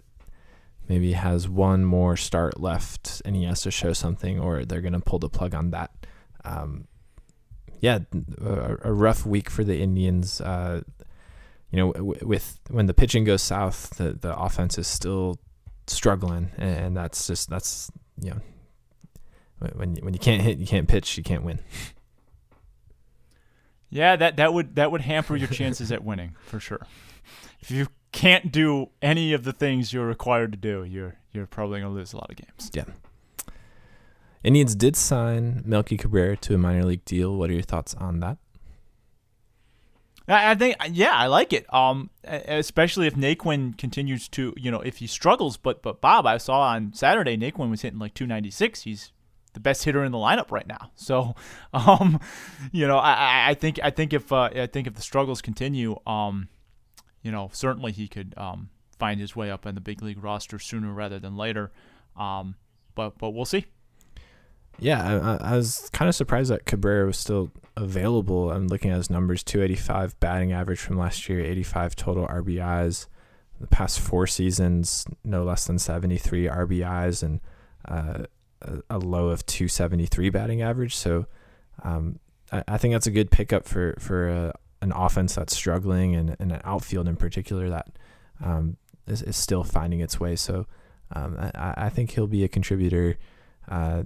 maybe 0.88 1.12
has 1.12 1.48
one 1.48 1.84
more 1.84 2.16
start 2.16 2.60
left 2.60 3.22
and 3.24 3.36
he 3.36 3.44
has 3.44 3.60
to 3.62 3.70
show 3.70 3.92
something, 3.92 4.40
or 4.40 4.64
they're 4.64 4.80
going 4.80 4.92
to 4.92 5.00
pull 5.00 5.18
the 5.18 5.28
plug 5.28 5.54
on 5.54 5.70
that. 5.70 5.90
Um, 6.44 6.86
yeah, 7.80 8.00
a, 8.42 8.76
a, 8.82 8.92
rough 8.92 9.24
week 9.24 9.48
for 9.48 9.64
the 9.64 9.80
Indians. 9.80 10.40
Uh, 10.40 10.82
you 11.70 11.78
know, 11.78 12.14
with 12.22 12.60
when 12.68 12.86
the 12.86 12.94
pitching 12.94 13.24
goes 13.24 13.42
south, 13.42 13.90
the 13.96 14.12
the 14.12 14.36
offense 14.36 14.78
is 14.78 14.86
still 14.86 15.38
struggling, 15.86 16.50
and 16.58 16.96
that's 16.96 17.26
just 17.26 17.48
that's 17.48 17.90
you 18.20 18.30
know 18.30 18.40
when 19.76 19.96
when 19.96 20.12
you 20.12 20.20
can't 20.20 20.42
hit, 20.42 20.58
you 20.58 20.66
can't 20.66 20.88
pitch, 20.88 21.16
you 21.16 21.22
can't 21.22 21.44
win. 21.44 21.60
Yeah, 23.90 24.16
that 24.16 24.36
that 24.36 24.54
would 24.54 24.76
that 24.76 24.92
would 24.92 25.00
hamper 25.00 25.36
your 25.36 25.48
chances 25.48 25.90
at 25.90 26.04
winning 26.04 26.36
for 26.42 26.60
sure. 26.60 26.86
If 27.60 27.70
you 27.70 27.88
can't 28.12 28.50
do 28.50 28.90
any 29.02 29.32
of 29.32 29.44
the 29.44 29.52
things 29.52 29.92
you're 29.92 30.06
required 30.06 30.52
to 30.52 30.58
do, 30.58 30.84
you're 30.84 31.16
you're 31.32 31.46
probably 31.46 31.80
going 31.80 31.92
to 31.92 31.98
lose 31.98 32.12
a 32.12 32.16
lot 32.16 32.30
of 32.30 32.36
games. 32.36 32.70
Yeah. 32.72 32.84
Indians 34.42 34.74
did 34.74 34.96
sign 34.96 35.62
Melky 35.66 35.96
Cabrera 35.96 36.36
to 36.38 36.54
a 36.54 36.58
minor 36.58 36.84
league 36.84 37.04
deal. 37.04 37.36
What 37.36 37.50
are 37.50 37.52
your 37.52 37.62
thoughts 37.62 37.94
on 37.94 38.20
that? 38.20 38.38
I 40.26 40.54
think, 40.54 40.76
yeah, 40.90 41.12
I 41.12 41.26
like 41.26 41.52
it. 41.52 41.72
Um, 41.74 42.10
especially 42.24 43.08
if 43.08 43.14
Naquin 43.14 43.76
continues 43.76 44.28
to, 44.28 44.54
you 44.56 44.70
know, 44.70 44.80
if 44.80 44.98
he 44.98 45.06
struggles. 45.06 45.56
But 45.56 45.82
but 45.82 46.00
Bob, 46.00 46.24
I 46.26 46.38
saw 46.38 46.60
on 46.60 46.92
Saturday, 46.94 47.36
Naquin 47.36 47.68
was 47.68 47.82
hitting 47.82 47.98
like 47.98 48.14
296. 48.14 48.82
He's 48.82 49.12
the 49.52 49.60
best 49.60 49.84
hitter 49.84 50.04
in 50.04 50.12
the 50.12 50.18
lineup 50.18 50.50
right 50.50 50.66
now. 50.66 50.90
So, 50.96 51.34
um, 51.72 52.20
you 52.72 52.86
know, 52.86 52.98
I, 52.98 53.50
I 53.50 53.54
think 53.54 53.80
I 53.82 53.90
think 53.90 54.12
if 54.12 54.32
uh, 54.32 54.50
I 54.54 54.66
think 54.66 54.86
if 54.86 54.94
the 54.94 55.02
struggles 55.02 55.40
continue, 55.42 55.96
um, 56.06 56.48
you 57.22 57.32
know, 57.32 57.50
certainly 57.52 57.92
he 57.92 58.06
could 58.06 58.34
um 58.36 58.70
find 58.98 59.18
his 59.18 59.34
way 59.34 59.50
up 59.50 59.66
in 59.66 59.74
the 59.74 59.80
big 59.80 60.02
league 60.02 60.22
roster 60.22 60.58
sooner 60.58 60.92
rather 60.92 61.18
than 61.18 61.36
later. 61.36 61.72
Um, 62.16 62.54
but 62.94 63.18
but 63.18 63.30
we'll 63.30 63.44
see. 63.44 63.66
Yeah, 64.78 65.38
I, 65.42 65.52
I 65.52 65.56
was 65.56 65.90
kind 65.92 66.08
of 66.08 66.14
surprised 66.14 66.50
that 66.50 66.64
Cabrera 66.64 67.06
was 67.06 67.18
still 67.18 67.50
available. 67.76 68.50
I'm 68.50 68.68
looking 68.68 68.90
at 68.90 68.96
his 68.96 69.10
numbers 69.10 69.42
285 69.42 70.18
batting 70.20 70.52
average 70.52 70.80
from 70.80 70.96
last 70.96 71.28
year, 71.28 71.40
85 71.40 71.96
total 71.96 72.26
RBIs. 72.28 73.06
The 73.60 73.66
past 73.66 74.00
four 74.00 74.26
seasons, 74.26 75.04
no 75.22 75.44
less 75.44 75.66
than 75.66 75.78
73 75.78 76.46
RBIs 76.46 77.22
and 77.22 77.40
uh, 77.86 78.24
a, 78.88 78.98
low 78.98 79.28
of 79.28 79.46
273 79.46 80.30
batting 80.30 80.62
average. 80.62 80.96
So 80.96 81.26
um, 81.82 82.18
I, 82.52 82.64
I, 82.68 82.78
think 82.78 82.94
that's 82.94 83.06
a 83.06 83.10
good 83.10 83.30
pickup 83.30 83.66
for, 83.66 83.96
for 83.98 84.28
a, 84.28 84.54
an 84.82 84.92
offense 84.92 85.34
that's 85.34 85.54
struggling 85.54 86.14
and, 86.14 86.36
and 86.38 86.52
an 86.52 86.60
outfield 86.64 87.08
in 87.08 87.16
particular 87.16 87.68
that 87.70 87.88
um, 88.42 88.76
is, 89.06 89.22
is 89.22 89.36
still 89.36 89.64
finding 89.64 90.00
its 90.00 90.20
way. 90.20 90.36
So 90.36 90.66
um, 91.12 91.36
I, 91.38 91.74
I, 91.76 91.88
think 91.88 92.12
he'll 92.12 92.26
be 92.26 92.44
a 92.44 92.48
contributor. 92.48 93.16
Uh, 93.68 94.04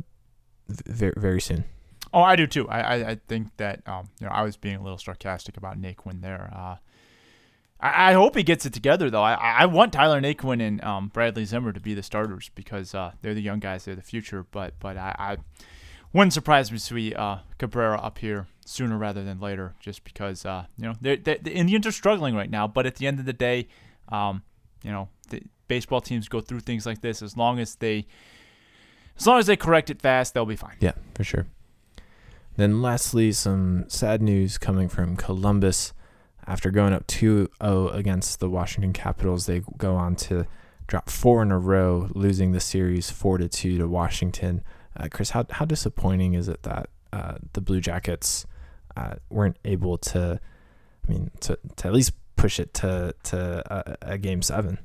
very 0.69 1.13
very 1.17 1.41
soon. 1.41 1.65
Oh, 2.13 2.23
I 2.23 2.37
do 2.37 2.47
too. 2.47 2.69
I 2.69 2.81
I, 2.81 3.11
I 3.11 3.15
think 3.29 3.49
that 3.59 3.87
um, 3.87 4.09
you 4.21 4.27
know 4.27 4.33
I 4.33 4.43
was 4.43 4.57
being 4.57 4.77
a 4.77 4.83
little 4.83 4.99
sarcastic 4.99 5.57
about 5.57 5.81
Naquin 5.81 6.23
there. 6.23 6.51
Uh, 6.55 6.77
I, 7.85 8.11
I 8.11 8.13
hope 8.15 8.35
he 8.35 8.43
gets 8.43 8.65
it 8.65 8.73
together 8.73 9.11
though. 9.11 9.23
I 9.23 9.35
I 9.35 9.67
want 9.67 9.93
Tyler 9.93 10.21
Naquin 10.21 10.67
and 10.67 10.83
um, 10.83 11.09
Bradley 11.09 11.45
Zimmer 11.45 11.73
to 11.73 11.81
be 11.81 11.95
the 11.95 12.03
starters 12.03 12.51
because 12.55 12.95
uh, 12.95 13.13
they're 13.21 13.35
the 13.35 13.43
young 13.43 13.61
guys, 13.61 13.85
they're 13.85 13.95
the 13.95 14.03
future. 14.03 14.47
But 14.51 14.75
but 14.81 14.97
I, 14.97 15.15
I 15.19 15.37
wouldn't 16.13 16.33
surprise 16.33 16.73
me 16.73 16.79
to 16.79 16.85
see 16.85 17.15
uh, 17.15 17.39
Cabrera 17.59 17.99
up 17.99 18.19
here 18.19 18.47
sooner 18.65 18.97
rather 18.97 19.23
than 19.23 19.39
later, 19.39 19.75
just 19.79 20.03
because 20.03 20.47
uh, 20.47 20.65
you 20.79 20.85
know 20.85 20.95
they're, 21.01 21.17
they're, 21.17 21.39
the 21.41 21.53
Indians 21.53 21.87
are 21.87 21.93
struggling 21.93 22.35
right 22.35 22.51
now. 22.51 22.67
But 22.67 22.87
at 22.87 22.97
the 22.97 23.07
end 23.07 23.21
of 23.21 23.27
the 23.27 23.33
day, 23.35 23.69
um, 24.09 24.43
you 24.83 24.91
know 24.91 25.09
the 25.29 25.43
baseball 25.69 26.01
teams 26.01 26.29
go 26.29 26.41
through 26.41 26.61
things 26.61 26.87
like 26.87 27.03
this 27.03 27.23
as 27.23 27.37
long 27.37 27.59
as 27.59 27.77
they 27.77 28.07
as 29.19 29.27
long 29.27 29.39
as 29.39 29.47
they 29.47 29.57
correct 29.57 29.91
it 29.91 30.01
fast, 30.01 30.35
they'll 30.35 30.47
be 30.47 30.57
fine. 30.57 30.77
Yeah, 30.81 30.93
for 31.15 31.23
sure. 31.23 31.47
Then 32.57 32.83
lastly, 32.83 33.33
some 33.33 33.85
sad 33.89 34.23
news 34.23 34.59
coming 34.59 34.89
from 34.89 35.17
Columbus. 35.17 35.93
After 36.47 36.71
going 36.71 36.93
up 36.93 37.07
2-0 37.07 37.95
against 37.95 38.41
the 38.41 38.51
Washington 38.51 38.93
Capitals, 38.93 39.47
they 39.47 39.63
go 39.79 39.97
on 39.97 40.15
to 40.17 40.47
drop 40.87 41.09
four 41.09 41.43
in 41.43 41.51
a 41.51 41.59
row, 41.59 42.11
losing 42.15 42.53
the 42.53 42.61
series 42.61 43.11
4 43.11 43.39
to 43.39 43.49
2 43.49 43.79
to 43.79 43.89
Washington. 43.89 44.63
Uh, 44.97 45.09
Chris, 45.11 45.31
how 45.31 45.47
how 45.51 45.65
disappointing 45.65 46.35
is 46.35 46.49
it 46.49 46.63
that 46.63 46.89
uh, 47.13 47.37
the 47.55 47.61
Blue 47.61 47.81
Jackets 47.81 48.47
uh, 48.97 49.15
weren't 49.31 49.57
able 49.65 49.99
to, 49.99 50.41
I 51.09 51.13
mean, 51.13 51.31
to, 51.41 51.59
to 51.77 51.89
at 51.89 51.95
least 51.95 52.13
push 52.37 52.61
it 52.61 52.75
to 52.75 53.15
to 53.25 53.99
a, 54.03 54.13
a 54.13 54.19
game 54.19 54.43
seven? 54.43 54.79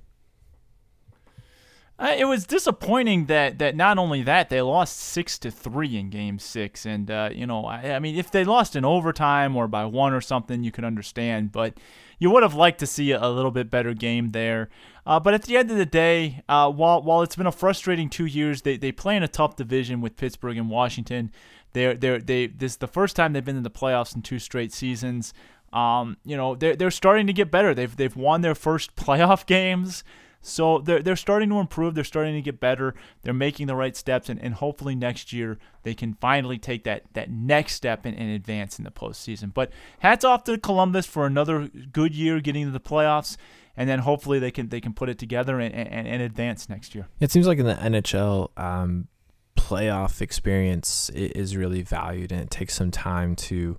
Uh, 1.99 2.15
it 2.17 2.23
was 2.23 2.47
disappointing 2.47 3.25
that, 3.25 3.59
that 3.59 3.75
not 3.75 3.97
only 3.97 4.23
that 4.23 4.47
they 4.47 4.61
lost 4.61 4.97
six 4.97 5.37
to 5.37 5.51
three 5.51 5.97
in 5.97 6.09
Game 6.09 6.39
Six, 6.39 6.85
and 6.85 7.11
uh, 7.11 7.29
you 7.33 7.45
know, 7.45 7.65
I, 7.65 7.91
I, 7.91 7.99
mean, 7.99 8.15
if 8.15 8.31
they 8.31 8.45
lost 8.45 8.77
in 8.77 8.85
overtime 8.85 9.57
or 9.57 9.67
by 9.67 9.83
one 9.83 10.13
or 10.13 10.21
something, 10.21 10.63
you 10.63 10.71
could 10.71 10.85
understand. 10.85 11.51
But 11.51 11.73
you 12.17 12.31
would 12.31 12.43
have 12.43 12.53
liked 12.53 12.79
to 12.79 12.87
see 12.87 13.11
a, 13.11 13.27
little 13.27 13.51
bit 13.51 13.69
better 13.69 13.93
game 13.93 14.29
there. 14.29 14.69
Uh, 15.05 15.19
but 15.19 15.33
at 15.33 15.43
the 15.43 15.57
end 15.57 15.71
of 15.71 15.77
the 15.77 15.85
day, 15.85 16.41
uh, 16.47 16.71
while 16.71 17.01
while 17.01 17.21
it's 17.21 17.35
been 17.35 17.47
a 17.47 17.51
frustrating 17.51 18.09
two 18.09 18.25
years, 18.25 18.61
they 18.61 18.77
they 18.77 18.93
play 18.93 19.17
in 19.17 19.23
a 19.23 19.27
tough 19.27 19.57
division 19.57 19.99
with 19.99 20.15
Pittsburgh 20.15 20.57
and 20.57 20.69
Washington. 20.69 21.31
They're 21.73 21.95
they're 21.95 22.19
they 22.19 22.47
this 22.47 22.73
is 22.73 22.77
the 22.77 22.87
first 22.87 23.17
time 23.17 23.33
they've 23.33 23.43
been 23.43 23.57
in 23.57 23.63
the 23.63 23.69
playoffs 23.69 24.15
in 24.15 24.21
two 24.21 24.39
straight 24.39 24.71
seasons. 24.71 25.33
Um, 25.73 26.15
you 26.23 26.37
know, 26.37 26.55
they're 26.55 26.77
they're 26.77 26.91
starting 26.91 27.27
to 27.27 27.33
get 27.33 27.51
better. 27.51 27.73
They've 27.73 27.93
they've 27.93 28.15
won 28.15 28.39
their 28.39 28.55
first 28.55 28.95
playoff 28.97 29.45
games. 29.45 30.05
So 30.41 30.79
they're, 30.79 31.01
they're 31.01 31.15
starting 31.15 31.49
to 31.49 31.59
improve. 31.59 31.95
They're 31.95 32.03
starting 32.03 32.35
to 32.35 32.41
get 32.41 32.59
better. 32.59 32.95
They're 33.21 33.33
making 33.33 33.67
the 33.67 33.75
right 33.75 33.95
steps. 33.95 34.29
And, 34.29 34.41
and 34.41 34.53
hopefully 34.53 34.95
next 34.95 35.33
year 35.33 35.57
they 35.83 35.93
can 35.93 36.13
finally 36.15 36.57
take 36.57 36.83
that, 36.85 37.03
that 37.13 37.29
next 37.29 37.73
step 37.73 38.05
and, 38.05 38.17
advance 38.19 38.77
in 38.77 38.85
the 38.85 38.91
postseason. 38.91 39.53
But 39.53 39.71
hats 39.99 40.23
off 40.23 40.43
to 40.45 40.57
Columbus 40.57 41.05
for 41.05 41.25
another 41.25 41.69
good 41.91 42.15
year 42.15 42.39
getting 42.39 42.65
to 42.65 42.71
the 42.71 42.79
playoffs. 42.79 43.37
And 43.75 43.89
then 43.89 43.99
hopefully 43.99 44.39
they 44.39 44.51
can 44.51 44.67
they 44.67 44.81
can 44.81 44.93
put 44.93 45.07
it 45.07 45.17
together 45.17 45.59
and, 45.59 45.73
and, 45.73 46.05
and 46.05 46.21
advance 46.21 46.67
next 46.67 46.93
year. 46.93 47.07
It 47.21 47.31
seems 47.31 47.47
like 47.47 47.59
in 47.59 47.65
the 47.65 47.75
NHL, 47.75 48.49
um, 48.57 49.07
playoff 49.55 50.21
experience 50.21 51.09
is 51.11 51.55
really 51.55 51.81
valued, 51.81 52.31
and 52.31 52.41
it 52.41 52.49
takes 52.49 52.73
some 52.73 52.91
time 52.91 53.35
to, 53.35 53.77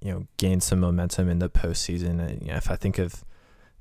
you 0.00 0.12
know, 0.12 0.26
gain 0.36 0.60
some 0.60 0.80
momentum 0.80 1.28
in 1.28 1.40
the 1.40 1.50
postseason. 1.50 2.20
And, 2.20 2.40
you 2.40 2.48
know, 2.48 2.56
if 2.56 2.70
I 2.70 2.76
think 2.76 2.98
of, 2.98 3.24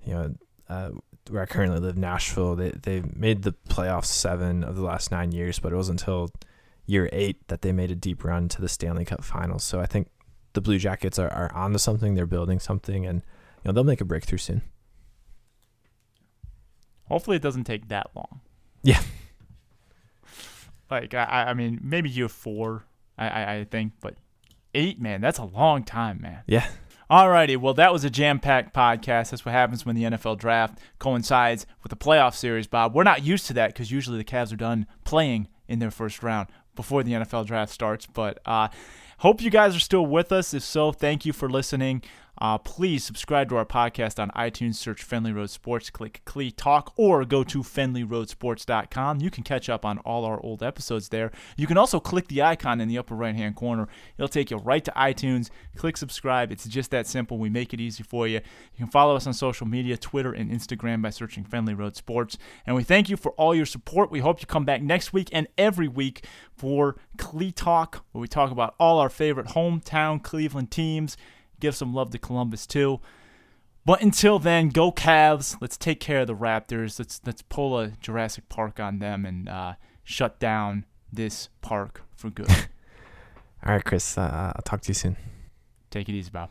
you 0.04 0.14
know, 0.14 0.36
uh, 0.68 0.90
where 1.30 1.42
I 1.42 1.46
currently 1.46 1.80
live, 1.80 1.98
Nashville, 1.98 2.56
they 2.56 2.70
they 2.70 3.04
made 3.16 3.44
the 3.44 3.54
playoffs 3.70 4.06
seven 4.06 4.64
of 4.64 4.76
the 4.76 4.84
last 4.84 5.12
nine 5.12 5.32
years, 5.32 5.60
but 5.60 5.72
it 5.72 5.76
wasn't 5.76 6.02
until 6.02 6.30
year 6.86 7.10
eight 7.12 7.48
that 7.48 7.62
they 7.62 7.72
made 7.72 7.92
a 7.92 7.96
deep 7.96 8.24
run 8.24 8.48
to 8.50 8.62
the 8.62 8.70
Stanley 8.70 9.06
Cup 9.06 9.24
Finals. 9.24 9.64
So 9.64 9.80
I 9.80 9.86
think 9.86 10.10
the 10.54 10.62
Blue 10.62 10.78
Jackets 10.80 11.20
are, 11.20 11.30
are 11.30 11.54
onto 11.54 11.78
something. 11.78 12.16
They're 12.16 12.26
building 12.26 12.60
something, 12.60 13.06
and 13.06 13.22
you 13.64 13.70
know 13.70 13.72
they'll 13.74 13.84
make 13.84 14.02
a 14.02 14.06
breakthrough 14.06 14.40
soon. 14.40 14.62
Hopefully, 17.06 17.38
it 17.38 17.44
doesn't 17.44 17.66
take 17.66 17.88
that 17.90 18.08
long. 18.16 18.42
Yeah. 18.84 19.02
Like 20.90 21.14
I, 21.14 21.48
I 21.50 21.54
mean, 21.54 21.82
maybe 21.84 22.10
year 22.10 22.30
four, 22.30 22.86
I, 23.18 23.28
I, 23.28 23.54
I 23.56 23.64
think, 23.66 23.92
but 24.00 24.16
eight, 24.74 25.02
man, 25.02 25.20
that's 25.20 25.38
a 25.38 25.44
long 25.44 25.84
time, 25.84 26.22
man. 26.22 26.44
Yeah. 26.48 26.66
Alrighty, 27.10 27.56
well, 27.56 27.74
that 27.76 27.94
was 27.94 28.04
a 28.04 28.10
jam 28.10 28.38
packed 28.38 28.76
podcast. 28.76 29.30
That's 29.30 29.46
what 29.46 29.54
happens 29.54 29.86
when 29.86 29.96
the 29.96 30.04
NFL 30.04 30.38
draft 30.38 30.78
coincides 31.00 31.66
with 31.82 31.90
the 31.90 31.96
playoff 31.96 32.36
series, 32.36 32.68
Bob. 32.68 32.94
We're 32.94 33.04
not 33.04 33.24
used 33.24 33.48
to 33.48 33.54
that 33.54 33.70
because 33.70 33.92
usually 33.92 34.18
the 34.18 34.26
Cavs 34.26 34.52
are 34.52 34.58
done 34.58 34.88
playing 35.06 35.48
in 35.70 35.80
their 35.80 35.92
first 35.92 36.22
round 36.22 36.50
before 36.76 37.04
the 37.04 37.14
NFL 37.14 37.46
draft 37.46 37.72
starts. 37.72 38.06
But 38.06 38.40
uh, 38.46 38.68
hope 39.20 39.42
you 39.42 39.50
guys 39.50 39.74
are 39.74 39.80
still 39.80 40.06
with 40.06 40.34
us. 40.34 40.54
If 40.54 40.64
so, 40.64 40.92
thank 40.92 41.26
you 41.26 41.32
for 41.32 41.50
listening. 41.50 42.04
Uh, 42.40 42.58
please 42.58 43.04
subscribe 43.04 43.50
to 43.50 43.56
our 43.56 43.66
podcast 43.66 44.20
on 44.20 44.30
iTunes, 44.32 44.76
search 44.76 45.08
Fenley 45.08 45.34
Road 45.34 45.50
Sports, 45.50 45.90
click 45.90 46.22
Clee 46.26 46.52
Talk, 46.52 46.94
or 46.96 47.26
go 47.26 47.44
to 47.44 47.60
FenleyRoadSports.com. 47.60 49.22
You 49.22 49.32
can 49.32 49.44
catch 49.44 49.70
up 49.70 49.86
on 49.86 49.98
all 50.00 50.26
our 50.26 50.40
old 50.44 50.62
episodes 50.62 51.10
there. 51.10 51.32
You 51.56 51.68
can 51.68 51.78
also 51.78 52.00
click 52.00 52.28
the 52.28 52.44
icon 52.44 52.80
in 52.80 52.88
the 52.88 52.98
upper 52.98 53.16
right 53.16 53.36
hand 53.36 53.56
corner. 53.56 53.88
It'll 54.18 54.28
take 54.28 54.52
you 54.52 54.58
right 54.58 54.84
to 54.86 54.92
iTunes. 54.92 55.50
Click 55.76 55.98
subscribe. 55.98 56.52
It's 56.52 56.68
just 56.68 56.92
that 56.92 57.08
simple. 57.08 57.38
We 57.38 57.50
make 57.50 57.74
it 57.74 57.80
easy 57.80 58.04
for 58.04 58.28
you. 58.28 58.36
You 58.36 58.78
can 58.78 58.88
follow 58.88 59.16
us 59.16 59.26
on 59.26 59.34
social 59.34 59.68
media, 59.68 59.98
Twitter 59.98 60.32
and 60.32 60.52
Instagram 60.52 61.02
by 61.02 61.10
searching 61.10 61.44
Fenley 61.44 61.78
Road 61.78 61.96
Sports. 61.96 62.38
And 62.66 62.76
we 62.76 62.84
thank 62.84 63.10
you 63.10 63.18
for 63.18 63.32
all 63.34 63.56
your 63.56 63.66
support. 63.66 64.12
We 64.12 64.20
hope 64.20 64.42
you 64.42 64.48
come 64.48 64.66
back 64.66 64.82
next 64.82 65.14
week 65.14 65.30
and 65.32 65.48
every 65.58 65.88
week 65.88 66.26
for 66.56 66.98
Clee 67.18 67.52
Talk, 67.52 68.06
where 68.12 68.22
we 68.22 68.28
talk 68.28 68.52
about 68.52 68.76
all 68.80 69.00
our 69.00 69.10
favorite 69.10 69.48
hometown 69.48 70.22
Cleveland 70.22 70.72
teams 70.72 71.18
give 71.60 71.76
some 71.76 71.94
love 71.94 72.12
to 72.12 72.20
Columbus 72.20 72.66
too. 72.66 73.00
But 73.86 74.02
until 74.02 74.38
then, 74.38 74.70
go 74.70 74.92
Cavs. 74.92 75.56
Let's 75.62 75.78
take 75.78 76.00
care 76.00 76.22
of 76.22 76.28
the 76.28 76.36
Raptors. 76.36 77.00
Let's 77.00 77.22
let's 77.26 77.42
pull 77.42 77.80
a 77.80 77.92
Jurassic 78.02 78.50
Park 78.50 78.80
on 78.80 79.00
them 79.00 79.26
and 79.26 79.48
uh, 79.48 79.74
shut 80.04 80.40
down 80.40 80.86
this 81.12 81.50
park 81.62 82.04
for 82.16 82.30
good. 82.30 82.50
All 83.66 83.74
right, 83.74 83.84
Chris. 83.84 84.18
Uh, 84.18 84.54
I'll 84.56 84.62
talk 84.64 84.82
to 84.82 84.90
you 84.90 84.94
soon. 84.94 85.16
Take 85.90 86.10
it 86.10 86.14
easy, 86.14 86.30
Bob. 86.32 86.50